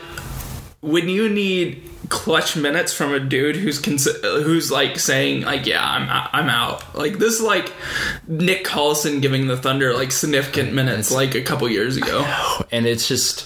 when 0.87 1.09
you 1.09 1.29
need 1.29 1.83
clutch 2.09 2.55
minutes 2.55 2.93
from 2.93 3.13
a 3.13 3.19
dude 3.19 3.57
who's 3.57 3.79
cons- 3.79 4.07
who's 4.21 4.71
like 4.71 4.97
saying 4.97 5.41
like 5.41 5.65
yeah 5.65 5.83
I'm 5.83 6.07
I'm 6.31 6.49
out. 6.49 6.95
Like 6.95 7.17
this 7.17 7.33
is 7.33 7.41
like 7.41 7.73
Nick 8.27 8.63
Collison 8.63 9.21
giving 9.21 9.47
the 9.47 9.57
Thunder 9.57 9.93
like 9.93 10.11
significant 10.11 10.73
minutes 10.73 11.11
like 11.11 11.35
a 11.35 11.41
couple 11.41 11.69
years 11.69 11.97
ago. 11.97 12.25
And 12.71 12.85
it's 12.85 13.07
just 13.07 13.45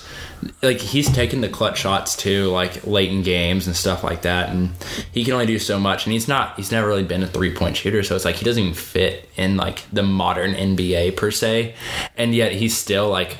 like 0.61 0.77
he's 0.77 1.11
taking 1.11 1.41
the 1.41 1.49
clutch 1.49 1.79
shots 1.79 2.15
too, 2.15 2.47
like 2.47 2.85
late 2.85 3.11
in 3.11 3.23
games 3.23 3.67
and 3.67 3.75
stuff 3.75 4.03
like 4.03 4.23
that, 4.23 4.49
and 4.49 4.71
he 5.11 5.23
can 5.23 5.33
only 5.33 5.45
do 5.45 5.59
so 5.59 5.79
much. 5.79 6.05
And 6.05 6.13
he's 6.13 6.27
not, 6.27 6.55
he's 6.55 6.71
never 6.71 6.87
really 6.87 7.03
been 7.03 7.23
a 7.23 7.27
three 7.27 7.53
point 7.53 7.77
shooter, 7.77 8.03
so 8.03 8.15
it's 8.15 8.25
like 8.25 8.35
he 8.35 8.45
doesn't 8.45 8.61
even 8.61 8.73
fit 8.73 9.29
in 9.37 9.57
like 9.57 9.83
the 9.91 10.03
modern 10.03 10.53
NBA 10.53 11.17
per 11.17 11.31
se, 11.31 11.75
and 12.17 12.33
yet 12.33 12.51
he's 12.51 12.75
still 12.77 13.09
like 13.09 13.37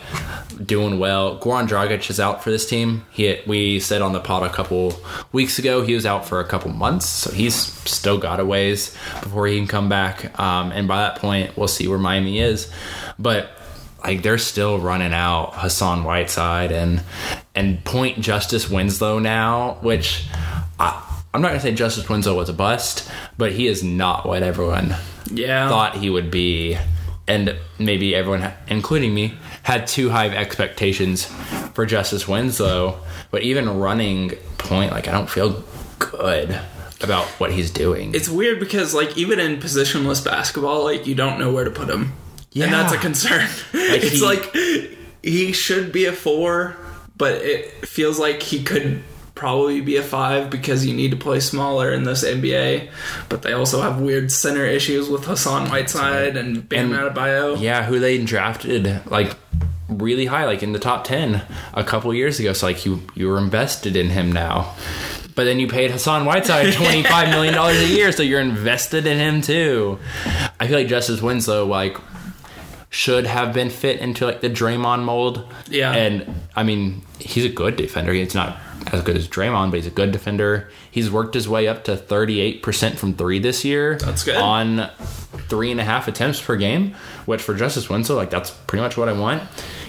doing 0.64 1.00
well. 1.00 1.40
Goran 1.40 1.68
Dragic 1.68 2.10
is 2.10 2.20
out 2.20 2.44
for 2.44 2.50
this 2.50 2.68
team. 2.68 3.06
He 3.12 3.40
we 3.48 3.80
said 3.80 4.02
on 4.02 4.14
the 4.14 4.20
pod 4.20 4.44
a 4.44 4.50
couple 4.50 4.94
weeks 5.32 5.60
ago 5.60 5.84
he 5.84 5.94
was 5.94 6.06
out 6.06 6.26
for 6.26 6.40
a 6.40 6.46
couple 6.46 6.72
months, 6.72 7.08
so 7.08 7.32
he's 7.32 7.56
still 7.56 8.18
got 8.18 8.40
a 8.40 8.46
ways 8.46 8.96
before 9.22 9.48
he 9.48 9.58
can 9.58 9.68
come 9.68 9.90
back. 9.90 10.38
Um, 10.40 10.72
and 10.72 10.88
by 10.88 10.98
that 10.98 11.18
point, 11.18 11.58
we'll 11.58 11.68
see 11.68 11.88
where 11.88 12.00
Miami 12.00 12.40
is, 12.40 12.72
but 13.18 13.52
like 14.04 14.24
they're 14.24 14.38
still 14.38 14.80
running 14.80 15.14
out 15.14 15.54
Hassan 15.56 16.04
Whiteside 16.04 16.72
and 16.72 17.04
and 17.56 17.84
point 17.84 18.20
Justice 18.22 18.70
Winslow 18.70 19.20
now, 19.20 19.78
which 19.82 20.26
I, 20.80 21.02
I'm 21.34 21.42
not 21.42 21.50
gonna 21.50 21.60
say 21.60 21.74
Justice 21.74 22.10
Winslow 22.10 22.36
was 22.36 22.50
a 22.50 22.54
bust, 22.54 23.10
but 23.38 23.52
he 23.52 23.68
is 23.68 23.84
not 23.84 24.26
what 24.26 24.44
everyone 24.44 24.96
yeah 25.32 25.70
thought 25.70 25.98
he 25.98 26.10
would 26.10 26.32
be, 26.32 26.78
and 27.28 27.56
maybe 27.80 28.16
everyone, 28.16 28.52
including 28.68 29.14
me, 29.14 29.36
had 29.64 29.88
too 29.88 30.10
high 30.10 30.26
of 30.26 30.34
expectations 30.34 31.26
for 31.74 31.86
Justice 31.86 32.28
Winslow. 32.28 33.00
But 33.30 33.44
even 33.44 33.80
running 33.80 34.32
point, 34.58 34.92
like 34.92 35.08
I 35.08 35.12
don't 35.12 35.30
feel 35.30 35.64
good 36.00 36.60
about 37.02 37.26
what 37.40 37.52
he's 37.52 37.72
doing. 37.72 38.14
it's 38.14 38.30
weird 38.30 38.60
because 38.60 38.94
like 38.94 39.18
even 39.18 39.40
in 39.40 39.58
positionless 39.58 40.24
basketball 40.24 40.84
like 40.84 41.08
you 41.08 41.16
don't 41.16 41.40
know 41.40 41.52
where 41.52 41.64
to 41.64 41.72
put 41.72 41.90
him 41.90 42.14
and 42.56 42.74
that's 42.74 42.92
a 42.92 42.96
Yeah. 42.96 43.02
concern 43.02 43.48
it's 43.74 44.20
he- 44.20 44.26
like 44.26 44.56
he 45.24 45.52
should 45.54 45.92
be 45.92 46.06
a 46.06 46.12
four 46.14 46.76
but 47.18 47.34
it 47.36 47.86
feels 47.88 48.18
like 48.20 48.42
he 48.42 48.64
could 48.64 49.04
probably 49.36 49.82
be 49.82 49.96
a 49.96 50.04
five 50.04 50.50
because 50.50 50.86
you 50.86 50.94
need 50.94 51.12
to 51.12 51.18
play 51.18 51.40
smaller 51.40 51.92
in 51.92 52.04
this 52.04 52.24
NBA 52.24 52.90
but 53.30 53.42
they 53.42 53.54
also 53.54 53.82
have 53.82 54.00
weird 54.00 54.32
center 54.32 54.66
issues 54.66 55.10
with 55.10 55.26
Hassan 55.26 55.70
Whiteside 55.70 56.36
and 56.38 56.68
Bam 56.68 56.94
And- 56.94 57.16
Adebayo 57.16 57.60
Yeah, 57.60 57.84
who 57.86 58.00
they 58.00 58.24
drafted 58.24 59.02
like 59.10 59.36
really 59.88 60.26
high, 60.26 60.46
like 60.46 60.64
in 60.64 60.72
the 60.74 60.80
top 60.80 61.04
ten 61.04 61.42
a 61.74 61.84
couple 61.84 62.14
years 62.14 62.40
ago. 62.40 62.54
So 62.54 62.68
like 62.68 62.86
you 62.86 63.02
you 63.16 63.28
were 63.28 63.38
invested 63.38 63.96
in 63.96 64.10
him 64.10 64.32
now. 64.32 64.74
But 65.36 65.46
then 65.46 65.60
you 65.60 65.68
paid 65.68 65.92
Hassan 65.92 66.26
Whiteside 66.26 66.74
twenty 66.82 67.04
five 67.04 67.30
million 67.30 67.54
dollars 67.54 67.78
a 67.80 67.88
year, 67.88 68.12
so 68.12 68.24
you're 68.24 68.40
invested 68.42 69.06
in 69.08 69.18
him 69.18 69.42
too. 69.42 69.98
I 70.60 70.68
feel 70.68 70.78
like 70.78 70.88
Justice 70.88 71.22
Winslow 71.22 71.66
like 71.66 71.98
should 72.92 73.26
have 73.26 73.54
been 73.54 73.70
fit 73.70 74.00
into 74.02 74.26
like 74.26 74.42
the 74.42 74.50
Draymond 74.50 75.04
mold. 75.04 75.52
Yeah. 75.70 75.94
And 75.94 76.42
I 76.56 76.64
mean, 76.64 77.02
he's 77.20 77.46
a 77.46 77.50
good 77.50 77.78
defender. 77.78 78.12
He's 78.14 78.36
not 78.36 78.60
as 78.92 79.02
good 79.02 79.16
as 79.16 79.28
Draymond, 79.30 79.72
but 79.72 79.78
he's 79.78 79.88
a 79.88 79.92
good 79.92 80.12
defender. 80.12 80.70
He's 80.92 81.10
worked 81.10 81.34
his 81.34 81.48
way 81.48 81.68
up 81.70 81.86
to 81.86 81.96
38% 81.96 82.98
from 82.98 83.14
three 83.14 83.40
this 83.40 83.64
year. 83.64 83.98
That's 83.98 84.26
good. 84.26 84.36
On 84.36 84.90
three 85.48 85.72
and 85.72 85.80
a 85.80 85.86
half 85.86 86.10
attempts 86.10 86.42
per 86.42 86.58
game, 86.58 86.94
which 87.26 87.42
for 87.42 87.56
Justice 87.56 87.90
Winslow, 87.90 88.18
like 88.18 88.30
that's 88.30 88.52
pretty 88.52 88.82
much 88.82 88.98
what 88.98 89.08
I 89.08 89.14
want. 89.14 89.44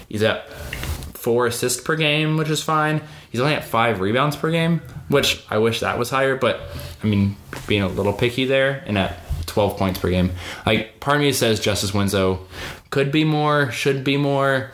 He's 0.08 0.22
at 0.22 0.48
four 0.48 1.46
assists 1.46 1.82
per 1.82 1.96
game, 1.96 2.36
which 2.36 2.50
is 2.50 2.62
fine. 2.62 3.02
He's 3.30 3.40
only 3.40 3.54
at 3.54 3.64
five 3.64 3.98
rebounds 4.00 4.36
per 4.36 4.52
game, 4.52 4.80
which 5.08 5.44
I 5.50 5.58
wish 5.58 5.80
that 5.80 5.98
was 5.98 6.10
higher, 6.10 6.36
but 6.36 6.60
I 7.02 7.06
mean, 7.08 7.36
being 7.66 7.82
a 7.82 7.88
little 7.88 8.12
picky 8.12 8.44
there 8.44 8.84
and 8.86 8.96
at 8.96 9.18
12 9.46 9.76
points 9.76 9.98
per 9.98 10.10
game. 10.10 10.30
Like, 10.64 11.00
part 11.00 11.16
of 11.16 11.22
me 11.22 11.32
says 11.32 11.58
Justice 11.58 11.92
Winslow 11.92 12.46
could 12.92 13.10
be 13.10 13.24
more, 13.24 13.72
should 13.72 14.04
be 14.04 14.16
more, 14.16 14.70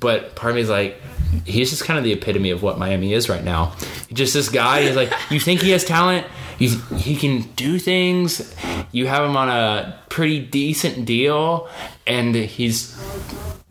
but 0.00 0.34
part 0.36 0.52
of 0.52 0.54
me 0.54 0.62
is 0.62 0.70
like, 0.70 1.02
he's 1.44 1.68
just 1.68 1.84
kind 1.84 1.98
of 1.98 2.04
the 2.04 2.12
epitome 2.12 2.50
of 2.50 2.62
what 2.62 2.78
Miami 2.78 3.12
is 3.12 3.28
right 3.28 3.44
now. 3.44 3.74
Just 4.12 4.32
this 4.32 4.48
guy 4.48 4.78
is 4.78 4.96
like, 4.96 5.12
you 5.30 5.40
think 5.40 5.60
he 5.60 5.72
has 5.72 5.84
talent, 5.84 6.26
he's, 6.58 6.80
he 6.92 7.16
can 7.16 7.42
do 7.56 7.78
things, 7.78 8.54
you 8.92 9.08
have 9.08 9.28
him 9.28 9.36
on 9.36 9.48
a 9.48 10.00
pretty 10.08 10.40
decent 10.40 11.04
deal, 11.04 11.68
and 12.06 12.36
he's 12.36 12.96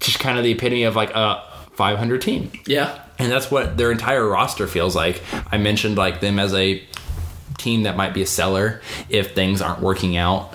just 0.02 0.20
kind 0.20 0.38
of 0.38 0.44
the 0.44 0.52
epitome 0.52 0.84
of 0.84 0.98
like 0.98 1.12
a 1.16 1.42
500 1.72 2.22
team. 2.22 2.52
yeah 2.68 3.00
And 3.18 3.32
that's 3.32 3.50
what 3.50 3.78
their 3.78 3.94
entire 3.94 4.28
roster 4.28 4.68
feels 4.68 4.94
like. 4.94 5.24
I 5.52 5.58
mentioned 5.58 5.98
like 5.98 6.20
them 6.20 6.38
as 6.38 6.54
a 6.54 6.84
team 7.58 7.84
that 7.84 7.96
might 7.96 8.14
be 8.14 8.22
a 8.22 8.28
seller 8.28 8.82
if 9.08 9.34
things 9.34 9.62
aren't 9.62 9.80
working 9.80 10.18
out. 10.18 10.54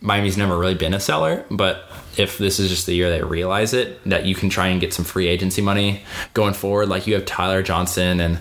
Miami's 0.00 0.36
never 0.36 0.56
really 0.56 0.74
been 0.74 0.94
a 0.94 1.00
seller, 1.00 1.44
but 1.50 1.89
if 2.16 2.38
this 2.38 2.58
is 2.58 2.68
just 2.68 2.86
the 2.86 2.94
year 2.94 3.10
they 3.10 3.22
realize 3.22 3.72
it, 3.74 4.02
that 4.08 4.26
you 4.26 4.34
can 4.34 4.48
try 4.48 4.68
and 4.68 4.80
get 4.80 4.92
some 4.92 5.04
free 5.04 5.26
agency 5.28 5.62
money 5.62 6.02
going 6.34 6.54
forward, 6.54 6.88
like 6.88 7.06
you 7.06 7.14
have 7.14 7.24
Tyler 7.24 7.62
Johnson 7.62 8.20
and 8.20 8.40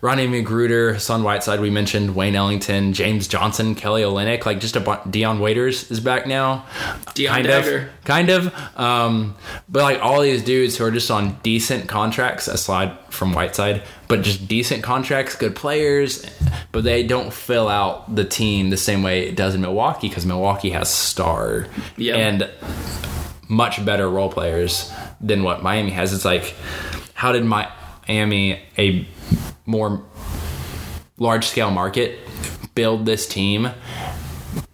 Rodney 0.00 0.26
McGruder, 0.26 1.00
Son 1.00 1.22
Whiteside, 1.22 1.60
we 1.60 1.70
mentioned 1.70 2.14
Wayne 2.14 2.34
Ellington, 2.36 2.92
James 2.92 3.28
Johnson, 3.28 3.74
Kelly 3.74 4.02
Olynyk, 4.02 4.44
like 4.46 4.60
just 4.60 4.76
a 4.76 4.80
bu- 4.80 5.10
Dion 5.10 5.38
Waiters 5.40 5.90
is 5.90 6.00
back 6.00 6.26
now. 6.26 6.66
Dion 7.14 7.34
kind 7.34 7.46
Dagger. 7.46 7.76
of, 7.78 8.04
kind 8.04 8.30
of. 8.30 8.54
Um, 8.78 9.36
but 9.68 9.82
like 9.82 10.00
all 10.00 10.20
these 10.20 10.42
dudes 10.42 10.76
who 10.76 10.84
are 10.84 10.90
just 10.90 11.10
on 11.10 11.38
decent 11.42 11.88
contracts, 11.88 12.48
aside 12.48 12.96
from 13.14 13.32
Whiteside, 13.32 13.82
but 14.08 14.22
just 14.22 14.46
decent 14.48 14.82
contracts, 14.82 15.34
good 15.36 15.54
players, 15.56 16.24
but 16.72 16.84
they 16.84 17.02
don't 17.02 17.32
fill 17.32 17.68
out 17.68 18.14
the 18.14 18.24
team 18.24 18.70
the 18.70 18.76
same 18.76 19.02
way 19.02 19.26
it 19.28 19.36
does 19.36 19.54
in 19.54 19.60
Milwaukee 19.60 20.08
because 20.08 20.26
Milwaukee 20.26 20.70
has 20.70 20.88
star 20.90 21.66
Yeah. 21.96 22.16
and 22.16 22.50
much 23.48 23.84
better 23.84 24.08
role 24.08 24.30
players 24.30 24.90
than 25.20 25.42
what 25.42 25.62
Miami 25.62 25.90
has. 25.90 26.12
It's 26.12 26.24
like, 26.24 26.54
how 27.14 27.32
did 27.32 27.44
Miami, 27.44 28.60
a 28.76 29.06
more 29.66 30.02
large 31.18 31.46
scale 31.46 31.70
market 31.70 32.18
build 32.74 33.06
this 33.06 33.26
team. 33.28 33.70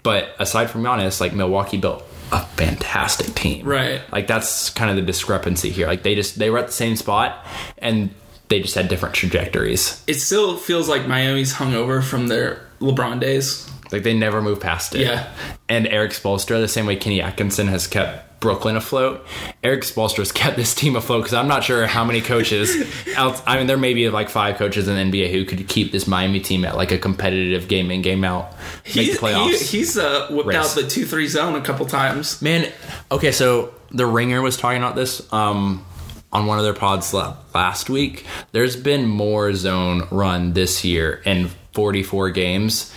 But 0.02 0.34
aside 0.38 0.70
from 0.70 0.82
Giannis, 0.82 1.20
like 1.20 1.34
Milwaukee 1.34 1.76
built 1.76 2.02
a 2.32 2.44
fantastic 2.44 3.34
team. 3.34 3.66
Right. 3.66 4.00
Like 4.12 4.26
that's 4.26 4.70
kind 4.70 4.90
of 4.90 4.96
the 4.96 5.02
discrepancy 5.02 5.70
here. 5.70 5.86
Like 5.86 6.02
they 6.02 6.14
just 6.14 6.38
they 6.38 6.48
were 6.50 6.58
at 6.58 6.68
the 6.68 6.72
same 6.72 6.96
spot 6.96 7.44
and 7.78 8.10
they 8.50 8.60
just 8.60 8.74
had 8.74 8.88
different 8.88 9.14
trajectories. 9.14 10.04
It 10.06 10.14
still 10.14 10.56
feels 10.58 10.88
like 10.88 11.06
Miami's 11.08 11.54
hungover 11.54 12.02
from 12.02 12.26
their 12.28 12.60
LeBron 12.80 13.20
days. 13.20 13.66
Like 13.90 14.02
they 14.02 14.14
never 14.14 14.42
move 14.42 14.60
past 14.60 14.94
it. 14.94 15.00
Yeah. 15.00 15.32
And 15.68 15.86
Erik 15.88 16.12
Spoelstra, 16.12 16.60
the 16.60 16.68
same 16.68 16.84
way 16.86 16.96
Kenny 16.96 17.20
Atkinson 17.22 17.66
has 17.68 17.86
kept 17.86 18.40
Brooklyn 18.40 18.76
afloat, 18.76 19.26
Erik 19.64 19.82
Spoelstra 19.82 20.18
has 20.18 20.32
kept 20.32 20.56
this 20.56 20.74
team 20.74 20.94
afloat 20.96 21.22
because 21.22 21.34
I'm 21.34 21.48
not 21.48 21.62
sure 21.64 21.86
how 21.86 22.04
many 22.04 22.20
coaches 22.20 22.74
else. 23.16 23.42
I 23.46 23.58
mean, 23.58 23.66
there 23.66 23.76
may 23.76 23.92
be 23.92 24.08
like 24.08 24.28
five 24.30 24.56
coaches 24.56 24.86
in 24.88 25.10
the 25.10 25.18
NBA 25.18 25.30
who 25.32 25.44
could 25.44 25.66
keep 25.68 25.90
this 25.92 26.06
Miami 26.06 26.40
team 26.40 26.64
at 26.64 26.76
like 26.76 26.90
a 26.92 26.98
competitive 26.98 27.66
game 27.68 27.90
in 27.90 28.00
game 28.02 28.24
out, 28.24 28.52
make 28.86 28.94
He, 28.94 29.12
the 29.12 29.18
playoffs. 29.18 29.70
he, 29.70 29.78
he's 29.78 29.98
uh, 29.98 30.28
whipped 30.30 30.48
Race. 30.48 30.56
out 30.56 30.74
the 30.82 30.88
two 30.88 31.04
three 31.04 31.26
zone 31.28 31.54
a 31.56 31.60
couple 31.60 31.84
times. 31.86 32.40
Man, 32.40 32.72
okay, 33.12 33.32
so 33.32 33.74
the 33.90 34.06
Ringer 34.06 34.40
was 34.40 34.56
talking 34.56 34.78
about 34.78 34.94
this 34.96 35.30
um, 35.32 35.84
on 36.32 36.46
one 36.46 36.58
of 36.58 36.64
their 36.64 36.74
pods 36.74 37.12
last 37.12 37.90
week. 37.90 38.24
There's 38.52 38.76
been 38.76 39.06
more 39.06 39.52
zone 39.54 40.06
run 40.10 40.52
this 40.52 40.84
year 40.84 41.20
in 41.24 41.50
44 41.74 42.30
games 42.30 42.94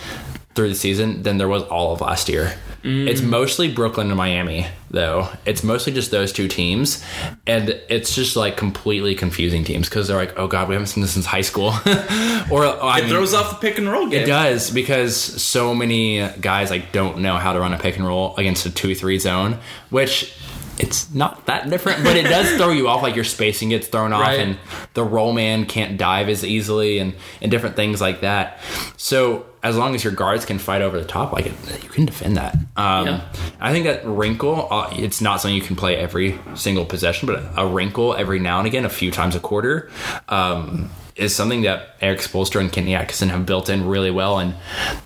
through 0.54 0.68
the 0.68 0.74
season 0.74 1.22
than 1.24 1.38
there 1.38 1.48
was 1.48 1.62
all 1.64 1.92
of 1.92 2.00
last 2.00 2.28
year. 2.28 2.54
Mm. 2.84 3.08
It's 3.08 3.22
mostly 3.22 3.72
Brooklyn 3.72 4.08
and 4.08 4.16
Miami, 4.16 4.66
though. 4.90 5.28
It's 5.46 5.64
mostly 5.64 5.92
just 5.94 6.10
those 6.10 6.32
two 6.32 6.48
teams, 6.48 7.02
and 7.46 7.70
it's 7.88 8.14
just 8.14 8.36
like 8.36 8.58
completely 8.58 9.14
confusing 9.14 9.64
teams 9.64 9.88
because 9.88 10.06
they're 10.06 10.18
like, 10.18 10.38
"Oh 10.38 10.46
God, 10.48 10.68
we 10.68 10.74
haven't 10.74 10.88
seen 10.88 11.00
this 11.00 11.12
since 11.12 11.24
high 11.24 11.40
school," 11.40 11.68
or 12.50 12.66
uh, 12.66 12.76
I 12.82 12.98
It 12.98 13.02
mean, 13.04 13.10
throws 13.10 13.32
off 13.32 13.48
the 13.58 13.66
pick 13.66 13.78
and 13.78 13.90
roll 13.90 14.06
game. 14.08 14.22
it 14.22 14.26
does 14.26 14.70
because 14.70 15.16
so 15.16 15.74
many 15.74 16.28
guys 16.42 16.68
like 16.70 16.92
don't 16.92 17.20
know 17.20 17.36
how 17.38 17.54
to 17.54 17.58
run 17.60 17.72
a 17.72 17.78
pick 17.78 17.96
and 17.96 18.06
roll 18.06 18.36
against 18.36 18.66
a 18.66 18.70
two 18.70 18.94
three 18.94 19.18
zone, 19.18 19.60
which 19.88 20.34
it's 20.78 21.12
not 21.14 21.46
that 21.46 21.70
different, 21.70 22.02
but 22.04 22.16
it 22.16 22.24
does 22.24 22.50
throw 22.56 22.70
you 22.70 22.88
off. 22.88 23.02
Like 23.02 23.14
your 23.14 23.24
spacing 23.24 23.68
gets 23.70 23.86
thrown 23.88 24.12
off, 24.12 24.22
Right. 24.22 24.40
and 24.40 24.58
the 24.94 25.04
roll 25.04 25.32
man 25.32 25.66
can't 25.66 25.96
dive 25.96 26.28
as 26.28 26.44
easily, 26.44 26.98
and 26.98 27.14
and 27.40 27.50
different 27.50 27.76
things 27.76 28.00
like 28.00 28.20
that. 28.22 28.58
So 28.96 29.46
as 29.62 29.76
long 29.76 29.94
as 29.94 30.04
your 30.04 30.12
guards 30.12 30.44
can 30.44 30.58
fight 30.58 30.82
over 30.82 30.98
the 31.00 31.06
top, 31.06 31.32
like 31.32 31.46
you 31.46 31.88
can 31.88 32.04
defend 32.04 32.36
that. 32.36 32.54
Um, 32.76 33.06
Yeah. 33.06 33.20
I 33.60 33.72
think 33.72 33.86
that 33.86 34.06
wrinkle, 34.06 34.68
uh, 34.70 34.90
it's 34.92 35.20
not 35.22 35.40
something 35.40 35.56
you 35.56 35.62
can 35.62 35.74
play 35.76 35.96
every 35.96 36.38
single 36.54 36.84
possession, 36.84 37.26
but 37.26 37.42
a 37.56 37.66
wrinkle 37.66 38.14
every 38.14 38.38
now 38.40 38.58
and 38.58 38.66
again, 38.66 38.84
a 38.84 38.90
few 38.90 39.10
times 39.10 39.34
a 39.34 39.40
quarter, 39.40 39.88
um, 40.28 40.90
is 41.16 41.34
something 41.34 41.62
that 41.62 41.96
Erik 42.00 42.20
Spoelstra 42.20 42.60
and 42.60 42.72
Kenny 42.72 42.94
Atkinson 42.94 43.28
have 43.28 43.46
built 43.46 43.68
in 43.68 43.86
really 43.86 44.10
well. 44.10 44.38
And 44.38 44.54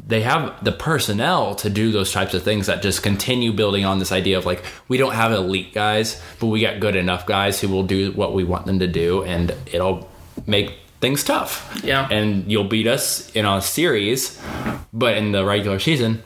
they 0.06 0.22
have 0.22 0.64
the 0.64 0.72
personnel 0.72 1.54
to 1.56 1.68
do 1.68 1.92
those 1.92 2.12
types 2.12 2.32
of 2.32 2.42
things 2.42 2.66
that 2.66 2.80
just 2.80 3.02
continue 3.02 3.52
building 3.52 3.84
on 3.84 3.98
this 3.98 4.11
idea 4.11 4.38
of 4.38 4.46
like, 4.46 4.64
we 4.88 4.96
don't 4.96 5.14
have 5.14 5.32
elite 5.32 5.74
guys, 5.74 6.22
but 6.40 6.46
we 6.46 6.62
got 6.62 6.80
good 6.80 6.96
enough 6.96 7.26
guys 7.26 7.61
who 7.61 7.68
will 7.68 7.82
do 7.82 8.12
what 8.12 8.32
we 8.32 8.42
want 8.42 8.64
them 8.64 8.78
to 8.78 8.86
do, 8.86 9.22
and 9.24 9.54
it'll 9.66 10.09
make 10.46 10.78
things 11.00 11.22
tough. 11.22 11.80
Yeah. 11.84 12.09
And 12.11 12.50
you'll 12.50 12.64
beat 12.64 12.86
us 12.86 13.30
in 13.32 13.44
a 13.44 13.61
series, 13.61 14.40
but 14.92 15.16
in 15.16 15.32
the 15.32 15.44
regular 15.44 15.78
season, 15.78 16.22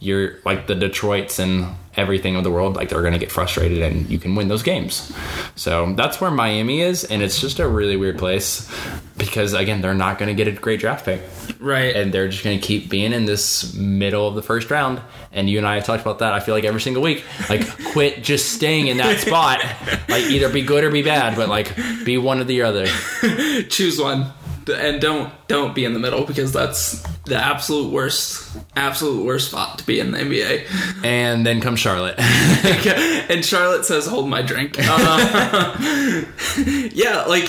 you're 0.00 0.38
like 0.44 0.66
the 0.66 0.74
Detroits 0.74 1.38
and 1.38 1.76
everything 1.96 2.36
of 2.36 2.44
the 2.44 2.50
world, 2.50 2.76
like 2.76 2.88
they're 2.88 3.00
going 3.00 3.12
to 3.12 3.18
get 3.18 3.32
frustrated 3.32 3.82
and 3.82 4.08
you 4.10 4.18
can 4.18 4.34
win 4.34 4.48
those 4.48 4.62
games. 4.62 5.12
So 5.54 5.92
that's 5.94 6.20
where 6.20 6.30
Miami 6.30 6.82
is. 6.82 7.04
And 7.04 7.22
it's 7.22 7.40
just 7.40 7.58
a 7.58 7.66
really 7.66 7.96
weird 7.96 8.18
place 8.18 8.70
because, 9.16 9.54
again, 9.54 9.80
they're 9.80 9.94
not 9.94 10.18
going 10.18 10.28
to 10.28 10.34
get 10.34 10.46
a 10.46 10.58
great 10.58 10.80
draft 10.80 11.04
pick. 11.04 11.22
Right. 11.58 11.96
And 11.96 12.12
they're 12.12 12.28
just 12.28 12.44
going 12.44 12.60
to 12.60 12.66
keep 12.66 12.90
being 12.90 13.12
in 13.12 13.24
this 13.24 13.74
middle 13.74 14.28
of 14.28 14.34
the 14.34 14.42
first 14.42 14.70
round. 14.70 15.00
And 15.32 15.48
you 15.48 15.58
and 15.58 15.66
I 15.66 15.76
have 15.76 15.84
talked 15.84 16.02
about 16.02 16.18
that, 16.18 16.32
I 16.32 16.40
feel 16.40 16.54
like, 16.54 16.64
every 16.64 16.80
single 16.80 17.02
week. 17.02 17.24
Like, 17.48 17.66
quit 17.92 18.22
just 18.22 18.52
staying 18.52 18.88
in 18.88 18.98
that 18.98 19.20
spot. 19.20 19.64
Like, 20.08 20.24
either 20.24 20.48
be 20.50 20.62
good 20.62 20.84
or 20.84 20.90
be 20.90 21.02
bad, 21.02 21.36
but 21.36 21.48
like, 21.48 21.74
be 22.04 22.18
one 22.18 22.40
or 22.40 22.44
the 22.44 22.62
other. 22.62 22.86
Choose 23.68 23.98
one. 24.00 24.32
And 24.68 25.00
don't 25.00 25.32
don't 25.48 25.74
be 25.74 25.84
in 25.84 25.92
the 25.92 26.00
middle 26.00 26.24
because 26.24 26.52
that's 26.52 27.00
the 27.24 27.36
absolute 27.36 27.92
worst 27.92 28.56
absolute 28.74 29.24
worst 29.24 29.50
spot 29.50 29.78
to 29.78 29.86
be 29.86 30.00
in 30.00 30.10
the 30.10 30.18
NBA. 30.18 31.04
And 31.04 31.46
then 31.46 31.60
comes 31.60 31.80
Charlotte. 31.80 32.18
and 32.18 33.44
Charlotte 33.44 33.84
says, 33.84 34.06
"Hold 34.06 34.28
my 34.28 34.42
drink." 34.42 34.76
Uh, 34.78 35.76
yeah, 36.92 37.24
like 37.28 37.44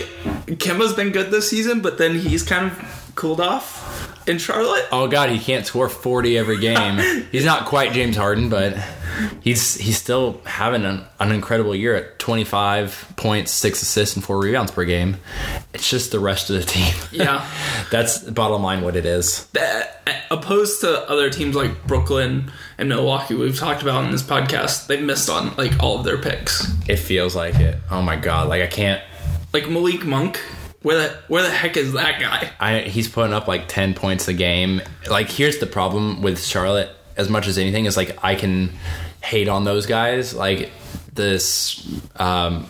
Kemba's 0.57 0.93
been 0.93 1.11
good 1.11 1.32
this 1.32 1.49
season, 1.49 1.82
but 1.82 1.97
then 1.97 2.15
he's 2.15 2.43
kind 2.43 2.72
of 2.72 3.11
cooled 3.15 3.41
off 3.41 3.86
in 4.28 4.38
Charlotte. 4.38 4.86
Oh 4.91 5.07
god, 5.07 5.30
he 5.30 5.39
can't 5.39 5.65
score 5.65 5.89
40 5.89 6.38
every 6.38 6.59
game. 6.59 7.25
he's 7.32 7.45
not 7.45 7.65
quite 7.65 7.93
James 7.93 8.15
Harden, 8.15 8.49
but 8.49 8.78
he's 9.41 9.75
he's 9.75 9.97
still 9.97 10.41
having 10.45 10.86
an, 10.86 11.03
an 11.19 11.32
incredible 11.32 11.75
year 11.75 11.95
at 11.95 12.19
25 12.19 13.13
points, 13.15 13.51
6 13.51 13.82
assists 13.82 14.15
and 14.15 14.23
4 14.23 14.38
rebounds 14.39 14.71
per 14.71 14.86
game. 14.86 15.17
It's 15.73 15.89
just 15.89 16.11
the 16.11 16.19
rest 16.19 16.49
of 16.49 16.57
the 16.57 16.63
team. 16.63 16.93
Yeah. 17.11 17.47
That's 17.91 18.19
bottom 18.19 18.61
line 18.61 18.82
what 18.82 18.95
it 18.95 19.05
is. 19.05 19.45
That- 19.53 19.93
opposed 20.30 20.82
to 20.82 21.09
other 21.09 21.30
teams 21.30 21.55
like 21.55 21.86
Brooklyn 21.88 22.51
and 22.78 22.89
Milwaukee, 22.89 23.34
we've 23.34 23.57
talked 23.57 23.82
about 23.82 24.05
in 24.05 24.11
this 24.11 24.23
podcast, 24.23 24.88
they've 24.88 25.01
missed 25.01 25.30
on 25.30 25.55
like 25.55 25.82
all 25.82 25.99
of 25.99 26.05
their 26.05 26.17
picks. 26.17 26.67
It 26.88 26.97
feels 26.97 27.36
like 27.36 27.55
it. 27.55 27.78
Oh 27.89 28.01
my 28.01 28.15
god, 28.15 28.49
like 28.49 28.61
I 28.61 28.67
can't 28.67 29.01
Like 29.53 29.69
Malik 29.69 30.05
Monk, 30.05 30.41
where 30.88 31.09
the 31.09 31.17
where 31.27 31.43
the 31.43 31.49
heck 31.49 31.75
is 31.75 31.91
that 31.91 32.17
guy? 32.21 32.49
I 32.61 32.79
he's 32.79 33.09
putting 33.09 33.33
up 33.33 33.45
like 33.45 33.67
10 33.67 33.93
points 33.93 34.29
a 34.29 34.33
game. 34.33 34.81
Like 35.09 35.29
here's 35.29 35.57
the 35.57 35.65
problem 35.65 36.21
with 36.21 36.41
Charlotte 36.41 36.89
as 37.17 37.29
much 37.29 37.45
as 37.45 37.57
anything 37.57 37.83
is 37.83 37.97
like 37.97 38.17
I 38.23 38.35
can 38.35 38.71
hate 39.21 39.49
on 39.49 39.65
those 39.65 39.85
guys 39.85 40.33
like 40.33 40.71
this 41.13 41.85
um 42.15 42.67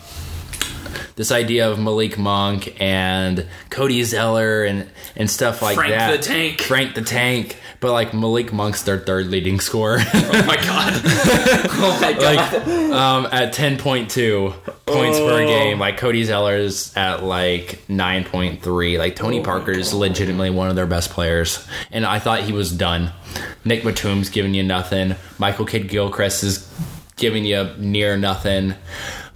this 1.14 1.30
idea 1.30 1.70
of 1.70 1.78
Malik 1.78 2.18
Monk 2.18 2.74
and 2.80 3.46
Cody 3.70 4.02
Zeller 4.02 4.64
and 4.64 4.90
and 5.14 5.30
stuff 5.30 5.62
like 5.62 5.76
Frank 5.76 5.94
that. 5.94 6.16
the 6.16 6.26
Tank. 6.26 6.60
Frank 6.60 6.94
the 6.96 7.02
Tank. 7.02 7.56
But 7.80 7.92
like 7.92 8.12
Malik 8.12 8.52
Monk's 8.52 8.82
their 8.82 8.98
third 8.98 9.28
leading 9.28 9.60
scorer. 9.60 9.98
Oh 10.30 10.44
my 10.46 10.56
god! 10.56 10.92
oh 11.04 11.98
my 12.00 12.12
god! 12.12 12.22
like 12.22 12.66
um, 12.92 13.26
at 13.32 13.54
10.2 13.54 14.54
points 14.86 15.18
per 15.18 15.46
game 15.46 15.78
like 15.78 15.96
cody 15.98 16.24
zeller's 16.24 16.96
at 16.96 17.22
like 17.22 17.82
9.3 17.88 18.98
like 18.98 19.14
tony 19.16 19.42
Parker's 19.42 19.92
legitimately 19.92 20.50
one 20.50 20.68
of 20.68 20.76
their 20.76 20.86
best 20.86 21.10
players. 21.10 21.66
And 21.90 22.04
i 22.04 22.18
thought 22.18 22.42
he 22.42 22.52
was 22.52 22.70
done. 22.72 23.12
Nick 23.64 23.84
batum's 23.84 24.30
giving 24.30 24.54
you 24.54 24.62
nothing. 24.62 25.14
Michael 25.38 25.66
kidd 25.66 25.88
gilchrist 25.88 26.42
is 26.42 26.68
giving 27.16 27.44
you 27.44 27.70
near 27.78 28.16
nothing 28.16 28.74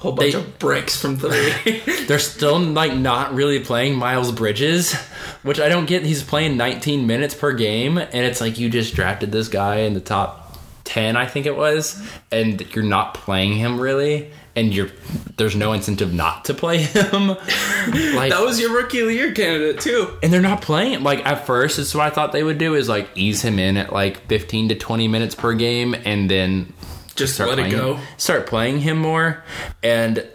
whole 0.03 0.13
bunch 0.13 0.33
they- 0.33 0.39
of 0.39 0.59
bricks 0.59 1.01
from 1.01 1.17
three. 1.17 1.81
they're 2.07 2.19
still 2.19 2.59
like 2.59 2.95
not 2.95 3.33
really 3.35 3.61
playing 3.61 3.97
miles 3.97 4.33
bridges 4.33 4.95
which 5.43 5.61
i 5.61 5.69
don't 5.69 5.87
get 5.87 6.05
he's 6.05 6.23
playing 6.23 6.57
19 6.57 7.07
minutes 7.07 7.35
per 7.35 7.53
game 7.53 7.97
and 7.99 8.15
it's 8.15 8.41
like 8.41 8.59
you 8.59 8.69
just 8.69 8.95
drafted 8.95 9.31
this 9.33 9.49
guy 9.49 9.77
in 9.77 9.95
the 9.95 10.01
top 10.01 10.59
10 10.85 11.17
i 11.17 11.27
think 11.27 11.47
it 11.47 11.57
was 11.57 12.03
and 12.33 12.61
you're 12.75 12.85
not 12.85 13.15
playing 13.15 13.55
him 13.55 13.81
really 13.81 14.31
and 14.57 14.75
you're 14.75 14.89
there's 15.37 15.55
no 15.57 15.73
incentive 15.73 16.13
not 16.13 16.45
to 16.47 16.53
play 16.55 16.79
him 16.83 17.29
like 17.29 18.31
that 18.31 18.43
was 18.45 18.61
your 18.61 18.75
rookie 18.75 18.99
of 19.01 19.07
the 19.07 19.15
year 19.15 19.33
candidate 19.33 19.81
too. 19.81 20.13
and 20.23 20.33
they're 20.33 20.41
not 20.43 20.61
playing 20.61 20.93
him. 20.95 21.05
like 21.05 21.25
at 21.25 21.47
first 21.47 21.79
it's 21.79 21.95
what 21.95 22.05
i 22.05 22.11
thought 22.11 22.33
they 22.33 22.43
would 22.43 22.59
do 22.59 22.75
is 22.75 22.89
like 22.89 23.09
ease 23.15 23.41
him 23.43 23.59
in 23.59 23.77
at 23.77 23.93
like 23.93 24.27
15 24.27 24.71
to 24.71 24.75
20 24.75 25.09
minutes 25.09 25.35
per 25.37 25.55
game 25.55 25.95
and 26.05 26.29
then 26.31 26.73
Just 27.15 27.35
start 27.35 27.51
let 27.51 27.59
it 27.59 27.71
go. 27.71 27.99
start 28.17 28.47
playing 28.47 28.81
him 28.81 28.99
more 28.99 29.43
and 29.83 30.27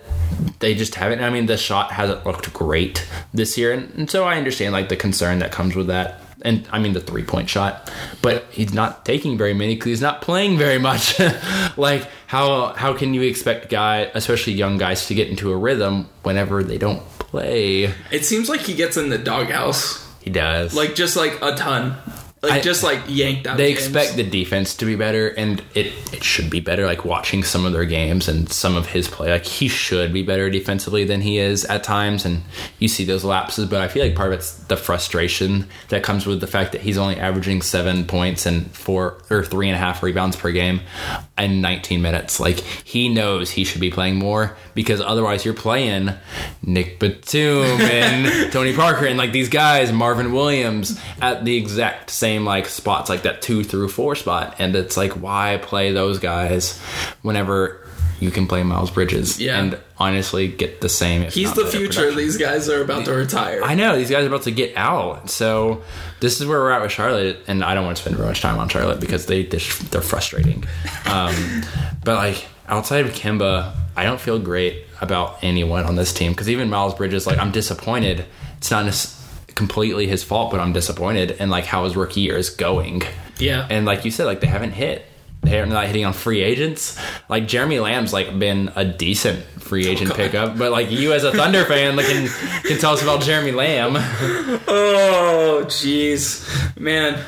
they 0.60 0.76
just 0.76 0.96
haven't. 0.96 1.22
I 1.22 1.30
mean 1.30 1.46
the 1.48 1.58
shot 1.58 1.92
hasn't 1.92 2.26
looked 2.26 2.52
great 2.54 3.08
this 3.34 3.58
year 3.58 3.74
and, 3.74 3.94
and 3.96 4.10
so 4.10 4.26
i 4.26 4.38
understand 4.38 4.74
like 4.74 4.90
the 4.90 4.96
concern 4.96 5.40
that 5.40 5.52
comes 5.52 5.76
with 5.76 5.88
that 5.88 6.22
and 6.44 6.68
i 6.72 6.80
mean 6.80 6.94
the 6.94 7.00
three 7.02 7.24
point 7.24 7.50
shot 7.50 7.92
but 8.22 8.46
he's 8.52 8.74
not 8.74 9.06
taking 9.06 9.38
very 9.38 9.54
many 9.54 9.76
because 9.76 9.88
he's 9.90 10.02
not 10.02 10.22
playing 10.22 10.58
very 10.58 10.78
much. 10.80 11.20
Like 11.78 12.10
how 12.26 12.74
how 12.74 12.94
can 12.94 13.14
you 13.14 13.22
expect 13.22 13.70
guy 13.70 14.10
especially 14.16 14.54
young 14.54 14.78
guys 14.78 15.06
to 15.08 15.14
get 15.14 15.28
into 15.28 15.52
a 15.52 15.58
rhythm 15.58 16.10
whenever 16.24 16.64
they 16.64 16.80
don't 16.80 17.08
play? 17.20 17.94
It 18.12 18.26
seems 18.26 18.50
like 18.50 18.62
he 18.62 18.74
gets 18.74 18.98
in 18.98 19.10
the 19.10 19.18
doghouse, 19.20 20.04
he 20.22 20.32
does. 20.32 20.74
Like 20.74 20.96
just 20.96 21.16
like 21.16 21.38
a 21.42 21.54
ton. 21.56 21.96
Like 22.44 22.52
I- 22.54 22.60
just 22.62 22.84
like 22.84 23.02
yanked 23.08 23.48
out. 23.48 23.58
they 23.58 23.74
games. 23.74 23.86
expect 23.88 24.16
the 24.16 24.24
defense 24.24 24.76
to 24.76 24.86
be 24.86 24.96
better 24.96 25.30
and 25.30 25.60
it, 25.74 25.88
it 26.14 26.24
should 26.24 26.50
be 26.50 26.60
better 26.60 26.86
like 26.86 27.04
watching 27.04 27.44
some 27.44 27.66
of 27.66 27.74
their 27.74 27.86
games 27.86 28.28
and 28.28 28.48
some 28.52 28.76
of 28.76 28.86
his 28.88 29.08
play 29.08 29.32
like 29.32 29.46
he 29.46 29.68
should 29.68 30.14
be 30.14 30.22
better 30.22 30.50
defensively 30.50 31.04
than 31.04 31.22
he 31.22 31.40
is 31.40 31.66
at 31.66 31.84
times 31.84 32.26
and 32.26 32.44
you 32.80 32.88
see 32.88 33.04
those 33.06 33.24
lapses 33.24 33.68
but 33.68 33.82
i 33.82 33.88
feel 33.88 34.04
like 34.06 34.16
part 34.16 34.32
of 34.32 34.38
it's 34.40 34.52
the 34.66 34.78
frustration 34.78 35.68
that 35.90 36.04
comes 36.04 36.26
with 36.28 36.40
the 36.40 36.48
fact 36.48 36.74
that 36.74 36.82
he's 36.82 36.98
only 36.98 37.18
averaging 37.20 37.62
seven 37.62 38.06
points 38.06 38.46
and 38.46 38.70
four 38.76 39.18
or 39.32 39.44
three 39.44 39.68
and 39.68 39.76
a 39.76 39.80
half 39.80 40.04
rebounds 40.04 40.36
per 40.36 40.52
game 40.52 40.80
in 41.38 41.60
19 41.62 42.02
minutes 42.02 42.40
like 42.40 42.60
he 42.60 43.10
knows 43.10 43.50
he 43.52 43.64
should 43.64 43.82
be 43.82 43.90
playing 43.90 44.16
more 44.16 44.56
because 44.78 45.02
otherwise 45.02 45.44
you're 45.44 45.54
playing 45.54 46.10
nick 46.62 47.00
batum 47.00 47.82
and 47.82 48.52
tony 48.54 48.74
parker 48.74 49.06
and 49.08 49.18
like 49.18 49.32
these 49.32 49.50
guys 49.50 49.92
marvin 49.92 50.32
williams 50.32 50.98
at 51.22 51.44
the 51.44 51.58
exact 51.58 52.10
same 52.12 52.46
like 52.46 52.68
spots 52.68 53.10
like 53.10 53.24
that 53.24 53.42
two 53.42 53.64
through 53.64 53.90
four 53.90 54.16
spot 54.16 54.56
and 54.60 54.76
it's 54.76 54.96
like 54.96 55.12
why 55.14 55.60
play 55.64 55.92
those 55.92 56.20
guys 56.20 56.80
whenever 57.24 57.84
you 58.20 58.32
can 58.32 58.48
play 58.48 58.64
miles 58.64 58.90
bridges 58.92 59.40
Yeah. 59.40 59.60
and 59.60 59.80
honestly 60.00 60.48
get 60.48 60.82
the 60.82 60.90
same 60.90 61.22
if 61.24 61.34
He's 61.36 61.48
not 61.48 61.56
the 61.56 61.66
future. 61.72 62.00
production. 62.02 62.18
These 62.18 62.38
guys 62.38 62.68
are 62.70 62.82
about 62.82 63.06
to 63.06 63.14
retire. 63.14 63.62
I 63.64 63.76
know 63.76 63.96
these 63.96 64.10
guys 64.10 64.24
are 64.24 64.28
about 64.28 64.42
to 64.44 64.52
get 64.52 64.76
out, 64.76 65.30
so 65.30 65.84
this 66.20 66.42
is 66.42 66.48
where 66.48 66.58
we're 66.60 66.72
at 66.72 66.82
with 66.82 66.92
Charlotte, 66.92 67.38
and 67.48 67.64
I 67.64 67.76
don't 67.76 67.86
want 67.86 67.98
to 67.98 68.02
spend 68.02 68.16
very 68.16 68.28
much 68.28 68.42
time 68.42 68.58
on 68.58 68.70
Charlotte 68.70 69.00
because 69.00 69.28
they 69.28 69.44
they're 69.44 69.60
they're 69.92 70.02
frustrating. 70.02 70.64
Um, 71.06 71.64
but 72.04 72.16
like 72.16 72.48
outside 72.68 73.05
of 73.05 73.13
Kemba, 73.13 73.74
I 73.95 74.03
don't 74.03 74.20
feel 74.20 74.39
great 74.39 74.86
about 75.01 75.43
anyone 75.43 75.86
on 75.86 75.95
this 75.95 76.13
team 76.13 76.32
because 76.32 76.49
even 76.49 76.70
Miles 76.70 76.93
Bridges, 76.95 77.28
like 77.28 77.38
I'm 77.38 77.51
disappointed. 77.51 78.26
It's 78.57 78.72
not 78.72 78.86
completely 79.55 80.07
his 80.07 80.24
fault, 80.24 80.51
but 80.51 80.59
I'm 80.59 80.74
disappointed 80.74 81.32
in 81.32 81.49
like 81.49 81.65
how 81.65 81.84
his 81.84 81.95
rookie 81.95 82.22
year 82.22 82.38
is 82.38 82.49
going. 82.49 83.03
Yeah. 83.39 83.68
and 83.70 83.86
like 83.86 84.05
you 84.05 84.11
said, 84.11 84.26
like 84.26 84.39
they 84.39 84.47
haven't 84.47 84.72
hit. 84.72 85.05
They're 85.50 85.66
not 85.66 85.88
hitting 85.88 86.06
on 86.06 86.14
free 86.14 86.41
agents. 86.41 87.00
Like 87.30 87.48
Jeremy 87.48 87.80
Lamb's 87.80 88.14
like 88.14 88.38
been 88.38 88.72
a 88.76 88.86
decent 88.86 89.43
free 89.43 89.88
oh, 89.88 89.91
agent 89.91 90.14
pickup, 90.14 90.58
but 90.58 90.72
like 90.72 90.91
you 90.91 91.14
as 91.14 91.24
a 91.24 91.32
Thunder 91.32 91.66
fan, 91.72 91.95
like 91.95 92.06
can, 92.08 92.28
can 92.64 92.78
tell 92.80 92.93
us 92.93 93.04
about 93.04 93.22
Jeremy 93.22 93.52
Lamb. 93.52 93.95
Oh, 94.68 95.64
jeez, 95.66 96.80
man. 96.80 97.24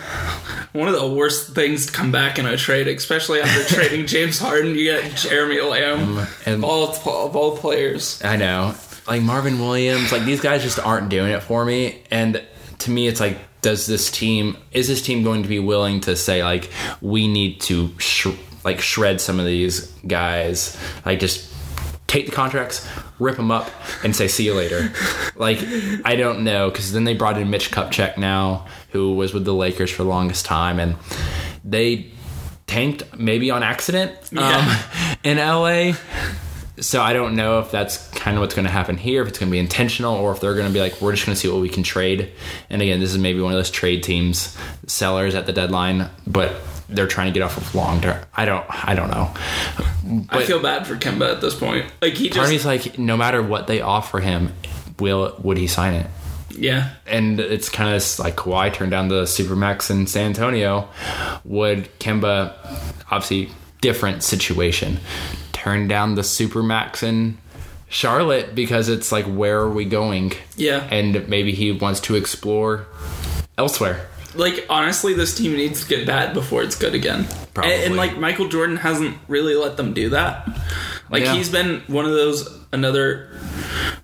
One 0.71 0.87
of 0.87 0.95
the 0.99 1.07
worst 1.07 1.55
things 1.55 1.87
to 1.87 1.91
come 1.91 2.11
back 2.11 2.37
in 2.37 2.45
a 2.45 2.55
trade, 2.55 2.87
especially 2.87 3.41
after 3.41 3.63
trading 3.75 4.05
James 4.05 4.39
Harden, 4.39 4.75
you 4.75 4.85
get 4.85 5.15
Jeremy 5.15 5.61
Lamb, 5.61 6.17
um, 6.19 6.27
and- 6.45 6.63
of 6.63 6.63
all 6.63 6.89
of 7.25 7.35
all 7.35 7.57
players. 7.57 8.21
I 8.23 8.35
know, 8.35 8.75
like 9.07 9.21
Marvin 9.21 9.59
Williams, 9.59 10.11
like 10.11 10.25
these 10.25 10.41
guys 10.41 10.61
just 10.61 10.79
aren't 10.79 11.09
doing 11.09 11.31
it 11.31 11.41
for 11.41 11.65
me. 11.65 12.03
And 12.11 12.43
to 12.79 12.91
me, 12.91 13.07
it's 13.07 13.19
like, 13.19 13.37
does 13.61 13.85
this 13.87 14.09
team 14.11 14.57
is 14.71 14.87
this 14.87 15.01
team 15.01 15.23
going 15.23 15.43
to 15.43 15.49
be 15.49 15.59
willing 15.59 15.99
to 16.01 16.15
say 16.15 16.43
like 16.43 16.69
we 17.01 17.27
need 17.27 17.59
to 17.61 17.91
sh- 17.99 18.27
like 18.63 18.81
shred 18.81 19.19
some 19.21 19.39
of 19.39 19.45
these 19.45 19.87
guys, 20.07 20.77
like 21.05 21.19
just 21.19 21.51
take 22.07 22.25
the 22.25 22.31
contracts, 22.31 22.87
rip 23.19 23.35
them 23.37 23.51
up, 23.51 23.69
and 24.03 24.15
say 24.15 24.27
see 24.27 24.45
you 24.45 24.53
later. 24.53 24.91
like 25.35 25.59
I 26.05 26.15
don't 26.15 26.43
know 26.43 26.69
because 26.69 26.91
then 26.91 27.03
they 27.03 27.13
brought 27.13 27.37
in 27.37 27.49
Mitch 27.49 27.71
Kupchak 27.71 28.17
now, 28.17 28.65
who 28.91 29.13
was 29.13 29.33
with 29.33 29.45
the 29.45 29.53
Lakers 29.53 29.91
for 29.91 30.03
the 30.03 30.09
longest 30.09 30.45
time, 30.45 30.79
and 30.79 30.95
they 31.63 32.11
tanked 32.67 33.17
maybe 33.17 33.49
on 33.51 33.63
accident 33.63 34.11
Yeah. 34.31 34.57
um, 34.57 35.15
in 35.23 35.37
LA. 35.37 35.93
So 36.81 37.01
I 37.01 37.13
don't 37.13 37.35
know 37.35 37.59
if 37.59 37.71
that's 37.71 38.07
kind 38.11 38.37
of 38.37 38.41
what's 38.41 38.55
going 38.55 38.65
to 38.65 38.71
happen 38.71 38.97
here, 38.97 39.21
if 39.21 39.27
it's 39.27 39.39
going 39.39 39.49
to 39.49 39.51
be 39.51 39.59
intentional, 39.59 40.15
or 40.15 40.31
if 40.31 40.39
they're 40.39 40.55
going 40.55 40.67
to 40.67 40.73
be 40.73 40.79
like, 40.79 41.01
we're 41.01 41.13
just 41.13 41.25
going 41.25 41.35
to 41.35 41.39
see 41.39 41.47
what 41.47 41.61
we 41.61 41.69
can 41.69 41.83
trade. 41.83 42.31
And 42.69 42.81
again, 42.81 42.99
this 42.99 43.11
is 43.11 43.17
maybe 43.17 43.41
one 43.41 43.51
of 43.51 43.57
those 43.57 43.71
trade 43.71 44.03
teams, 44.03 44.57
sellers 44.87 45.35
at 45.35 45.45
the 45.45 45.53
deadline, 45.53 46.09
but 46.25 46.55
they're 46.87 47.07
trying 47.07 47.27
to 47.27 47.33
get 47.33 47.43
off 47.43 47.57
of 47.57 47.75
long 47.75 48.01
term. 48.01 48.23
I 48.35 48.45
don't, 48.45 48.65
I 48.69 48.95
don't 48.95 49.11
know. 49.11 49.31
I 50.29 50.43
feel 50.43 50.61
bad 50.61 50.87
for 50.87 50.95
Kemba 50.95 51.33
at 51.35 51.41
this 51.41 51.55
point. 51.55 51.91
Like 52.01 52.13
he 52.13 52.29
just, 52.29 52.51
he's 52.51 52.65
like, 52.65 52.97
no 52.97 53.15
matter 53.15 53.43
what 53.43 53.67
they 53.67 53.81
offer 53.81 54.19
him, 54.19 54.53
will 54.99 55.35
would 55.43 55.57
he 55.57 55.67
sign 55.67 55.93
it? 55.93 56.07
yeah, 56.59 56.89
and 57.07 57.39
it's 57.39 57.69
kind 57.69 57.95
of 57.95 58.19
like 58.19 58.35
Kawhi 58.35 58.73
turned 58.73 58.91
down 58.91 59.07
the 59.07 59.23
Supermax 59.23 59.89
in 59.89 60.07
San 60.07 60.27
Antonio. 60.27 60.89
Would 61.45 61.89
Kemba, 61.99 62.53
obviously 63.09 63.49
different 63.81 64.23
situation, 64.23 64.99
turn 65.59 65.87
down 65.87 66.15
the 66.15 66.21
Supermax 66.21 67.03
in 67.03 67.37
Charlotte 67.89 68.55
because 68.55 68.87
it's 68.89 69.11
like 69.11 69.25
where 69.25 69.59
are 69.59 69.69
we 69.69 69.85
going? 69.85 70.33
yeah. 70.55 70.87
And 70.91 71.27
maybe 71.27 71.51
he 71.53 71.71
wants 71.71 71.99
to 72.01 72.15
explore 72.15 72.85
elsewhere. 73.57 74.07
like 74.35 74.65
honestly, 74.69 75.13
this 75.13 75.35
team 75.35 75.53
needs 75.53 75.81
to 75.83 75.87
get 75.87 76.05
bad 76.07 76.33
before 76.33 76.63
it's 76.63 76.75
good 76.75 76.93
again. 76.95 77.27
Probably. 77.53 77.73
And, 77.73 77.83
and 77.83 77.95
like 77.97 78.17
Michael 78.17 78.47
Jordan 78.47 78.77
hasn't 78.77 79.17
really 79.27 79.55
let 79.55 79.75
them 79.77 79.93
do 79.93 80.09
that. 80.11 80.47
Like 81.09 81.23
Yeah. 81.23 81.33
he's 81.33 81.49
been 81.49 81.81
one 81.87 82.05
of 82.05 82.11
those 82.11 82.47
another 82.71 83.29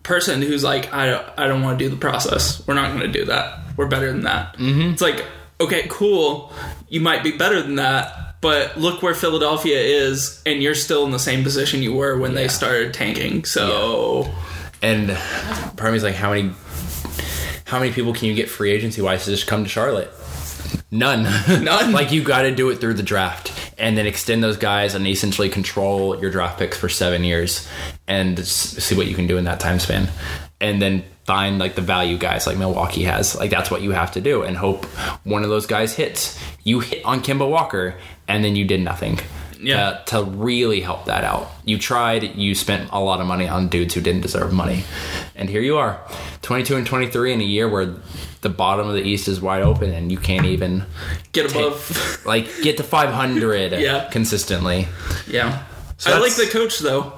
person 0.03 0.41
who's 0.41 0.64
like, 0.64 0.91
I 0.93 1.06
don't, 1.08 1.26
I 1.38 1.47
don't 1.47 1.62
want 1.62 1.78
to 1.78 1.86
do 1.86 1.89
the 1.89 1.97
process. 1.99 2.66
We're 2.68 2.74
not 2.74 2.89
going 2.89 3.01
to 3.12 3.20
do 3.20 3.26
that. 3.26 3.60
We're 3.78 3.88
better 3.88 4.12
than 4.12 4.24
that. 4.24 4.58
Mm-hmm. 4.58 4.93
It's 4.93 5.01
like, 5.01 5.24
okay, 5.62 5.86
cool. 5.89 6.51
You 6.89 7.01
might 7.01 7.24
be 7.24 7.38
better 7.38 7.62
than 7.62 7.76
that, 7.76 8.24
but 8.41 8.77
look 8.77 9.01
where 9.01 9.15
Philadelphia 9.15 9.79
is, 9.79 10.41
and 10.45 10.61
you're 10.61 10.75
still 10.75 11.05
in 11.05 11.11
the 11.11 11.19
same 11.19 11.43
position 11.43 11.81
you 11.81 11.93
were 11.93 12.17
when 12.17 12.36
they 12.36 12.47
started 12.47 12.93
tanking. 12.93 13.45
So 13.45 14.31
And 14.81 15.09
part 15.77 15.88
of 15.88 15.91
me 15.91 15.97
is 15.97 16.03
like, 16.03 16.15
how 16.15 16.31
many, 16.31 16.51
how 17.65 17.79
many 17.79 17.91
people 17.91 18.13
can 18.13 18.27
you 18.27 18.36
get 18.36 18.49
free 18.49 18.71
agency 18.71 19.01
wise 19.01 19.25
to 19.25 19.31
just 19.31 19.47
come 19.47 19.63
to 19.63 19.69
Charlotte? 19.69 20.11
None. 20.91 21.23
None. 21.63 21.91
like 21.91 22.11
you 22.11 22.23
got 22.23 22.43
to 22.43 22.53
do 22.53 22.69
it 22.69 22.79
through 22.79 22.93
the 22.93 23.03
draft 23.03 23.51
and 23.77 23.97
then 23.97 24.05
extend 24.05 24.43
those 24.43 24.57
guys 24.57 24.95
and 24.95 25.05
essentially 25.07 25.49
control 25.49 26.19
your 26.19 26.31
draft 26.31 26.59
picks 26.59 26.77
for 26.77 26.88
seven 26.88 27.23
years 27.23 27.67
and 28.07 28.39
see 28.45 28.95
what 28.95 29.07
you 29.07 29.15
can 29.15 29.27
do 29.27 29.38
in 29.38 29.45
that 29.45 29.59
time 29.59 29.79
span. 29.79 30.07
And 30.61 30.81
then 30.81 31.03
find 31.25 31.57
like 31.59 31.75
the 31.75 31.81
value 31.81 32.17
guys 32.17 32.45
like 32.47 32.57
Milwaukee 32.57 33.03
has. 33.03 33.36
Like 33.36 33.49
that's 33.49 33.69
what 33.71 33.81
you 33.81 33.91
have 33.91 34.11
to 34.13 34.21
do 34.21 34.43
and 34.43 34.55
hope 34.55 34.86
one 35.23 35.43
of 35.43 35.49
those 35.49 35.65
guys 35.65 35.93
hits. 35.93 36.39
You 36.63 36.79
hit 36.79 37.03
on 37.03 37.21
Kemba 37.21 37.49
Walker 37.49 37.95
and 38.28 38.43
then 38.43 38.55
you 38.55 38.65
did 38.65 38.82
nothing. 38.82 39.19
Yeah. 39.59 40.01
To, 40.07 40.17
to 40.17 40.23
really 40.23 40.82
help 40.82 41.05
that 41.05 41.23
out. 41.23 41.49
You 41.63 41.78
tried, 41.80 42.36
you 42.36 42.53
spent 42.53 42.89
a 42.91 42.99
lot 42.99 43.19
of 43.21 43.26
money 43.26 43.47
on 43.47 43.67
dudes 43.69 43.93
who 43.95 44.01
didn't 44.01 44.21
deserve 44.21 44.53
money. 44.53 44.84
And 45.36 45.49
here 45.49 45.61
you 45.61 45.78
are, 45.78 45.99
22 46.43 46.76
and 46.76 46.86
23 46.86 47.34
in 47.34 47.41
a 47.41 47.43
year 47.45 47.67
where 47.67 47.95
the 48.41 48.49
bottom 48.49 48.88
of 48.88 48.93
the 48.93 49.01
East 49.01 49.28
is 49.28 49.41
wide 49.41 49.63
open 49.63 49.91
and 49.91 50.11
you 50.11 50.17
can't 50.19 50.45
even 50.45 50.86
get 51.32 51.49
above. 51.51 52.21
like 52.26 52.47
get 52.61 52.78
to 52.78 52.84
500 52.84 53.71
Yeah. 53.80 54.07
consistently. 54.11 54.88
yeah. 55.28 55.63
So 55.97 56.13
I 56.13 56.19
like 56.19 56.36
the 56.36 56.45
coach 56.47 56.80
though. 56.80 57.13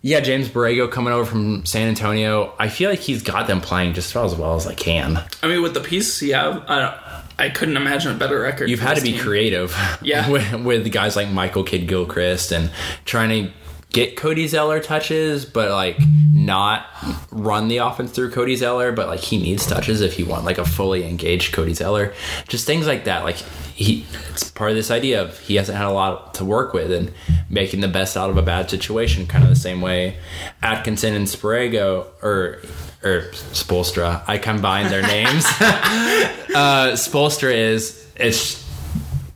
Yeah, 0.00 0.20
James 0.20 0.48
Borrego 0.48 0.90
coming 0.90 1.12
over 1.12 1.24
from 1.24 1.64
San 1.64 1.88
Antonio. 1.88 2.54
I 2.58 2.68
feel 2.68 2.90
like 2.90 2.98
he's 2.98 3.22
got 3.22 3.46
them 3.46 3.60
playing 3.60 3.94
just 3.94 4.10
about 4.10 4.26
as 4.26 4.34
well 4.34 4.54
as 4.56 4.66
I 4.66 4.74
can. 4.74 5.18
I 5.42 5.46
mean, 5.46 5.62
with 5.62 5.72
the 5.74 5.80
pieces 5.80 6.20
you 6.22 6.34
have, 6.34 6.62
I 6.68 6.78
don't, 6.80 6.94
I 7.38 7.48
couldn't 7.48 7.76
imagine 7.76 8.12
a 8.14 8.18
better 8.18 8.40
record. 8.40 8.68
You've 8.70 8.80
had 8.80 8.96
to 8.96 9.02
be 9.02 9.12
team. 9.12 9.20
creative, 9.20 9.76
Yeah. 10.02 10.28
with, 10.30 10.54
with 10.64 10.92
guys 10.92 11.16
like 11.16 11.28
Michael 11.30 11.64
Kidd 11.64 11.88
Gilchrist 11.88 12.52
and 12.52 12.70
trying 13.04 13.46
to 13.46 13.52
get 13.94 14.16
Cody 14.16 14.48
Zeller 14.48 14.80
touches, 14.80 15.44
but 15.44 15.70
like 15.70 15.96
not 16.32 16.86
run 17.30 17.68
the 17.68 17.78
offense 17.78 18.10
through 18.10 18.32
Cody 18.32 18.56
Zeller, 18.56 18.90
but 18.90 19.06
like 19.06 19.20
he 19.20 19.38
needs 19.38 19.64
touches 19.66 20.00
if 20.00 20.18
you 20.18 20.26
want 20.26 20.44
like 20.44 20.58
a 20.58 20.64
fully 20.64 21.08
engaged 21.08 21.54
Cody 21.54 21.72
Zeller. 21.72 22.12
Just 22.48 22.66
things 22.66 22.88
like 22.88 23.04
that. 23.04 23.22
Like 23.22 23.36
he, 23.36 24.04
it's 24.30 24.50
part 24.50 24.70
of 24.70 24.76
this 24.76 24.90
idea 24.90 25.22
of 25.22 25.38
he 25.38 25.54
hasn't 25.54 25.78
had 25.78 25.86
a 25.86 25.92
lot 25.92 26.34
to 26.34 26.44
work 26.44 26.74
with 26.74 26.90
and 26.90 27.12
making 27.48 27.80
the 27.80 27.88
best 27.88 28.16
out 28.16 28.30
of 28.30 28.36
a 28.36 28.42
bad 28.42 28.68
situation. 28.68 29.28
Kind 29.28 29.44
of 29.44 29.50
the 29.50 29.56
same 29.56 29.80
way 29.80 30.18
Atkinson 30.60 31.14
and 31.14 31.26
Sprago 31.26 32.06
or 32.20 32.60
or 33.04 33.30
Spoelstra. 33.52 34.24
I 34.26 34.38
combined 34.38 34.90
their 34.90 35.02
names. 35.02 35.44
uh, 35.60 36.94
Spoelstra 36.94 37.54
is 37.54 38.10
it's 38.16 38.60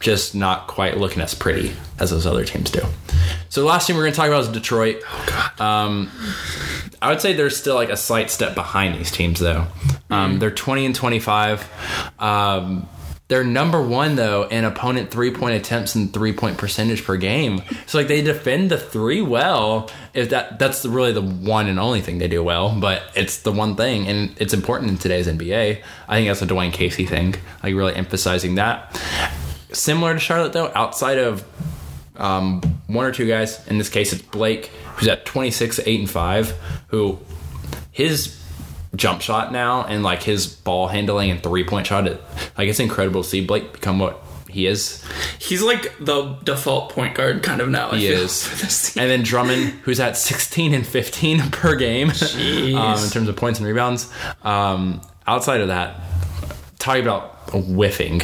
just 0.00 0.34
not 0.34 0.66
quite 0.66 0.96
looking 0.96 1.22
as 1.22 1.34
pretty 1.34 1.74
as 2.00 2.10
those 2.10 2.26
other 2.26 2.44
teams 2.44 2.72
do. 2.72 2.82
So 3.48 3.60
the 3.62 3.66
last 3.66 3.86
team 3.86 3.96
we're 3.96 4.02
going 4.02 4.12
to 4.12 4.16
talk 4.16 4.28
about 4.28 4.42
is 4.42 4.48
Detroit. 4.48 5.02
Oh, 5.06 5.54
Um, 5.58 6.10
I 7.00 7.10
would 7.10 7.20
say 7.20 7.32
they're 7.32 7.50
still 7.50 7.74
like 7.76 7.90
a 7.90 7.96
slight 7.96 8.30
step 8.30 8.54
behind 8.54 8.94
these 8.94 9.10
teams, 9.10 9.40
though. 9.40 9.66
Um, 10.10 10.38
They're 10.38 10.50
20 10.50 10.86
and 10.86 10.94
25. 10.94 11.66
Um, 12.18 12.88
they're 13.28 13.44
number 13.44 13.82
one 13.82 14.16
though 14.16 14.44
in 14.48 14.64
opponent 14.64 15.10
three 15.10 15.30
point 15.30 15.54
attempts 15.54 15.94
and 15.94 16.10
three 16.14 16.32
point 16.32 16.56
percentage 16.56 17.04
per 17.04 17.18
game. 17.18 17.60
So 17.84 17.98
like 17.98 18.08
they 18.08 18.22
defend 18.22 18.70
the 18.70 18.78
three 18.78 19.20
well. 19.20 19.90
If 20.14 20.30
that 20.30 20.58
that's 20.58 20.86
really 20.86 21.12
the 21.12 21.20
one 21.20 21.66
and 21.66 21.78
only 21.78 22.00
thing 22.00 22.16
they 22.16 22.28
do 22.28 22.42
well, 22.42 22.74
but 22.80 23.02
it's 23.14 23.40
the 23.42 23.52
one 23.52 23.76
thing, 23.76 24.08
and 24.08 24.34
it's 24.40 24.54
important 24.54 24.90
in 24.92 24.96
today's 24.96 25.28
NBA. 25.28 25.82
I 26.08 26.16
think 26.16 26.28
that's 26.28 26.40
a 26.40 26.46
Dwane 26.46 26.72
Casey 26.72 27.04
thing, 27.04 27.34
like 27.62 27.74
really 27.74 27.94
emphasizing 27.94 28.54
that. 28.54 28.98
Similar 29.74 30.14
to 30.14 30.20
Charlotte 30.20 30.54
though, 30.54 30.72
outside 30.74 31.18
of 31.18 31.44
um, 32.18 32.60
one 32.86 33.04
or 33.04 33.12
two 33.12 33.26
guys. 33.26 33.66
In 33.68 33.78
this 33.78 33.88
case, 33.88 34.12
it's 34.12 34.22
Blake, 34.22 34.66
who's 34.96 35.08
at 35.08 35.24
26, 35.24 35.80
8, 35.84 36.00
and 36.00 36.10
5, 36.10 36.50
who 36.88 37.18
his 37.90 38.38
jump 38.94 39.20
shot 39.20 39.52
now 39.52 39.84
and 39.84 40.02
like 40.02 40.22
his 40.22 40.46
ball 40.46 40.88
handling 40.88 41.30
and 41.30 41.42
three 41.42 41.64
point 41.64 41.86
shot, 41.86 42.06
it, 42.06 42.22
Like 42.56 42.68
it's 42.68 42.80
incredible 42.80 43.22
to 43.22 43.28
see 43.28 43.44
Blake 43.44 43.72
become 43.72 43.98
what 43.98 44.22
he 44.48 44.66
is. 44.66 45.04
He's 45.38 45.62
like 45.62 45.92
the 46.00 46.34
default 46.42 46.90
point 46.90 47.14
guard 47.14 47.42
kind 47.42 47.60
of 47.60 47.68
now. 47.68 47.90
I 47.90 47.98
He 47.98 48.06
is. 48.06 48.46
for 48.46 48.56
this 48.64 48.94
team. 48.94 49.02
And 49.02 49.10
then 49.10 49.22
Drummond, 49.22 49.70
who's 49.82 50.00
at 50.00 50.16
16 50.16 50.74
and 50.74 50.86
15 50.86 51.38
per 51.50 51.76
game 51.76 52.10
um, 52.10 53.04
in 53.04 53.10
terms 53.10 53.28
of 53.28 53.36
points 53.36 53.58
and 53.58 53.68
rebounds. 53.68 54.10
Um, 54.42 55.02
outside 55.26 55.60
of 55.60 55.68
that, 55.68 56.00
talking 56.78 57.02
about 57.02 57.50
whiffing, 57.52 58.22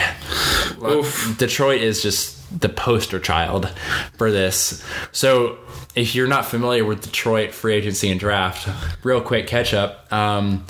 Oof. 0.82 1.36
Detroit 1.38 1.82
is 1.82 2.02
just 2.02 2.43
the 2.60 2.68
poster 2.68 3.18
child 3.18 3.68
for 4.16 4.30
this. 4.30 4.84
So 5.12 5.58
if 5.94 6.14
you're 6.14 6.28
not 6.28 6.44
familiar 6.44 6.84
with 6.84 7.02
Detroit 7.02 7.52
free 7.52 7.74
agency 7.74 8.10
and 8.10 8.18
draft, 8.18 8.68
real 9.04 9.20
quick 9.20 9.46
catch 9.46 9.74
up. 9.74 10.12
Um, 10.12 10.64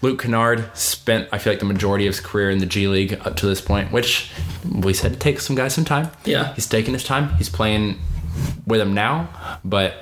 Luke 0.00 0.22
Kennard 0.22 0.70
spent, 0.76 1.28
I 1.32 1.38
feel 1.38 1.52
like, 1.52 1.60
the 1.60 1.66
majority 1.66 2.06
of 2.06 2.14
his 2.14 2.20
career 2.20 2.50
in 2.50 2.58
the 2.58 2.66
G 2.66 2.88
League 2.88 3.14
up 3.24 3.36
to 3.36 3.46
this 3.46 3.60
point, 3.60 3.92
which 3.92 4.30
we 4.68 4.94
said 4.94 5.12
it 5.12 5.20
takes 5.20 5.46
some 5.46 5.56
guys 5.56 5.74
some 5.74 5.84
time. 5.84 6.10
Yeah. 6.24 6.54
He's 6.54 6.68
taking 6.68 6.92
his 6.92 7.04
time. 7.04 7.34
He's 7.34 7.48
playing 7.48 7.98
with 8.66 8.80
him 8.80 8.94
now, 8.94 9.28
but 9.64 9.94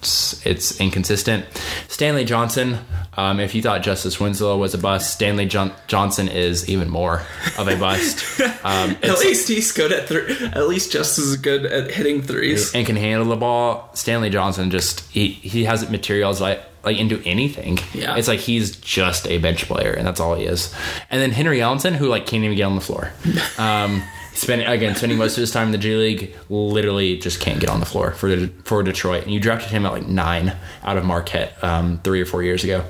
it's 0.00 0.44
it's 0.46 0.80
inconsistent. 0.80 1.46
Stanley 1.88 2.24
Johnson. 2.24 2.78
Um, 3.16 3.40
if 3.40 3.52
you 3.52 3.62
thought 3.62 3.82
Justice 3.82 4.20
Winslow 4.20 4.56
was 4.58 4.74
a 4.74 4.78
bust, 4.78 5.12
Stanley 5.12 5.46
John- 5.46 5.72
Johnson 5.88 6.28
is 6.28 6.68
even 6.68 6.88
more 6.88 7.22
of 7.58 7.66
a 7.66 7.76
bust. 7.76 8.24
Um, 8.64 8.96
At 9.02 9.18
least 9.20 9.48
he's 9.48 9.72
good 9.72 9.92
at 9.92 10.08
three. 10.08 10.36
At 10.52 10.68
least 10.68 10.92
just 10.92 11.18
as 11.18 11.36
good 11.36 11.64
at 11.64 11.90
hitting 11.90 12.22
threes. 12.22 12.74
and 12.74 12.86
can 12.86 12.96
handle 12.96 13.26
the 13.28 13.36
ball. 13.36 13.88
Stanley 13.94 14.30
Johnson 14.30 14.70
just 14.70 15.00
he 15.10 15.28
he 15.28 15.64
has 15.64 15.88
materials 15.90 16.40
like 16.40 16.62
like 16.84 16.98
into 16.98 17.20
anything. 17.24 17.78
Yeah. 17.94 18.16
it's 18.16 18.28
like 18.28 18.40
he's 18.40 18.76
just 18.76 19.26
a 19.26 19.38
bench 19.38 19.64
player, 19.66 19.92
and 19.92 20.06
that's 20.06 20.20
all 20.20 20.34
he 20.34 20.44
is. 20.44 20.72
And 21.10 21.20
then 21.20 21.30
Henry 21.30 21.58
Ellenson, 21.58 21.94
who 21.94 22.08
like 22.08 22.26
can't 22.26 22.44
even 22.44 22.56
get 22.56 22.64
on 22.64 22.74
the 22.74 22.80
floor. 22.82 23.12
Um, 23.58 24.02
spending 24.38 24.66
again 24.66 24.94
spending 24.94 25.18
most 25.18 25.36
of 25.36 25.40
his 25.40 25.50
time 25.50 25.66
in 25.66 25.72
the 25.72 25.78
G 25.78 25.94
League, 25.96 26.34
literally 26.48 27.18
just 27.18 27.40
can't 27.40 27.60
get 27.60 27.68
on 27.68 27.80
the 27.80 27.86
floor 27.86 28.12
for 28.12 28.34
the, 28.34 28.48
for 28.64 28.82
Detroit. 28.82 29.24
And 29.24 29.32
you 29.32 29.40
drafted 29.40 29.70
him 29.70 29.84
at 29.84 29.92
like 29.92 30.06
nine 30.06 30.56
out 30.82 30.96
of 30.96 31.04
Marquette 31.04 31.62
um, 31.62 31.98
three 32.04 32.20
or 32.20 32.26
four 32.26 32.42
years 32.42 32.64
ago. 32.64 32.84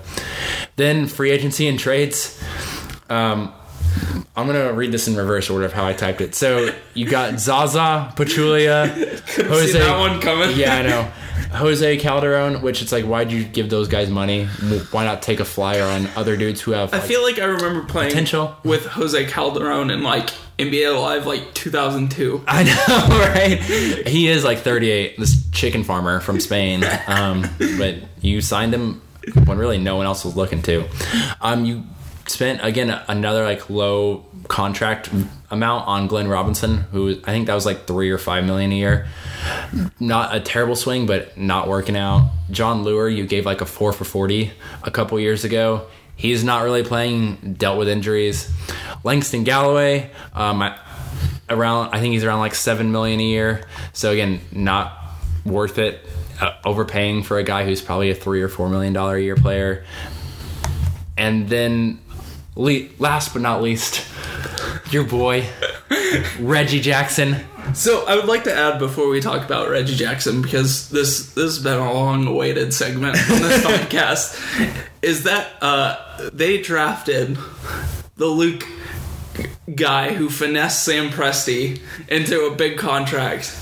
Then 0.76 1.06
free 1.06 1.30
agency 1.30 1.66
and 1.66 1.78
trades. 1.78 2.42
Um, 3.08 3.52
I'm 4.36 4.46
gonna 4.46 4.72
read 4.72 4.92
this 4.92 5.08
in 5.08 5.16
reverse 5.16 5.50
order 5.50 5.64
of 5.64 5.72
how 5.72 5.86
I 5.86 5.92
typed 5.94 6.20
it. 6.20 6.34
So 6.34 6.72
you 6.94 7.08
got 7.08 7.40
Zaza, 7.40 8.12
Pachulia, 8.16 8.86
Jose. 9.48 9.72
See 9.72 9.78
that 9.78 9.98
one 9.98 10.20
coming? 10.20 10.56
Yeah, 10.56 10.76
I 10.76 10.82
know. 10.82 11.12
Jose 11.56 11.96
Calderon, 11.96 12.60
which 12.62 12.82
it's 12.82 12.92
like, 12.92 13.04
why'd 13.04 13.32
you 13.32 13.42
give 13.44 13.70
those 13.70 13.88
guys 13.88 14.10
money? 14.10 14.44
Why 14.90 15.04
not 15.04 15.22
take 15.22 15.40
a 15.40 15.44
flyer 15.44 15.84
on 15.84 16.06
other 16.14 16.36
dudes 16.36 16.60
who 16.60 16.72
have? 16.72 16.92
I 16.92 17.00
feel 17.00 17.22
like 17.22 17.38
I 17.38 17.44
remember 17.44 17.84
playing 17.84 18.10
Potential. 18.10 18.54
with 18.64 18.84
Jose 18.86 19.24
Calderon 19.26 19.90
and 19.90 20.02
like 20.02 20.30
NBA 20.58 21.00
Live 21.00 21.26
like 21.26 21.54
2002. 21.54 22.44
I 22.46 22.64
know, 22.64 23.18
right? 23.18 24.06
He 24.08 24.28
is 24.28 24.44
like 24.44 24.58
38, 24.58 25.18
this 25.18 25.48
chicken 25.50 25.84
farmer 25.84 26.20
from 26.20 26.40
Spain. 26.40 26.84
Um, 27.06 27.44
but 27.78 27.96
you 28.20 28.40
signed 28.40 28.74
him 28.74 29.00
when 29.44 29.58
really 29.58 29.78
no 29.78 29.96
one 29.96 30.06
else 30.06 30.24
was 30.24 30.34
looking 30.36 30.62
to. 30.62 30.88
Um, 31.40 31.64
you 31.64 31.84
spent 32.26 32.62
again 32.62 32.90
another 33.08 33.44
like 33.44 33.70
low 33.70 34.24
contract 34.48 35.10
amount 35.50 35.86
on 35.86 36.08
Glenn 36.08 36.28
Robinson, 36.28 36.78
who 36.92 37.10
I 37.24 37.30
think 37.30 37.46
that 37.46 37.54
was 37.54 37.64
like 37.64 37.86
three 37.86 38.10
or 38.10 38.18
five 38.18 38.44
million 38.44 38.72
a 38.72 38.74
year. 38.74 39.06
Not 40.00 40.34
a 40.34 40.40
terrible 40.40 40.76
swing, 40.76 41.06
but 41.06 41.36
not 41.38 41.68
working 41.68 41.96
out. 41.96 42.30
Jon 42.50 42.84
Leuer, 42.84 43.14
you 43.14 43.26
gave 43.26 43.46
like 43.46 43.60
a 43.60 43.66
four 43.66 43.92
for 43.92 44.04
40 44.04 44.50
a 44.82 44.90
couple 44.90 45.18
years 45.20 45.44
ago. 45.44 45.86
He's 46.18 46.42
not 46.42 46.64
really 46.64 46.82
playing, 46.82 47.54
dealt 47.56 47.78
with 47.78 47.88
injuries. 47.88 48.50
Langston 49.04 49.44
Galloway, 49.44 50.10
um, 50.34 50.60
I, 50.60 50.76
around 51.48 51.94
I 51.94 52.00
think 52.00 52.12
he's 52.12 52.24
around 52.24 52.40
like 52.40 52.56
seven 52.56 52.90
million 52.90 53.20
a 53.20 53.24
year. 53.24 53.64
So 53.92 54.10
again, 54.10 54.40
not 54.52 54.92
worth 55.44 55.78
it. 55.78 56.04
Uh, 56.40 56.52
overpaying 56.64 57.22
for 57.22 57.38
a 57.38 57.42
guy 57.44 57.64
who's 57.64 57.80
probably 57.80 58.10
a 58.10 58.14
three 58.14 58.42
or 58.42 58.48
four 58.48 58.68
million 58.68 58.92
dollar 58.92 59.16
a 59.16 59.22
year 59.22 59.36
player. 59.36 59.84
And 61.16 61.48
then, 61.48 62.00
le- 62.56 62.88
last 62.98 63.32
but 63.32 63.42
not 63.42 63.62
least, 63.62 64.04
your 64.90 65.04
boy 65.04 65.46
Reggie 66.40 66.80
Jackson. 66.80 67.36
So 67.74 68.04
I 68.06 68.16
would 68.16 68.26
like 68.26 68.44
to 68.44 68.54
add 68.54 68.78
before 68.78 69.08
we 69.08 69.20
talk 69.20 69.44
about 69.44 69.68
Reggie 69.68 69.94
Jackson 69.94 70.42
because 70.42 70.88
this 70.88 71.32
this 71.34 71.56
has 71.56 71.62
been 71.62 71.78
a 71.78 71.92
long 71.92 72.26
awaited 72.26 72.74
segment 72.74 73.16
on 73.30 73.40
this 73.40 73.64
podcast 73.64 74.88
is 75.02 75.24
that 75.24 75.48
uh, 75.62 76.30
they 76.32 76.60
drafted 76.60 77.38
the 78.16 78.26
Luke 78.26 78.66
guy 79.74 80.14
who 80.14 80.28
finessed 80.28 80.82
Sam 80.82 81.10
Presti 81.10 81.80
into 82.08 82.46
a 82.46 82.54
big 82.54 82.78
contract. 82.78 83.56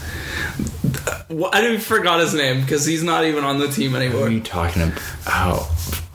I 1.31 1.77
forgot 1.79 2.21
his 2.21 2.35
name 2.35 2.61
because 2.63 2.87
he's 2.87 3.03
not 3.03 3.25
even 3.25 3.45
on 3.45 3.59
the 3.59 3.69
team 3.69 3.91
Who 3.93 4.23
are 4.23 4.31
you 4.31 4.41
talking 4.41 4.83
about? 4.83 5.67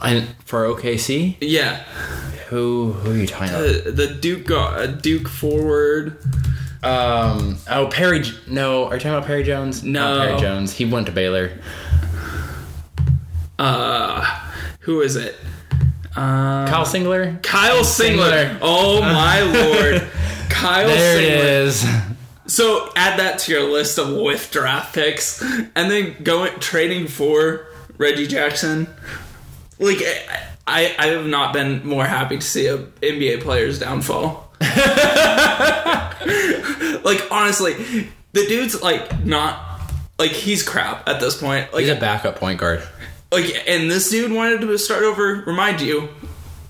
And 0.02 0.28
for 0.46 0.66
OKC, 0.66 1.38
Yeah, 1.42 1.84
who 2.50 2.94
who 2.94 3.12
are 3.12 3.16
you 3.18 3.28
talking 3.28 3.50
about? 3.50 3.84
the, 3.84 3.92
the 3.92 4.08
Duke 4.08 4.50
uh, 4.50 4.88
Duke 4.88 5.28
forward. 5.28 6.18
Um, 6.84 7.58
oh 7.70 7.88
Perry. 7.88 8.24
No, 8.48 8.86
are 8.86 8.96
you 8.96 9.00
talking 9.00 9.12
about 9.12 9.26
Perry 9.28 9.44
Jones? 9.44 9.84
No. 9.84 10.18
Not 10.18 10.28
Perry 10.28 10.40
Jones. 10.40 10.74
He 10.74 10.86
went 10.86 11.06
to 11.08 11.12
Baylor. 11.12 11.52
Uh, 13.60 14.24
who 14.82 15.02
is 15.02 15.16
it? 15.16 15.36
Uh, 16.16 16.68
Kyle 16.68 16.86
Singler. 16.86 17.42
Kyle 17.44 17.84
Singler. 17.84 18.50
Singler. 18.56 18.60
Oh 18.62 19.02
my 19.02 19.42
lord. 19.92 20.02
Kyle 20.50 20.88
There 20.88 21.20
it 21.20 21.24
Singler. 21.24 21.66
is. 21.66 21.88
So 22.54 22.92
add 22.96 23.20
that 23.20 23.40
to 23.40 23.52
your 23.52 23.64
list 23.72 23.98
of 23.98 24.14
with 24.18 24.52
draft 24.52 24.94
picks, 24.94 25.42
and 25.42 25.90
then 25.90 26.18
going 26.24 26.60
trading 26.60 27.08
for 27.08 27.68
Reggie 27.98 28.28
Jackson. 28.28 28.88
Like 29.80 30.00
I, 30.68 30.94
I 31.00 31.06
have 31.08 31.28
not 31.28 31.54
been 31.54 31.86
more 31.88 32.06
happy 32.06 32.38
to 32.38 32.46
see 32.46 32.68
a 32.68 32.78
NBA 32.80 33.42
player's 33.42 33.80
downfall. 33.80 34.50
like 37.04 37.28
honestly, 37.32 37.74
the 38.34 38.46
dude's 38.48 38.82
like 38.82 39.24
not 39.26 39.72
like 40.20 40.32
he's 40.32 40.64
crap 40.64 41.08
at 41.10 41.20
this 41.20 41.40
point. 41.40 41.74
Like 41.74 41.82
He's 41.82 41.90
a 41.90 42.00
backup 42.00 42.36
point 42.36 42.60
guard. 42.60 42.84
like, 43.32 43.64
and 43.68 43.90
this 43.90 44.10
dude 44.10 44.32
wanted 44.32 44.62
to 44.62 44.78
start 44.78 45.04
over. 45.04 45.44
Remind 45.46 45.82
you, 45.82 46.10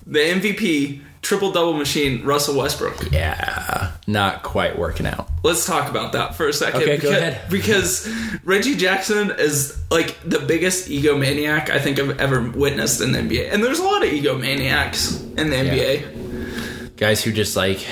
the 0.06 0.20
MVP 0.20 1.02
triple 1.20 1.52
double 1.52 1.74
machine, 1.74 2.24
Russell 2.24 2.56
Westbrook. 2.56 3.12
Yeah, 3.12 3.92
not 4.06 4.42
quite 4.42 4.78
working 4.78 5.06
out. 5.06 5.28
Let's 5.44 5.66
talk 5.66 5.90
about 5.90 6.12
that 6.12 6.34
for 6.34 6.48
a 6.48 6.52
second. 6.52 6.82
Okay, 6.82 6.96
go 6.96 7.10
because, 7.10 7.18
ahead. 7.18 7.50
Because 7.50 8.40
Reggie 8.44 8.76
Jackson 8.76 9.30
is 9.38 9.80
like 9.90 10.18
the 10.24 10.40
biggest 10.40 10.88
egomaniac 10.88 11.70
I 11.70 11.78
think 11.78 11.98
I've 11.98 12.18
ever 12.20 12.50
witnessed 12.50 13.00
in 13.00 13.12
the 13.12 13.18
NBA, 13.18 13.52
and 13.52 13.62
there's 13.62 13.78
a 13.78 13.84
lot 13.84 14.02
of 14.02 14.10
egomaniacs 14.10 15.38
in 15.38 15.50
the 15.50 15.56
NBA. 15.56 16.21
Guys 17.02 17.24
who 17.24 17.32
just 17.32 17.56
like 17.56 17.84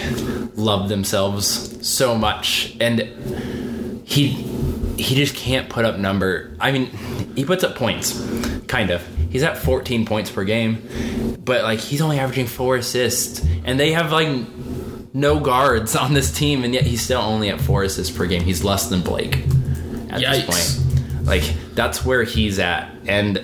love 0.55 0.89
themselves 0.89 1.85
so 1.85 2.15
much, 2.15 2.77
and 2.81 3.01
he 4.05 4.29
he 4.97 5.17
just 5.17 5.35
can't 5.35 5.69
put 5.69 5.85
up 5.85 5.99
number. 5.99 6.57
I 6.61 6.71
mean, 6.71 6.87
he 7.35 7.45
puts 7.45 7.65
up 7.65 7.75
points, 7.75 8.13
kind 8.69 8.91
of. 8.91 9.05
He's 9.29 9.43
at 9.43 9.59
14 9.59 10.07
points 10.07 10.31
per 10.31 10.45
game, 10.45 11.37
but 11.45 11.65
like 11.65 11.81
he's 11.81 12.01
only 12.01 12.21
averaging 12.21 12.47
four 12.47 12.77
assists, 12.77 13.45
and 13.65 13.81
they 13.81 13.91
have 13.91 14.13
like 14.13 14.29
no 15.13 15.41
guards 15.41 15.97
on 15.97 16.15
this 16.15 16.31
team, 16.31 16.63
and 16.63 16.73
yet 16.73 16.85
he's 16.85 17.03
still 17.03 17.21
only 17.21 17.49
at 17.49 17.61
four 17.61 17.83
assists 17.83 18.17
per 18.17 18.27
game. 18.27 18.45
He's 18.45 18.63
less 18.63 18.91
than 18.91 19.01
Blake 19.01 19.39
at 19.39 20.21
Yikes. 20.21 20.47
this 20.47 20.79
point. 20.79 21.27
Like 21.27 21.75
that's 21.75 22.05
where 22.05 22.23
he's 22.23 22.61
at, 22.61 22.95
and 23.09 23.39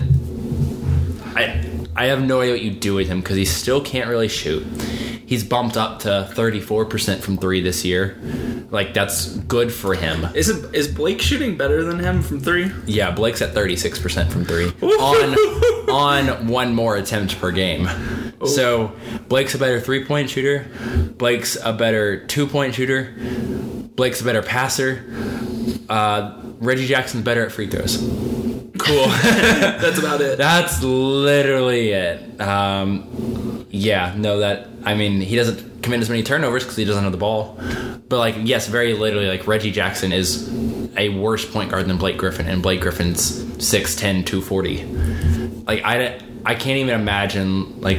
I 1.35 1.69
I 1.97 2.07
have 2.07 2.23
no 2.23 2.41
idea 2.41 2.53
what 2.55 2.63
you 2.63 2.71
do 2.71 2.95
with 2.95 3.09
him 3.09 3.21
because 3.21 3.37
he 3.37 3.45
still 3.45 3.81
can't 3.81 4.09
really 4.09 4.29
shoot. 4.29 4.65
He's 5.27 5.43
bumped 5.45 5.77
up 5.77 6.01
to 6.01 6.29
34% 6.33 7.21
from 7.21 7.37
three 7.37 7.61
this 7.61 7.85
year. 7.85 8.17
Like 8.71 8.95
that's 8.95 9.37
good 9.39 9.73
for 9.73 9.95
him. 9.95 10.25
Is 10.35 10.49
it 10.49 10.75
is 10.75 10.89
Blake 10.89 11.21
shooting 11.21 11.57
better 11.57 11.83
than 11.83 11.99
him 11.99 12.23
from 12.23 12.41
three? 12.41 12.71
Yeah, 12.87 13.11
Blake's 13.11 13.43
at 13.43 13.55
36% 13.55 14.31
from 14.31 14.45
three 14.45 14.67
on 14.83 15.91
on 15.91 16.49
one 16.49 16.75
more 16.75 16.97
attempt 16.97 17.39
per 17.41 17.51
game. 17.51 17.89
So 18.45 18.93
Blake's 19.29 19.55
a 19.55 19.59
better 19.59 19.81
three 19.81 20.05
point 20.05 20.31
shooter. 20.31 20.67
Blake's 21.17 21.57
a 21.63 21.73
better 21.73 22.25
two 22.27 22.47
point 22.47 22.75
shooter. 22.75 23.15
Blake's 23.97 24.21
a 24.21 24.25
better 24.25 24.43
passer. 24.43 25.05
Uh, 25.89 26.41
Reggie 26.59 26.87
Jackson's 26.87 27.25
better 27.25 27.45
at 27.45 27.53
free 27.53 27.69
throws. 27.69 27.97
Cool. 28.79 29.07
That's 29.23 29.99
about 29.99 30.21
it. 30.21 30.39
That's 30.39 30.83
literally 30.83 31.91
it. 31.91 32.41
Um, 32.41 33.56
yeah, 33.71 34.15
no, 34.17 34.39
that 34.39 34.69
I 34.85 34.95
mean, 34.95 35.21
he 35.21 35.37
doesn't 35.37 35.83
commit 35.83 36.01
as 36.01 36.09
many 36.09 36.23
turnovers 36.23 36.63
because 36.63 36.77
he 36.77 36.85
doesn't 36.85 37.03
have 37.03 37.13
the 37.13 37.19
ball. 37.19 37.59
But 38.09 38.19
like, 38.19 38.37
yes, 38.39 38.69
very 38.69 38.95
literally, 38.95 39.29
like 39.29 39.47
Reggie 39.47 39.73
Jackson 39.73 40.13
is 40.13 40.49
a 40.97 41.11
worse 41.11 41.45
point 41.51 41.71
guard 41.71 41.87
than 41.87 41.99
Blake 41.99 42.17
Griffin, 42.17 42.47
and 42.47 42.63
Blake 42.63 42.81
Griffin's 42.81 43.43
6'10", 43.45 44.25
240. 44.27 44.85
Like 45.65 45.83
I, 45.85 46.21
I 46.45 46.55
can't 46.55 46.79
even 46.79 46.99
imagine 47.01 47.81
like 47.81 47.99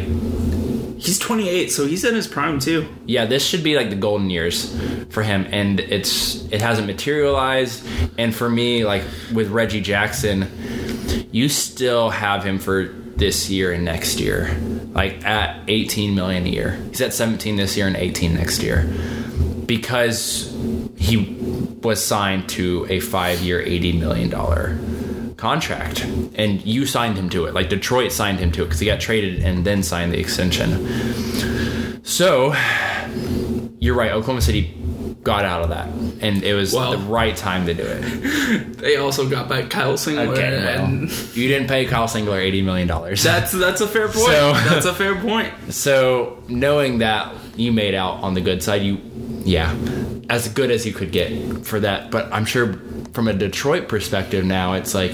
He's 0.98 1.20
28, 1.20 1.72
so 1.72 1.86
he's 1.86 2.04
in 2.04 2.16
his 2.16 2.28
prime 2.28 2.60
too. 2.60 2.88
Yeah, 3.06 3.26
this 3.26 3.46
should 3.46 3.64
be 3.64 3.76
like 3.76 3.92
the 3.92 3.96
golden 3.96 4.32
years 4.32 4.76
for 5.10 5.22
him, 5.22 5.48
and 5.52 5.80
it's 5.80 6.44
it 6.52 6.60
hasn't 6.60 6.88
materialized. 6.88 7.86
And 8.18 8.34
for 8.34 8.50
me, 8.50 8.84
like 8.84 9.04
with 9.32 9.50
Reggie 9.50 9.82
Jackson, 9.82 10.50
you 11.32 11.50
still 11.50 12.10
have 12.10 12.44
him 12.44 12.58
for 12.58 12.96
this 13.18 13.50
year 13.50 13.72
and 13.72 13.84
next 13.84 14.20
year, 14.20 14.56
like 14.94 15.26
at 15.26 15.64
18 15.68 16.16
million 16.16 16.46
a 16.46 16.50
year. 16.50 16.80
He's 16.90 17.02
at 17.02 17.14
17 17.14 17.56
this 17.56 17.76
year 17.76 17.88
and 17.88 17.96
18 17.96 18.36
next 18.36 18.62
year 18.62 18.84
because 19.66 20.56
he 20.98 21.36
was 21.82 22.04
signed 22.04 22.48
to 22.50 22.86
a 22.90 23.00
five-year, 23.00 23.62
80 23.62 23.94
million 23.94 24.30
dollar 24.30 24.78
contract, 25.36 26.04
and 26.36 26.66
you 26.66 26.86
signed 26.86 27.18
him 27.18 27.30
to 27.30 27.46
it. 27.46 27.54
Like 27.54 27.70
Detroit 27.70 28.12
signed 28.12 28.40
him 28.40 28.52
to 28.54 28.64
it 28.64 28.66
because 28.66 28.80
he 28.80 28.86
got 28.88 29.00
traded 29.00 29.44
and 29.44 29.66
then 29.66 29.84
signed 29.84 30.14
the 30.14 30.20
extension. 30.20 32.04
So 32.04 32.56
you're 33.80 33.96
right. 33.96 34.12
Oklahoma 34.12 34.42
City 34.42 34.77
got 35.28 35.44
out 35.44 35.62
of 35.62 35.70
that, 35.70 35.88
and 36.22 36.42
it 36.42 36.54
was 36.54 36.74
Well- 36.74 36.92
the 36.92 36.98
right 37.00 37.36
time 37.36 37.66
to 37.66 37.74
do 37.74 37.84
it. 37.86 38.78
They 38.78 38.96
also 38.96 39.28
got 39.28 39.50
back 39.50 39.70
Kyle 39.70 39.96
Singler, 39.96 40.28
Okay, 40.30 40.64
well, 40.64 40.86
and 40.86 41.10
you 41.36 41.48
didn't 41.50 41.68
pay 41.68 41.84
Kyle 41.86 42.08
Singler 42.08 42.40
eighty 42.40 42.62
million 42.62 42.88
dollars. 42.88 43.22
that's 43.24 43.52
that's 43.52 43.82
a 43.82 43.88
fair 43.88 44.08
point. 44.18 44.28
So- 44.28 44.54
that's 44.54 44.86
a 44.86 44.94
fair 44.94 45.16
point. 45.16 45.52
So 45.70 46.42
knowing 46.48 47.00
that 47.00 47.34
you 47.58 47.72
made 47.74 47.94
out 47.94 48.24
on 48.24 48.34
the 48.36 48.42
good 48.42 48.64
side, 48.64 48.82
you 48.84 49.00
yeah, 49.44 49.76
as 50.30 50.48
good 50.50 50.72
as 50.72 50.86
you 50.86 50.94
could 50.94 51.12
get 51.12 51.66
for 51.66 51.80
that. 51.82 52.10
But 52.12 52.32
I'm 52.32 52.46
sure 52.46 52.80
from 53.14 53.28
a 53.28 53.34
Detroit 53.34 53.90
perspective 53.90 54.46
now, 54.46 54.74
it's 54.74 54.94
like 54.94 55.14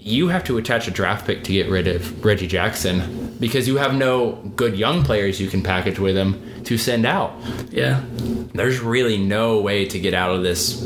you 0.00 0.28
have 0.28 0.44
to 0.44 0.56
attach 0.58 0.88
a 0.88 0.90
draft 0.90 1.26
pick 1.26 1.44
to 1.44 1.52
get 1.52 1.68
rid 1.68 1.86
of 1.88 2.24
Reggie 2.24 2.46
Jackson 2.46 3.27
because 3.40 3.68
you 3.68 3.76
have 3.76 3.94
no 3.94 4.32
good 4.56 4.76
young 4.76 5.04
players 5.04 5.40
you 5.40 5.48
can 5.48 5.62
package 5.62 5.98
with 5.98 6.16
him 6.16 6.62
to 6.64 6.78
send 6.78 7.06
out. 7.06 7.32
Yeah, 7.70 8.02
There's 8.54 8.80
really 8.80 9.18
no 9.18 9.60
way 9.60 9.86
to 9.86 9.98
get 9.98 10.14
out 10.14 10.34
of 10.34 10.42
this. 10.42 10.80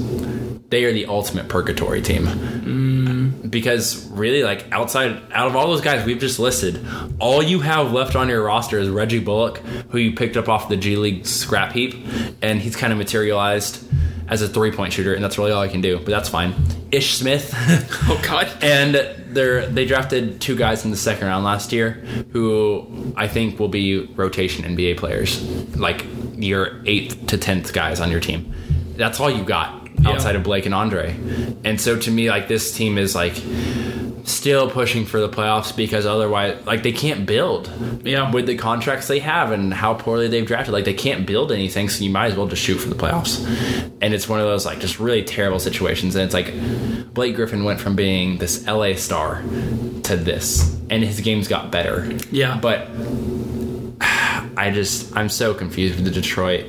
They 0.68 0.84
are 0.84 0.92
the 0.92 1.06
ultimate 1.06 1.48
purgatory 1.48 2.00
team. 2.00 2.24
Mm. 2.24 3.50
Because 3.50 4.06
really, 4.08 4.42
like 4.42 4.66
outside, 4.72 5.20
out 5.32 5.46
of 5.46 5.56
all 5.56 5.66
those 5.66 5.82
guys 5.82 6.06
we've 6.06 6.18
just 6.18 6.38
listed, 6.38 6.86
all 7.18 7.42
you 7.42 7.60
have 7.60 7.92
left 7.92 8.16
on 8.16 8.28
your 8.28 8.42
roster 8.44 8.78
is 8.78 8.88
Reggie 8.88 9.18
Bullock, 9.18 9.58
who 9.90 9.98
you 9.98 10.14
picked 10.14 10.36
up 10.38 10.48
off 10.48 10.70
the 10.70 10.76
G 10.76 10.96
League 10.96 11.26
scrap 11.26 11.72
heap, 11.72 11.94
and 12.40 12.60
he's 12.60 12.74
kind 12.76 12.92
of 12.92 12.98
materialized 12.98 13.86
as 14.28 14.42
a 14.42 14.48
three 14.48 14.70
point 14.72 14.92
shooter, 14.92 15.14
and 15.14 15.22
that's 15.22 15.38
really 15.38 15.52
all 15.52 15.62
I 15.62 15.68
can 15.68 15.80
do. 15.80 15.96
But 15.98 16.06
that's 16.06 16.28
fine. 16.28 16.54
Ish 16.90 17.14
Smith. 17.14 17.54
Oh 18.08 18.20
God. 18.22 18.50
And 18.62 18.94
they're 19.34 19.66
they 19.66 19.86
drafted 19.86 20.40
two 20.40 20.56
guys 20.56 20.84
in 20.84 20.90
the 20.90 20.96
second 20.96 21.26
round 21.26 21.44
last 21.44 21.72
year 21.72 21.92
who 22.32 23.12
I 23.16 23.28
think 23.28 23.58
will 23.58 23.68
be 23.68 24.06
rotation 24.06 24.64
NBA 24.64 24.96
players, 24.98 25.40
like 25.76 26.04
your 26.36 26.80
eighth 26.86 27.26
to 27.28 27.38
tenth 27.38 27.72
guys 27.72 28.00
on 28.00 28.10
your 28.10 28.20
team. 28.20 28.52
That's 28.96 29.20
all 29.20 29.30
you 29.30 29.44
got 29.44 29.88
outside 30.04 30.36
of 30.36 30.42
Blake 30.42 30.66
and 30.66 30.74
Andre. 30.74 31.16
And 31.64 31.80
so 31.80 31.96
to 31.98 32.10
me, 32.10 32.28
like 32.28 32.48
this 32.48 32.76
team 32.76 32.98
is 32.98 33.14
like 33.14 33.34
still 34.24 34.70
pushing 34.70 35.04
for 35.04 35.20
the 35.20 35.28
playoffs 35.28 35.74
because 35.76 36.06
otherwise 36.06 36.64
like 36.64 36.82
they 36.82 36.92
can't 36.92 37.26
build 37.26 37.70
Yeah. 38.04 38.30
with 38.30 38.46
the 38.46 38.56
contracts 38.56 39.08
they 39.08 39.18
have 39.18 39.50
and 39.52 39.74
how 39.74 39.94
poorly 39.94 40.28
they've 40.28 40.46
drafted 40.46 40.72
like 40.72 40.84
they 40.84 40.94
can't 40.94 41.26
build 41.26 41.50
anything 41.50 41.88
so 41.88 42.04
you 42.04 42.10
might 42.10 42.26
as 42.32 42.36
well 42.36 42.46
just 42.46 42.62
shoot 42.62 42.78
for 42.78 42.88
the 42.88 42.94
playoffs 42.94 43.44
and 44.00 44.14
it's 44.14 44.28
one 44.28 44.38
of 44.40 44.46
those 44.46 44.64
like 44.64 44.78
just 44.80 45.00
really 45.00 45.24
terrible 45.24 45.58
situations 45.58 46.14
and 46.14 46.24
it's 46.24 46.34
like 46.34 46.52
blake 47.14 47.34
griffin 47.34 47.64
went 47.64 47.80
from 47.80 47.96
being 47.96 48.38
this 48.38 48.64
la 48.66 48.94
star 48.94 49.42
to 50.04 50.16
this 50.16 50.78
and 50.88 51.02
his 51.02 51.20
games 51.20 51.48
got 51.48 51.72
better 51.72 52.08
Yeah. 52.30 52.58
but 52.60 52.88
I 54.56 54.70
just 54.70 55.16
I'm 55.16 55.28
so 55.28 55.54
confused 55.54 55.96
with 55.96 56.04
the 56.04 56.10
Detroit. 56.10 56.66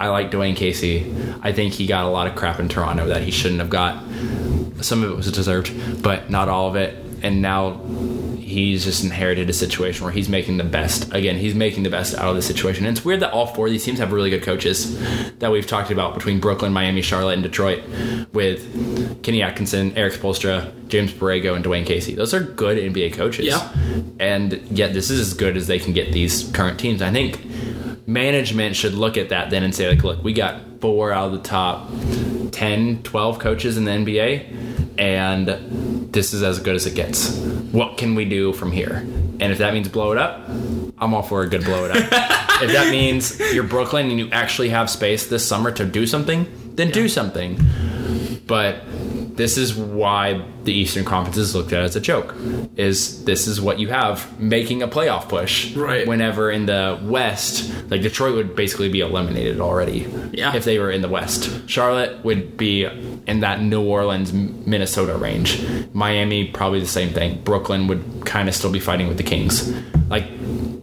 I 0.00 0.08
like 0.08 0.30
Dwane 0.30 0.56
Casey. 0.56 1.14
I 1.42 1.52
think 1.52 1.72
he 1.72 1.86
got 1.86 2.04
a 2.04 2.08
lot 2.08 2.26
of 2.26 2.34
crap 2.34 2.58
in 2.58 2.68
Toronto 2.68 3.06
that 3.06 3.22
he 3.22 3.30
shouldn't 3.30 3.60
have 3.60 3.70
got. 3.70 4.02
Some 4.80 5.02
of 5.02 5.10
it 5.10 5.16
was 5.16 5.30
deserved, 5.30 6.02
but 6.02 6.30
not 6.30 6.48
all 6.48 6.68
of 6.68 6.76
it. 6.76 6.96
And 7.22 7.40
now 7.40 7.80
he's 8.38 8.84
just 8.84 9.02
inherited 9.02 9.48
a 9.48 9.52
situation 9.52 10.04
where 10.04 10.12
he's 10.12 10.28
making 10.28 10.58
the 10.58 10.64
best. 10.64 11.12
Again, 11.14 11.36
he's 11.36 11.54
making 11.54 11.82
the 11.82 11.90
best 11.90 12.14
out 12.14 12.28
of 12.28 12.36
the 12.36 12.42
situation. 12.42 12.86
And 12.86 12.96
it's 12.96 13.04
weird 13.04 13.20
that 13.20 13.32
all 13.32 13.46
four 13.46 13.66
of 13.66 13.72
these 13.72 13.84
teams 13.84 13.98
have 13.98 14.12
really 14.12 14.30
good 14.30 14.42
coaches 14.42 14.96
that 15.38 15.50
we've 15.50 15.66
talked 15.66 15.90
about 15.90 16.14
between 16.14 16.38
Brooklyn, 16.38 16.72
Miami, 16.72 17.02
Charlotte, 17.02 17.34
and 17.34 17.42
Detroit 17.42 17.82
with 18.32 19.22
Kenny 19.22 19.42
Atkinson, 19.42 19.96
Erik 19.96 20.12
Spoelstra, 20.12 20.72
James 20.88 21.12
Borrego, 21.12 21.56
and 21.56 21.64
Dwane 21.64 21.86
Casey. 21.86 22.14
Those 22.14 22.34
are 22.34 22.40
good 22.40 22.78
NBA 22.78 23.14
coaches. 23.14 23.46
Yeah. 23.46 23.72
And 24.20 24.52
yet 24.70 24.92
this 24.92 25.10
is 25.10 25.20
as 25.20 25.34
good 25.34 25.56
as 25.56 25.66
they 25.66 25.78
can 25.78 25.92
get 25.94 26.12
these 26.12 26.50
current 26.52 26.78
teams. 26.78 27.00
I 27.00 27.10
think 27.10 27.40
management 28.06 28.76
should 28.76 28.94
look 28.94 29.16
at 29.16 29.30
that 29.30 29.50
then 29.50 29.62
and 29.62 29.74
say, 29.74 29.88
like, 29.88 30.04
look, 30.04 30.22
we 30.22 30.32
got 30.32 30.60
four 30.80 31.12
out 31.12 31.28
of 31.28 31.32
the 31.32 31.48
top 31.48 31.88
10, 32.54 33.02
12 33.02 33.38
coaches 33.40 33.76
in 33.76 33.84
the 33.84 33.90
NBA, 33.90 34.98
and 34.98 36.12
this 36.12 36.32
is 36.32 36.42
as 36.42 36.60
good 36.60 36.76
as 36.76 36.86
it 36.86 36.94
gets. 36.94 37.36
What 37.72 37.98
can 37.98 38.14
we 38.14 38.24
do 38.24 38.52
from 38.52 38.70
here? 38.70 38.98
And 39.40 39.42
if 39.42 39.58
that 39.58 39.74
means 39.74 39.88
blow 39.88 40.12
it 40.12 40.18
up, 40.18 40.48
I'm 40.98 41.12
all 41.12 41.22
for 41.22 41.42
a 41.42 41.48
good 41.48 41.64
blow 41.64 41.84
it 41.84 41.90
up. 41.90 41.96
if 42.62 42.72
that 42.72 42.90
means 42.90 43.40
you're 43.52 43.64
Brooklyn 43.64 44.08
and 44.08 44.18
you 44.18 44.30
actually 44.30 44.68
have 44.68 44.88
space 44.88 45.26
this 45.26 45.46
summer 45.46 45.72
to 45.72 45.84
do 45.84 46.06
something, 46.06 46.46
then 46.76 46.92
do 46.92 47.08
something. 47.08 47.58
But 48.46 48.84
this 49.36 49.58
is 49.58 49.74
why 49.74 50.44
the 50.62 50.72
Eastern 50.72 51.04
Conference 51.04 51.36
is 51.36 51.54
looked 51.54 51.72
at 51.72 51.82
as 51.82 51.96
a 51.96 52.00
joke. 52.00 52.34
Is 52.76 53.24
this 53.24 53.46
is 53.46 53.60
what 53.60 53.78
you 53.78 53.88
have 53.88 54.40
making 54.40 54.82
a 54.82 54.88
playoff 54.88 55.28
push? 55.28 55.74
Right. 55.74 56.06
Whenever 56.06 56.50
in 56.50 56.66
the 56.66 56.98
West, 57.02 57.72
like 57.90 58.02
Detroit 58.02 58.36
would 58.36 58.54
basically 58.54 58.88
be 58.88 59.00
eliminated 59.00 59.60
already. 59.60 60.08
Yeah. 60.32 60.54
If 60.54 60.64
they 60.64 60.78
were 60.78 60.90
in 60.90 61.02
the 61.02 61.08
West, 61.08 61.68
Charlotte 61.68 62.24
would 62.24 62.56
be 62.56 62.84
in 62.84 63.40
that 63.40 63.60
New 63.60 63.82
Orleans, 63.82 64.32
Minnesota 64.32 65.16
range. 65.16 65.64
Miami 65.92 66.48
probably 66.48 66.80
the 66.80 66.86
same 66.86 67.10
thing. 67.10 67.42
Brooklyn 67.42 67.88
would 67.88 68.24
kind 68.24 68.48
of 68.48 68.54
still 68.54 68.70
be 68.70 68.80
fighting 68.80 69.08
with 69.08 69.16
the 69.16 69.22
Kings. 69.22 69.72
Like, 70.08 70.26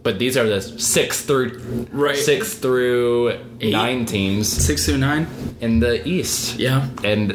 but 0.04 0.18
these 0.20 0.36
are 0.38 0.48
the 0.48 0.62
six 0.62 1.22
through 1.22 1.88
Right. 1.92 2.18
six 2.18 2.54
through 2.56 3.38
Eight. 3.60 3.72
nine 3.72 4.06
teams 4.06 4.48
Six 4.48 4.86
through 4.86 4.98
nine. 4.98 5.28
in 5.62 5.80
the 5.80 6.06
East. 6.08 6.58
Yeah. 6.60 6.88
And 7.04 7.32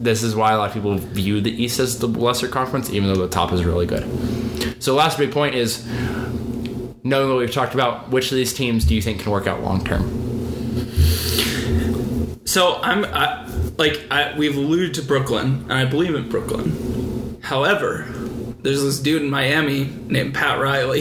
this 0.00 0.22
is 0.22 0.34
why 0.34 0.52
a 0.52 0.58
lot 0.58 0.68
of 0.68 0.74
people 0.74 0.96
view 0.96 1.40
the 1.40 1.50
East 1.62 1.78
as 1.80 1.98
the 1.98 2.08
lesser 2.08 2.48
conference, 2.48 2.90
even 2.90 3.08
though 3.12 3.20
the 3.20 3.28
top 3.28 3.52
is 3.52 3.64
really 3.64 3.86
good. 3.86 4.04
So, 4.80 4.94
last 4.94 5.18
big 5.18 5.32
point 5.32 5.54
is 5.54 5.84
knowing 7.04 7.28
what 7.30 7.38
we've 7.38 7.52
talked 7.52 7.74
about, 7.74 8.10
which 8.10 8.30
of 8.30 8.36
these 8.36 8.52
teams 8.52 8.84
do 8.84 8.94
you 8.94 9.02
think 9.02 9.20
can 9.20 9.30
work 9.32 9.46
out 9.46 9.62
long 9.62 9.84
term? 9.84 10.04
So 12.44 12.76
I'm 12.82 13.04
I, 13.04 13.46
like 13.76 14.00
I, 14.10 14.34
we've 14.38 14.56
alluded 14.56 14.94
to 14.94 15.02
Brooklyn, 15.02 15.64
and 15.64 15.72
I 15.72 15.84
believe 15.84 16.14
in 16.14 16.28
Brooklyn. 16.30 17.36
However, 17.42 18.06
there's 18.68 18.82
this 18.82 18.98
dude 18.98 19.22
in 19.22 19.30
Miami 19.30 19.84
named 20.08 20.34
Pat 20.34 20.60
Riley. 20.60 21.00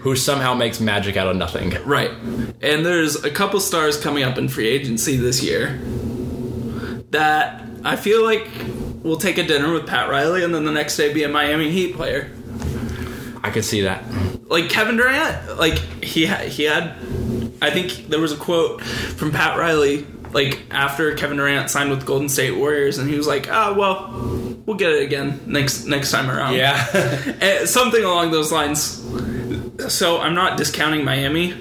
Who 0.00 0.16
somehow 0.16 0.54
makes 0.54 0.80
magic 0.80 1.16
out 1.16 1.28
of 1.28 1.36
nothing. 1.36 1.70
right. 1.84 2.10
And 2.60 2.84
there's 2.84 3.22
a 3.22 3.30
couple 3.30 3.60
stars 3.60 3.96
coming 3.96 4.24
up 4.24 4.36
in 4.36 4.48
free 4.48 4.66
agency 4.66 5.16
this 5.16 5.44
year 5.44 5.78
that 7.10 7.64
I 7.84 7.94
feel 7.94 8.24
like 8.24 8.48
will 9.04 9.16
take 9.16 9.38
a 9.38 9.44
dinner 9.44 9.72
with 9.72 9.86
Pat 9.86 10.10
Riley 10.10 10.42
and 10.42 10.52
then 10.52 10.64
the 10.64 10.72
next 10.72 10.96
day 10.96 11.12
be 11.12 11.22
a 11.22 11.28
Miami 11.28 11.70
Heat 11.70 11.94
player. 11.94 12.32
I 13.44 13.50
could 13.50 13.64
see 13.64 13.82
that. 13.82 14.02
Like 14.48 14.68
Kevin 14.68 14.96
Durant, 14.96 15.58
like 15.58 15.78
he 16.02 16.26
had, 16.26 16.48
he 16.48 16.64
had 16.64 16.96
I 17.62 17.70
think 17.70 18.08
there 18.08 18.20
was 18.20 18.32
a 18.32 18.36
quote 18.36 18.82
from 18.82 19.30
Pat 19.30 19.56
Riley 19.56 20.04
like 20.32 20.62
after 20.72 21.14
Kevin 21.14 21.36
Durant 21.36 21.70
signed 21.70 21.90
with 21.90 22.04
Golden 22.04 22.28
State 22.28 22.56
Warriors 22.56 22.98
and 22.98 23.08
he 23.08 23.16
was 23.16 23.26
like, 23.26 23.48
"Ah, 23.50 23.72
well, 23.76 24.51
we'll 24.66 24.76
get 24.76 24.92
it 24.92 25.02
again 25.02 25.40
next 25.46 25.86
next 25.86 26.10
time 26.10 26.30
around." 26.30 26.54
Yeah, 26.54 26.86
eh, 27.40 27.66
something 27.66 28.02
along 28.02 28.30
those 28.30 28.52
lines. 28.52 29.00
So 29.88 30.20
I'm 30.20 30.34
not 30.34 30.56
discounting 30.56 31.04
Miami. 31.04 31.52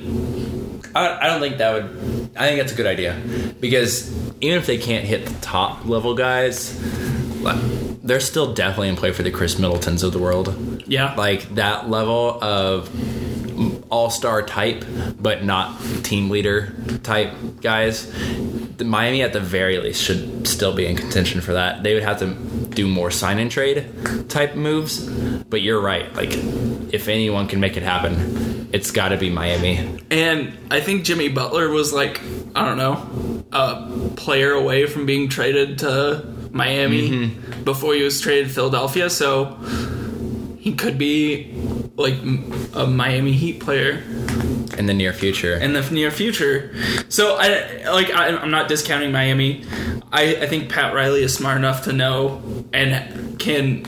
I, 0.93 1.17
I 1.21 1.27
don't 1.27 1.39
think 1.39 1.57
that 1.57 1.73
would. 1.73 2.31
I 2.35 2.47
think 2.47 2.59
that's 2.59 2.71
a 2.71 2.75
good 2.75 2.87
idea 2.87 3.19
because 3.59 4.11
even 4.41 4.57
if 4.57 4.65
they 4.65 4.77
can't 4.77 5.05
hit 5.05 5.25
the 5.25 5.39
top 5.41 5.85
level 5.85 6.15
guys, 6.15 6.77
they're 8.03 8.19
still 8.19 8.53
definitely 8.53 8.89
in 8.89 8.95
play 8.95 9.11
for 9.11 9.23
the 9.23 9.31
Khris 9.31 9.59
Middletons 9.59 10.03
of 10.03 10.11
the 10.11 10.19
world. 10.19 10.83
Yeah. 10.87 11.13
Like 11.15 11.55
that 11.55 11.89
level 11.89 12.39
of 12.41 12.89
all 13.91 14.09
star 14.09 14.41
type, 14.41 14.83
but 15.19 15.43
not 15.43 15.79
team 16.03 16.29
leader 16.29 16.73
type 17.03 17.33
guys. 17.61 18.11
Miami, 18.83 19.21
at 19.21 19.33
the 19.33 19.39
very 19.39 19.77
least, 19.77 20.01
should 20.01 20.47
still 20.47 20.73
be 20.73 20.85
in 20.85 20.95
contention 20.95 21.41
for 21.41 21.53
that. 21.53 21.83
They 21.83 21.93
would 21.93 22.03
have 22.03 22.19
to 22.19 22.33
do 22.69 22.87
more 22.87 23.11
sign 23.11 23.39
and 23.39 23.51
trade 23.51 24.29
type 24.29 24.55
moves. 24.55 25.07
But 25.43 25.61
you're 25.61 25.81
right. 25.81 26.13
Like, 26.15 26.31
if 26.33 27.07
anyone 27.07 27.47
can 27.47 27.59
make 27.59 27.77
it 27.77 27.83
happen, 27.83 28.69
it's 28.73 28.91
got 28.91 29.09
to 29.09 29.17
be 29.17 29.29
Miami. 29.29 29.99
And 30.09 30.57
I 30.69 30.81
think 30.81 31.03
Jimmy 31.03 31.29
Butler 31.29 31.69
was 31.69 31.93
like, 31.93 32.21
I 32.55 32.65
don't 32.65 32.77
know, 32.77 33.43
a 33.51 34.13
player 34.15 34.51
away 34.51 34.85
from 34.85 35.05
being 35.05 35.29
traded 35.29 35.79
to 35.79 36.25
Miami 36.51 37.09
mm-hmm. 37.09 37.63
before 37.63 37.93
he 37.93 38.03
was 38.03 38.19
traded 38.21 38.47
to 38.47 38.53
Philadelphia. 38.53 39.09
So 39.09 39.57
he 40.59 40.73
could 40.73 40.97
be 40.97 41.53
like 41.95 42.15
a 42.73 42.87
Miami 42.87 43.33
Heat 43.33 43.59
player 43.59 44.03
in 44.77 44.85
the 44.85 44.93
near 44.93 45.13
future. 45.13 45.55
in 45.55 45.73
the 45.73 45.81
near 45.91 46.11
future. 46.11 46.73
So 47.09 47.35
I 47.37 47.83
like 47.91 48.09
I, 48.11 48.27
I'm 48.29 48.51
not 48.51 48.67
discounting 48.67 49.11
Miami. 49.11 49.65
I, 50.11 50.35
I 50.35 50.47
think 50.47 50.69
Pat 50.69 50.93
Riley 50.93 51.23
is 51.23 51.33
smart 51.33 51.57
enough 51.57 51.83
to 51.85 51.93
know 51.93 52.41
and 52.73 53.39
can 53.39 53.83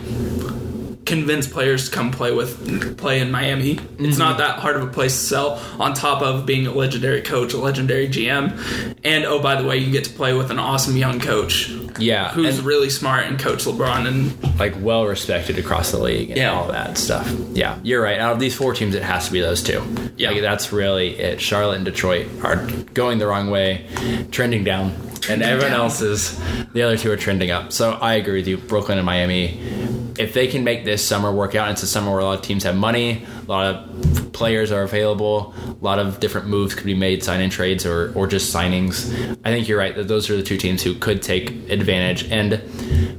convince 1.06 1.48
players 1.48 1.90
to 1.90 1.96
come 1.96 2.12
play 2.12 2.32
with 2.32 2.98
play 2.98 3.20
in 3.20 3.32
Miami. 3.32 3.80
It's 4.00 4.18
not 4.18 4.36
mhm. 4.36 4.40
that 4.40 4.60
hard 4.60 4.76
of 4.76 4.84
a 4.84 4.88
place 4.88 5.14
to 5.14 5.26
sell. 5.26 5.62
On 5.80 5.94
top 5.94 6.22
of 6.22 6.46
being 6.46 6.68
a 6.68 6.72
legendary 6.72 7.22
coach, 7.22 7.54
a 7.54 7.58
legendary 7.58 8.08
GM, 8.08 8.96
and 9.04 9.26
oh 9.26 9.42
by 9.42 9.62
the 9.62 9.68
way, 9.68 9.78
you 9.78 9.92
get 9.92 10.06
to 10.06 10.12
play 10.12 10.34
with 10.34 10.52
an 10.52 10.60
awesome 10.60 10.96
young 10.98 11.20
coach 11.20 11.70
yeah, 12.00 12.32
who's 12.32 12.62
really 12.62 12.90
smart 12.90 13.26
and 13.26 13.40
coach 13.40 13.66
LeBron 13.66 14.08
and 14.08 14.60
like 14.60 14.76
well 14.80 15.06
respected 15.06 15.58
across 15.60 15.92
the 15.92 16.00
league 16.00 16.30
and 16.30 16.38
Yeah. 16.38 16.54
all 16.54 16.68
that 16.68 16.98
stuff. 16.98 17.32
Yeah, 17.52 17.78
you're 17.84 18.02
right. 18.02 18.20
Out 18.20 18.34
of 18.34 18.40
these 18.40 18.56
four 18.56 18.74
teams, 18.74 18.96
it 18.96 19.04
has 19.04 19.28
to 19.28 19.32
be 19.32 19.42
those 19.42 19.62
two. 19.62 19.84
Yeah. 20.18 20.32
like, 20.32 20.42
that's 20.42 20.72
really 20.72 21.20
it. 21.20 21.42
Charlotte 21.42 21.76
and 21.78 21.86
Detroit 21.86 22.28
are 22.44 22.66
going 22.94 23.18
the 23.20 23.28
wrong 23.28 23.50
way, 23.50 23.86
trending 24.32 24.64
down, 24.64 24.96
and 25.30 25.42
everyone 25.42 25.74
else 25.74 26.02
is 26.02 26.40
the 26.74 26.82
other 26.84 26.98
two 26.98 27.12
are 27.12 27.18
trending 27.18 27.52
up. 27.52 27.72
So 27.72 27.92
I 27.94 28.16
agree 28.16 28.40
with 28.40 28.48
you. 28.48 28.58
Brooklyn 28.58 28.98
and 28.98 29.06
Miami. 29.06 30.03
If 30.18 30.34
they 30.34 30.48
can 30.48 30.64
make 30.64 30.86
this 30.86 31.06
summer 31.06 31.32
work 31.32 31.56
out, 31.56 31.72
it's 31.72 31.84
a 31.84 31.88
summer 31.88 32.12
where 32.12 32.20
a 32.20 32.26
lot 32.26 32.40
of 32.40 32.46
teams 32.46 32.64
have 32.64 32.76
money, 32.76 33.26
a 33.48 33.52
lot 33.52 33.76
of 33.76 34.32
players 34.34 34.72
are 34.72 34.84
available, 34.84 35.54
a 35.68 35.84
lot 35.84 36.00
of 36.00 36.20
different 36.20 36.48
moves 36.48 36.76
could 36.76 36.86
be 36.86 36.96
made, 36.96 37.24
sign 37.24 37.42
in 37.42 37.50
trades 37.50 37.86
or 37.86 38.14
or 38.16 38.28
just 38.28 38.54
signings. 38.54 39.12
I 39.44 39.52
think 39.52 39.68
you're 39.68 39.78
right 39.78 39.96
that 39.96 40.08
those 40.08 40.30
are 40.30 40.36
the 40.36 40.44
two 40.44 40.58
teams 40.58 40.84
who 40.84 40.96
could 40.96 41.22
take 41.22 41.50
advantage 41.70 42.30
and 42.32 42.62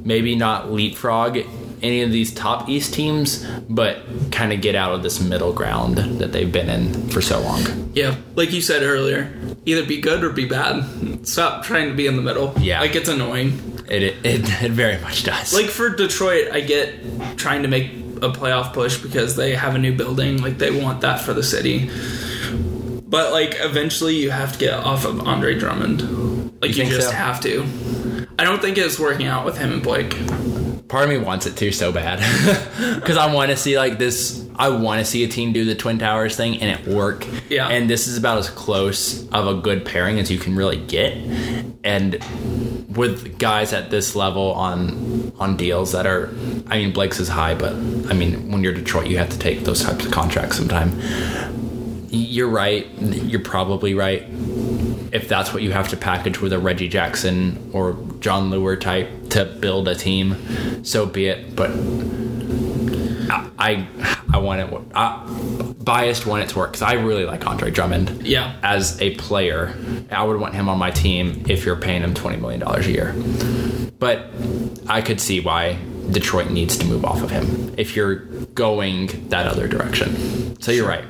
maybe 0.04 0.34
not 0.36 0.72
leapfrog 0.72 1.38
any 1.82 2.00
of 2.00 2.10
these 2.10 2.32
top 2.32 2.68
East 2.68 2.94
teams, 2.94 3.44
but 3.68 4.02
kind 4.32 4.52
of 4.52 4.60
get 4.62 4.74
out 4.74 4.92
of 4.92 5.02
this 5.02 5.20
middle 5.20 5.52
ground 5.52 5.98
that 5.98 6.32
they've 6.32 6.50
been 6.50 6.70
in 6.70 7.08
for 7.10 7.20
so 7.20 7.40
long. 7.40 7.60
yeah, 7.94 8.16
like 8.34 8.52
you 8.52 8.62
said 8.62 8.82
earlier, 8.82 9.30
either 9.66 9.84
be 9.84 10.00
good 10.00 10.24
or 10.24 10.30
be 10.30 10.46
bad. 10.46 11.26
Stop 11.28 11.62
trying 11.64 11.88
to 11.88 11.94
be 11.94 12.06
in 12.06 12.16
the 12.16 12.22
middle. 12.22 12.54
Yeah. 12.58 12.80
like 12.80 12.96
it's 12.96 13.08
annoying. 13.08 13.73
It 13.88 14.02
it, 14.02 14.16
it, 14.24 14.62
it 14.62 14.72
very 14.72 15.00
much 15.00 15.24
does. 15.24 15.54
Like 15.54 15.66
for 15.66 15.90
Detroit, 15.90 16.48
I 16.52 16.60
get 16.60 16.94
trying 17.36 17.62
to 17.62 17.68
make 17.68 17.90
a 18.22 18.30
playoff 18.30 18.72
push 18.72 18.98
because 18.98 19.36
they 19.36 19.54
have 19.54 19.74
a 19.74 19.78
new 19.78 19.94
building. 19.94 20.42
Like 20.42 20.58
they 20.58 20.70
want 20.70 21.02
that 21.02 21.20
for 21.20 21.34
the 21.34 21.42
city. 21.42 21.90
But 23.06 23.32
like 23.32 23.56
eventually, 23.58 24.16
you 24.16 24.30
have 24.30 24.54
to 24.54 24.58
get 24.58 24.74
off 24.74 25.04
of 25.04 25.20
Andre 25.20 25.58
Drummond. 25.58 26.60
Like 26.60 26.70
you, 26.70 26.76
think 26.84 26.90
just 26.90 27.10
so? 27.10 27.14
have 27.14 27.40
to. 27.42 27.64
I 28.38 28.44
don't 28.44 28.60
think 28.60 28.78
it's 28.78 28.98
working 28.98 29.26
out 29.26 29.44
with 29.44 29.58
him 29.58 29.72
and 29.72 29.82
Blake. 29.82 30.10
part 30.88 31.04
of 31.04 31.10
me 31.10 31.18
wants 31.18 31.46
it 31.46 31.56
to 31.56 31.70
so 31.70 31.92
bad 31.92 32.18
because 32.96 33.16
I 33.16 33.32
want 33.32 33.50
to 33.50 33.56
see 33.56 33.78
like 33.78 33.98
this. 33.98 34.43
I 34.56 34.68
want 34.68 35.00
to 35.00 35.04
see 35.04 35.24
a 35.24 35.28
team 35.28 35.52
do 35.52 35.64
the 35.64 35.74
Twin 35.74 35.98
Towers 35.98 36.36
thing 36.36 36.60
and 36.60 36.78
it 36.78 36.86
work. 36.86 37.26
Yeah. 37.48 37.68
And 37.68 37.90
this 37.90 38.06
is 38.06 38.16
about 38.16 38.38
as 38.38 38.50
close 38.50 39.28
of 39.30 39.46
a 39.46 39.54
good 39.54 39.84
pairing 39.84 40.18
as 40.18 40.30
you 40.30 40.38
can 40.38 40.54
really 40.54 40.76
get. 40.76 41.16
And 41.82 42.14
with 42.96 43.38
guys 43.38 43.72
at 43.72 43.90
this 43.90 44.14
level 44.14 44.52
on 44.52 45.32
on 45.38 45.56
deals 45.56 45.92
that 45.92 46.06
are, 46.06 46.28
I 46.68 46.78
mean, 46.78 46.92
Blake's 46.92 47.18
is 47.18 47.28
high, 47.28 47.54
but 47.54 47.72
I 47.72 48.12
mean, 48.12 48.52
when 48.52 48.62
you're 48.62 48.74
Detroit, 48.74 49.08
you 49.08 49.18
have 49.18 49.30
to 49.30 49.38
take 49.38 49.64
those 49.64 49.82
types 49.82 50.06
of 50.06 50.12
contracts 50.12 50.56
sometime. 50.56 50.98
You're 52.10 52.48
right. 52.48 52.86
You're 53.00 53.42
probably 53.42 53.94
right 53.94 54.24
if 55.14 55.28
that's 55.28 55.52
what 55.54 55.62
you 55.62 55.70
have 55.70 55.88
to 55.88 55.96
package 55.96 56.40
with 56.40 56.52
a 56.52 56.58
Reggie 56.58 56.88
Jackson 56.88 57.70
or 57.72 57.96
Jon 58.18 58.50
Leuer 58.50 58.78
type 58.78 59.30
to 59.30 59.44
build 59.44 59.86
a 59.86 59.94
team, 59.94 60.84
so 60.84 61.06
be 61.06 61.28
it. 61.28 61.54
But 61.54 61.70
I 63.64 63.86
I, 64.32 64.38
want 64.38 64.60
it. 64.60 64.92
I, 64.94 65.24
biased 65.84 66.26
want 66.26 66.42
it 66.42 66.50
to 66.50 66.58
work 66.58 66.72
because 66.72 66.82
I 66.82 66.94
really 66.94 67.24
like 67.24 67.46
Andre 67.46 67.70
Drummond. 67.70 68.26
Yeah. 68.26 68.56
As 68.62 69.00
a 69.00 69.14
player, 69.16 69.74
I 70.10 70.22
would 70.22 70.38
want 70.38 70.54
him 70.54 70.68
on 70.68 70.78
my 70.78 70.90
team 70.90 71.44
if 71.48 71.64
you're 71.64 71.76
paying 71.76 72.02
him 72.02 72.14
twenty 72.14 72.36
million 72.36 72.60
dollars 72.60 72.86
a 72.86 72.92
year. 72.92 73.14
But 73.98 74.26
I 74.86 75.00
could 75.00 75.20
see 75.20 75.40
why 75.40 75.78
Detroit 76.10 76.50
needs 76.50 76.76
to 76.78 76.86
move 76.86 77.04
off 77.04 77.22
of 77.22 77.30
him 77.30 77.74
if 77.78 77.96
you're 77.96 78.16
going 78.54 79.28
that 79.30 79.46
other 79.46 79.66
direction. 79.66 80.60
So 80.60 80.70
you're 80.70 80.88
right. 80.88 81.04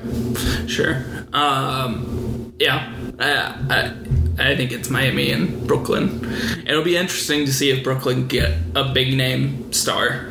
Sure. 0.68 1.04
Um, 1.32 2.54
yeah. 2.60 2.94
I, 3.18 3.94
I, 4.38 4.50
I 4.50 4.56
think 4.56 4.72
it's 4.72 4.90
Miami 4.90 5.30
and 5.30 5.66
Brooklyn. 5.66 6.24
It'll 6.66 6.84
be 6.84 6.96
interesting 6.96 7.46
to 7.46 7.52
see 7.52 7.70
if 7.70 7.82
Brooklyn 7.82 8.28
get 8.28 8.56
a 8.74 8.92
big 8.92 9.16
name 9.16 9.72
star. 9.72 10.26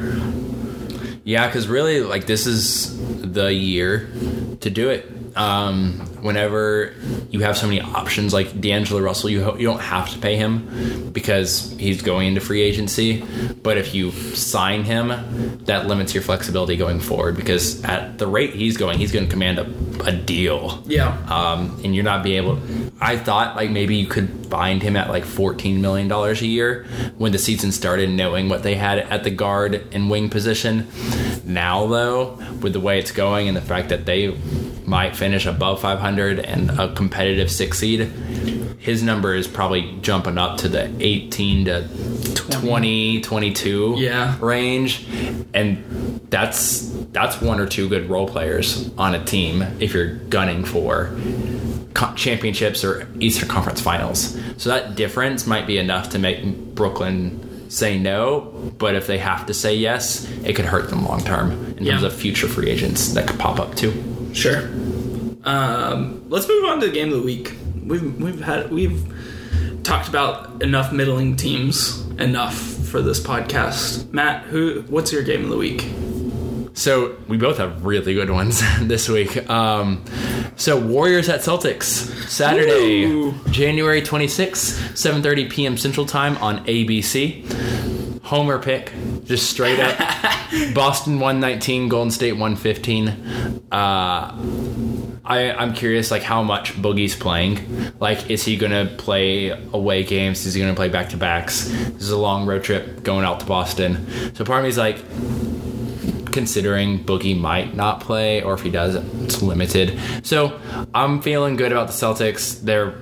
Yeah, 1.24 1.47
because 1.47 1.67
really, 1.67 2.01
like 2.01 2.26
this 2.26 2.45
is 2.47 2.97
the 3.21 3.53
year 3.53 4.09
to 4.61 4.69
do 4.69 4.89
it. 4.89 5.09
Um, 5.36 6.01
whenever 6.24 6.93
you 7.30 7.41
have 7.41 7.57
so 7.57 7.67
many 7.67 7.82
options, 7.82 8.34
like 8.34 8.59
D'Angelo 8.59 9.01
Russell, 9.01 9.30
you 9.30 9.43
ho- 9.43 9.55
you 9.55 9.67
don't 9.67 9.82
have 9.82 10.09
to 10.11 10.19
pay 10.19 10.36
him 10.36 11.11
because 11.11 11.76
he's 11.78 12.01
going 12.01 12.28
into 12.30 12.41
free 12.41 12.61
agency. 12.61 13.24
But 13.61 13.78
if 13.78 13.93
you 13.93 14.11
sign 14.11 14.84
him, 14.84 15.09
that 15.65 15.88
limits 15.88 16.13
your 16.13 16.24
flexibility 16.24 16.78
going 16.78 16.99
forward 16.99 17.36
because 17.36 17.84
at 17.84 18.17
the 18.17 18.28
rate 18.28 18.53
he's 18.53 18.78
going, 18.78 18.97
he's 18.97 19.11
going 19.11 19.26
to 19.26 19.32
command 19.32 19.59
a, 19.59 19.65
a 20.05 20.11
deal. 20.11 20.82
Yeah. 20.88 21.17
Um, 21.30 21.80
and 21.84 21.93
you're 21.93 22.03
not 22.03 22.24
be 22.24 22.38
able. 22.38 22.59
I 23.01 23.17
thought 23.17 23.55
like 23.55 23.69
maybe 23.69 23.95
you 23.95 24.07
could 24.07 24.47
find 24.47 24.82
him 24.82 24.95
at 24.95 25.09
like 25.09 25.26
14 25.26 25.82
million 25.82 26.07
dollars 26.07 26.41
a 26.41 26.47
year 26.47 26.86
when 27.17 27.32
the 27.32 27.38
season 27.38 27.71
started, 27.71 28.09
knowing 28.09 28.49
what 28.49 28.63
they 28.63 28.76
had 28.76 28.99
at 28.99 29.24
the 29.24 29.32
guard 29.32 29.86
and 29.91 30.09
wing 30.09 30.30
position. 30.30 30.88
Now 31.43 31.88
though, 31.88 32.36
with 32.61 32.74
the 32.74 32.80
way 32.80 32.99
it's 32.99 33.11
going 33.11 33.47
and 33.47 33.57
the 33.57 33.61
fact 33.61 33.89
that 33.89 34.05
they 34.05 34.38
might 34.86 35.15
finish 35.15 35.45
above 35.45 35.82
500 35.82 36.12
and 36.20 36.70
a 36.80 36.93
competitive 36.93 37.49
six 37.51 37.80
seed, 37.80 38.01
his 38.80 39.01
number 39.03 39.34
is 39.34 39.47
probably 39.47 39.97
jumping 40.01 40.38
up 40.38 40.57
to 40.59 40.68
the 40.70 40.91
18 40.99 41.66
to 41.66 41.88
20, 42.51 43.22
22 43.22 43.95
Yeah. 43.97 44.36
range, 44.41 45.05
and 45.53 46.20
that's 46.30 46.89
that's 47.11 47.39
one 47.41 47.59
or 47.59 47.68
two 47.68 47.88
good 47.88 48.09
role 48.09 48.28
players 48.28 48.89
on 48.97 49.14
a 49.14 49.24
team 49.24 49.64
if 49.80 49.93
you're 49.93 50.16
gunning 50.30 50.64
for 50.66 51.16
championships 52.16 52.84
or 52.84 53.07
Eastern 53.20 53.47
Conference 53.47 53.80
Finals. 53.80 54.38
So 54.57 54.70
that 54.70 54.95
difference 54.95 55.45
might 55.47 55.68
be 55.68 55.78
enough 55.78 56.09
to 56.09 56.20
make 56.20 56.43
Brooklyn 56.76 57.70
say 57.70 57.97
no, 57.97 58.51
but 58.78 58.95
if 58.95 59.07
they 59.07 59.18
have 59.20 59.45
to 59.45 59.53
say 59.53 59.76
yes, 59.76 60.28
it 60.43 60.53
could 60.55 60.66
hurt 60.66 60.89
them 60.89 61.05
long 61.05 61.24
term 61.24 61.51
in 61.78 61.86
terms 61.86 62.03
of 62.03 62.14
future 62.14 62.47
free 62.47 62.70
agents 62.70 63.14
that 63.14 63.28
could 63.28 63.39
pop 63.39 63.59
up 63.59 63.76
too. 63.76 63.93
Sure. 64.34 64.68
Um, 65.44 66.26
let's 66.30 66.48
move 66.48 66.66
on 66.66 66.80
to 66.82 66.88
the 66.88 66.94
game 66.94 67.10
of 67.12 67.20
the 67.20 67.24
week. 67.26 67.56
We've 67.84 68.22
we've 68.22 68.41
had 68.41 68.72
we've 68.72 69.04
talked 69.84 70.08
about 70.08 70.62
enough 70.62 70.91
middling 70.91 71.36
teams 71.36 72.02
enough 72.20 72.56
for 72.56 73.02
this 73.02 73.20
podcast. 73.20 74.12
Matt, 74.14 74.44
who 74.46 74.84
what's 74.88 75.12
your 75.12 75.24
game 75.24 75.44
of 75.44 75.50
the 75.50 75.58
week? 75.58 75.86
So 76.76 77.18
we 77.28 77.38
both 77.38 77.58
have 77.60 77.86
really 77.86 78.14
good 78.14 78.32
ones 78.32 78.62
this 78.82 79.08
week. 79.08 79.48
Um, 79.50 80.04
so 80.56 80.80
Warriors 80.80 81.30
at 81.30 81.41
Celtics 81.41 81.84
Saturday, 82.28 83.04
Ooh. 83.04 83.36
January 83.52 84.02
26th, 84.02 84.94
7:30 84.94 85.50
p.m. 85.50 85.78
Central 85.78 86.06
Time 86.06 86.38
on 86.38 86.66
ABC. 86.66 88.22
Homer 88.24 88.58
pick, 88.58 88.91
just 89.26 89.50
straight 89.50 89.80
up. 89.80 89.98
Boston 90.74 91.20
119, 91.20 91.89
Golden 91.89 92.10
State 92.10 92.34
115. 92.34 93.10
Uh, 93.72 94.36
I, 95.26 95.51
I'm 95.51 95.74
curious, 95.74 96.11
like 96.11 96.21
how 96.24 96.43
much 96.43 96.74
Boogie's 96.74 97.15
playing. 97.15 97.93
Like, 97.99 98.30
is 98.30 98.43
he 98.43 98.57
gonna 98.57 98.86
play 98.97 99.49
away 99.49 100.03
games? 100.03 100.45
Is 100.45 100.53
he 100.53 100.61
gonna 100.61 100.74
play 100.76 100.89
back 100.89 101.09
to 101.09 101.17
backs? 101.17 101.65
This 101.69 102.01
is 102.03 102.09
a 102.11 102.17
long 102.17 102.45
road 102.45 102.63
trip 102.63 103.03
going 103.03 103.24
out 103.26 103.39
to 103.39 103.45
Boston. 103.45 104.05
So 104.36 104.43
part 104.43 104.59
of 104.59 104.63
me 104.63 104.69
is 104.69 104.78
like, 104.78 104.97
considering 106.34 107.03
Boogie 107.03 107.39
might 107.39 107.76
not 107.76 108.01
play, 108.01 108.41
or 108.41 108.53
if 108.53 108.61
he 108.61 108.69
does, 108.71 108.95
it's 109.24 109.41
limited. 109.41 109.99
So 110.24 110.59
I'm 110.93 111.21
feeling 111.21 111.55
good 111.55 111.71
about 111.71 111.88
the 111.88 111.93
Celtics. 111.93 112.59
They're 112.59 112.95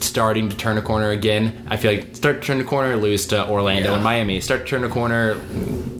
starting 0.00 0.48
to 0.48 0.56
turn 0.56 0.78
a 0.78 0.82
corner 0.82 1.10
again. 1.10 1.66
I 1.68 1.76
feel 1.76 1.92
like 1.92 2.16
start 2.16 2.40
to 2.40 2.46
turn 2.46 2.58
the 2.58 2.64
corner, 2.64 2.96
lose 2.96 3.26
to 3.28 3.46
Orlando 3.48 3.90
Yeah. 3.90 3.94
and 3.96 4.04
Miami. 4.04 4.40
Start 4.40 4.60
to 4.62 4.66
turn 4.66 4.82
the 4.82 4.88
corner, 4.88 5.34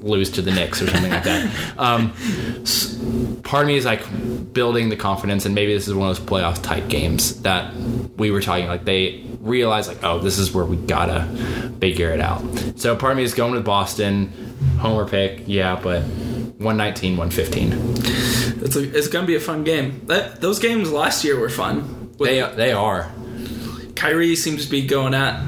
lose 0.06 0.30
to 0.32 0.42
the 0.42 0.50
Knicks 0.52 0.80
or 0.80 0.88
something 0.88 1.10
like 1.10 1.24
that. 1.24 1.78
Um, 1.78 2.12
part 3.42 3.62
of 3.62 3.68
me 3.68 3.76
is 3.76 3.84
like 3.84 4.02
building 4.52 4.88
the 4.88 4.96
confidence, 4.96 5.44
and 5.44 5.54
maybe 5.54 5.74
this 5.74 5.86
is 5.88 5.94
one 5.94 6.10
of 6.10 6.16
those 6.16 6.26
playoff 6.26 6.62
type 6.62 6.88
games 6.88 7.42
that 7.42 7.74
we 8.16 8.30
were 8.30 8.40
talking. 8.40 8.66
Like 8.66 8.84
they 8.84 9.24
realize, 9.40 9.88
like, 9.88 10.02
oh, 10.02 10.18
this 10.18 10.38
is 10.38 10.52
where 10.52 10.64
we 10.64 10.76
gotta 10.76 11.26
figure 11.80 12.10
it 12.10 12.20
out. 12.20 12.42
So 12.76 12.96
part 12.96 13.12
of 13.12 13.18
me 13.18 13.24
is 13.24 13.34
going 13.34 13.52
with 13.52 13.64
Boston. 13.64 14.32
Homer 14.78 15.08
pick, 15.08 15.42
yeah, 15.46 15.78
but 15.80 16.02
119, 16.02 17.16
115. 17.16 17.72
It's 18.64 18.76
a, 18.76 18.96
it's 18.96 19.08
gonna 19.08 19.26
be 19.26 19.36
a 19.36 19.40
fun 19.40 19.64
game. 19.64 20.02
That 20.06 20.40
those 20.40 20.58
games 20.58 20.90
last 20.90 21.24
year 21.24 21.38
were 21.38 21.50
fun. 21.50 22.14
With 22.18 22.30
They 22.30 22.40
they 22.56 22.72
are. 22.72 23.12
Kyrie 23.94 24.36
seems 24.36 24.64
to 24.64 24.70
be 24.70 24.86
going 24.86 25.14
at 25.14 25.42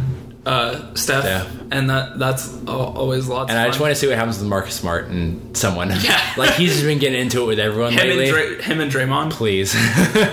uh, 0.48 0.94
Steph. 0.94 1.22
Steph. 1.24 1.56
and 1.70 1.90
that 1.90 2.18
that's 2.18 2.64
always 2.66 3.28
lots. 3.28 3.50
And 3.50 3.58
I 3.58 3.66
just 3.66 3.80
want 3.80 3.90
to 3.90 3.94
see 3.94 4.06
what 4.06 4.16
happens 4.16 4.38
with 4.38 4.48
Marcus 4.48 4.74
Smart 4.74 5.08
and 5.08 5.56
someone. 5.56 5.90
Yeah. 5.90 6.20
like 6.36 6.54
he's 6.54 6.72
just 6.72 6.84
been 6.84 6.98
getting 6.98 7.20
into 7.20 7.42
it 7.42 7.46
with 7.46 7.58
everyone 7.58 7.92
him 7.92 7.98
lately. 8.08 8.28
and 8.30 8.56
Dra- 8.56 8.62
him 8.64 8.80
and 8.80 8.90
Draymond. 8.92 9.30
Please. 9.32 9.74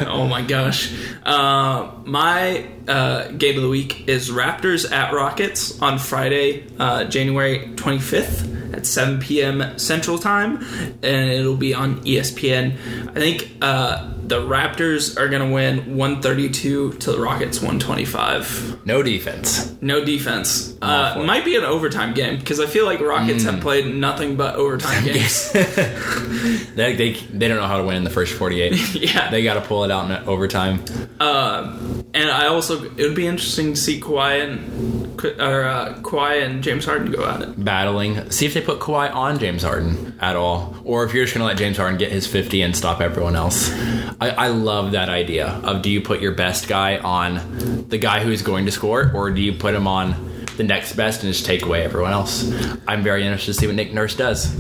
Oh 0.08 0.28
my 0.28 0.42
gosh. 0.42 0.94
Uh, 1.26 1.92
my 2.06 2.66
uh, 2.88 3.28
game 3.30 3.56
of 3.58 3.64
the 3.64 3.70
week 3.70 4.08
is 4.08 4.30
Raptors 4.30 4.90
at 4.92 5.14
Rockets 5.14 5.82
on 5.82 6.00
Friday, 6.00 6.66
uh, 6.80 7.04
January 7.06 7.60
25th 7.76 8.65
at 8.76 8.86
7 8.86 9.20
p.m. 9.20 9.78
Central 9.80 10.18
Time, 10.18 10.58
and 11.02 11.30
it'll 11.30 11.56
be 11.58 11.74
on 11.74 12.02
ESPN. 12.04 12.74
I 13.10 13.14
think 13.14 13.52
uh, 13.62 14.12
the 14.24 14.40
Raptors 14.40 15.18
are 15.20 15.30
going 15.30 15.48
to 15.48 15.54
win 15.54 15.98
132 15.98 16.94
to 16.94 17.12
the 17.12 17.20
Rockets 17.20 17.60
125. 17.60 18.86
no 18.86 19.02
defense. 19.02 19.76
No 19.82 20.04
defense. 20.04 20.76
Uh, 20.82 21.24
might 21.26 21.46
be 21.46 21.56
an 21.56 21.64
overtime 21.64 22.14
game 22.14 22.40
because 22.40 22.60
I 22.60 22.66
feel 22.66 22.86
like 22.86 23.00
Rockets 23.00 23.44
have 23.44 23.62
played 23.62 23.94
nothing 23.96 24.36
but 24.36 24.56
overtime 24.56 25.04
games. 25.06 25.52
They, 26.76 26.94
they 26.94 27.14
they 27.14 27.48
don't 27.48 27.58
know 27.58 27.68
how 27.68 27.78
to 27.78 27.84
win 27.86 27.96
in 27.96 28.04
the 28.04 28.10
first 28.10 28.34
48. 28.34 28.96
yeah. 29.16 29.30
They 29.32 29.44
got 29.44 29.54
to 29.54 29.62
pull 29.62 29.86
it 29.86 29.92
out 29.92 30.12
in 30.12 30.28
overtime. 30.28 30.84
And 31.20 32.30
I 32.30 32.48
also, 32.48 32.84
it 32.84 32.98
would 32.98 33.16
be 33.16 33.28
interesting 33.28 33.74
to 33.74 33.80
see 33.80 34.00
Kawhi 34.00 34.44
and 34.44 35.06
or 35.40 35.64
uh, 35.64 35.96
Kawhi 36.02 36.44
and 36.46 36.64
James 36.64 36.86
Harden 36.86 37.12
go 37.12 37.26
at 37.26 37.42
it. 37.42 37.64
Battling. 37.64 38.30
See 38.32 38.46
if 38.46 38.54
they 38.54 38.62
put 38.66 38.80
Kawhi 38.80 39.14
on 39.14 39.40
James 39.40 39.64
Harden 39.64 40.18
at 40.20 40.36
all, 40.36 40.76
or 40.84 41.06
if 41.06 41.14
you're 41.14 41.24
just 41.24 41.34
gonna 41.34 41.46
let 41.46 41.58
James 41.58 41.78
Harden 41.78 41.98
get 41.98 42.12
his 42.12 42.28
50 42.28 42.62
and 42.62 42.76
stop 42.76 43.00
everyone 43.00 43.36
else. 43.36 43.72
I, 44.20 44.30
I 44.30 44.48
love 44.48 44.92
that 44.94 45.08
idea 45.10 45.48
of 45.64 45.82
do 45.82 45.90
you 45.90 46.02
put 46.02 46.22
your 46.22 46.34
best 46.34 46.68
guy 46.68 46.98
on 46.98 47.86
the 47.90 47.98
guy 47.98 48.24
who's 48.24 48.42
going 48.42 48.66
to 48.66 48.72
score, 48.72 49.12
or 49.14 49.32
do 49.32 49.42
you 49.42 49.54
put 49.54 49.74
him 49.74 49.88
on 49.88 50.16
the 50.58 50.64
next 50.64 50.94
best 50.96 51.24
and 51.24 51.32
just 51.32 51.46
take 51.46 51.64
away 51.66 51.84
everyone 51.84 52.12
else? 52.12 52.52
I'm 52.88 53.04
very 53.04 53.24
interested 53.24 53.54
to 53.54 53.60
see 53.60 53.68
what 53.68 53.76
Nick 53.76 53.94
Nurse 53.94 54.16
does. 54.16 54.54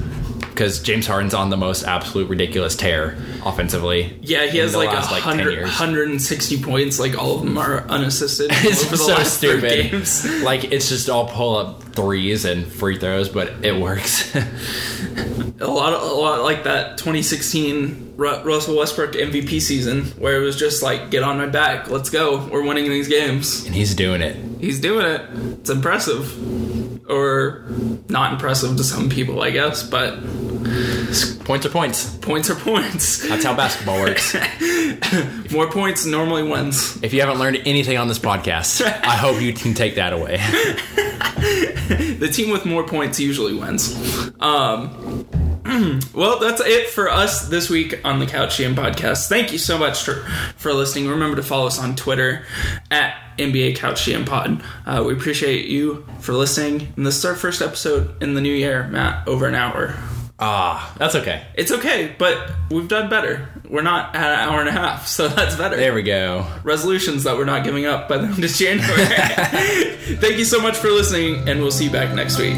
Because 0.56 0.80
James 0.82 1.06
Harden's 1.06 1.34
on 1.34 1.50
the 1.50 1.58
most 1.58 1.84
absolute 1.84 2.30
ridiculous 2.30 2.78
tear 2.78 3.18
offensively. 3.46 4.18
Yeah, 4.22 4.46
he 4.46 4.60
has 4.60 4.74
like 4.74 4.88
last, 4.88 5.10
10 5.12 5.22
hundred, 5.22 5.52
years. 5.52 5.64
160 5.66 6.62
points. 6.64 6.98
Like 6.98 7.18
all 7.18 7.36
of 7.36 7.42
them 7.44 7.58
are 7.58 7.82
unassisted 7.90 8.48
It's 8.54 8.82
over 8.84 8.92
the 8.92 8.98
so 8.98 9.08
last 9.14 9.38
stupid. 9.38 9.92
games. 9.92 10.26
Like 10.46 10.72
it's 10.72 10.88
just 10.88 11.10
all 11.10 11.28
pull 11.28 11.58
up 11.58 11.84
threes 11.84 12.46
and 12.46 12.66
free 12.66 12.98
throws, 12.98 13.28
but 13.28 13.66
it 13.66 13.76
works. 13.82 14.34
A 14.36 14.40
lot, 15.68 15.94
of, 15.94 16.02
a 16.02 16.14
lot 16.14 16.42
like 16.42 16.64
that 16.66 16.98
2016 16.98 18.14
Ru- 18.18 18.44
Russell 18.44 18.78
Westbrook 18.78 19.12
MVP 19.14 19.62
season, 19.62 20.06
where 20.18 20.38
it 20.42 20.46
was 20.46 20.56
just 20.58 20.84
like, 20.84 21.10
get 21.12 21.24
on 21.24 21.38
my 21.38 21.46
back, 21.48 21.90
let's 21.90 22.10
go, 22.10 22.46
we're 22.48 22.64
winning 22.66 22.86
these 22.90 23.08
games. 23.08 23.66
and 23.66 23.74
he's 23.76 23.94
doing 23.96 24.22
it. 24.22 24.36
He's 24.62 24.80
doing 24.80 25.06
it. 25.06 25.22
It's 25.60 25.70
impressive, 25.70 27.10
or 27.10 27.66
not 28.10 28.34
impressive 28.34 28.76
to 28.78 28.84
some 28.84 29.10
people, 29.10 29.42
I 29.42 29.52
guess. 29.52 29.84
But 29.84 30.20
Points 31.46 31.66
are 31.66 31.70
points. 31.70 32.16
points 32.18 32.50
are 32.50 32.56
points. 32.56 33.28
That's 33.28 33.44
how 33.44 33.56
basketball 33.56 34.00
works. 34.00 34.36
More 35.52 35.70
points 35.70 36.06
normally 36.06 36.42
wins. 36.42 37.02
if 37.04 37.14
you 37.14 37.22
haven't 37.22 37.38
learned 37.38 37.62
anything 37.66 37.98
on 37.98 38.08
this 38.08 38.18
podcast, 38.18 38.84
I 39.04 39.16
hope 39.16 39.40
you 39.40 39.54
can 39.54 39.76
take 39.76 39.96
that 39.96 40.12
away. 40.12 40.38
the 42.18 42.30
team 42.32 42.50
with 42.50 42.66
more 42.66 42.84
points 42.84 43.20
usually 43.20 43.54
wins. 43.54 43.94
Um, 44.40 45.28
well, 46.14 46.40
that's 46.40 46.62
it 46.62 46.90
for 46.90 47.10
us 47.10 47.48
this 47.48 47.70
week 47.70 48.00
on 48.04 48.20
the 48.20 48.26
Couch 48.26 48.58
GM 48.58 48.74
podcast. 48.74 49.30
Thank 49.30 49.52
you 49.52 49.60
so 49.60 49.78
much 49.78 50.04
for, 50.04 50.16
for 50.58 50.74
listening. 50.74 51.08
Remember 51.08 51.36
to 51.36 51.44
follow 51.44 51.68
us 51.68 51.80
on 51.80 51.96
Twitter 51.96 52.44
at 52.90 53.16
NBA 53.38 53.76
Couch 53.78 54.06
GM 54.06 54.26
Pod. 54.26 54.64
Uh, 54.86 55.04
we 55.06 55.14
appreciate 55.14 55.68
you 55.68 56.08
for 56.20 56.34
listening. 56.34 56.92
And 56.96 57.06
this 57.06 57.18
is 57.18 57.26
our 57.26 57.36
first 57.36 57.62
episode 57.62 58.22
in 58.22 58.34
the 58.34 58.42
new 58.42 58.54
year, 58.54 58.88
Matt, 58.88 59.28
over 59.28 59.48
an 59.48 59.56
hour. 59.56 59.96
Ah, 60.38 60.94
that's 60.98 61.16
okay. 61.16 61.46
It's 61.54 61.72
okay, 61.72 62.14
but 62.18 62.52
we've 62.70 62.88
done 62.88 63.10
better. 63.10 63.50
We're 63.70 63.82
not 63.84 64.16
at 64.16 64.32
an 64.32 64.40
hour 64.50 64.60
and 64.60 64.68
a 64.70 64.72
half, 64.72 65.08
so 65.18 65.28
that's 65.28 65.56
better. 65.56 65.78
There 65.78 65.94
we 65.94 66.04
go. 66.04 66.46
Resolutions 66.64 67.24
that 67.24 67.38
we're 67.38 67.46
not 67.46 67.64
giving 67.64 67.86
up 67.86 68.10
by 68.10 68.18
the 68.18 68.28
end 68.28 68.44
of 68.44 68.52
January. 68.52 69.06
Thank 70.18 70.38
you 70.38 70.46
so 70.46 70.62
much 70.62 70.78
for 70.78 70.90
listening, 70.90 71.48
and 71.48 71.62
we'll 71.62 71.72
see 71.72 71.86
you 71.86 71.92
back 71.92 72.14
next 72.14 72.38
week. 72.38 72.58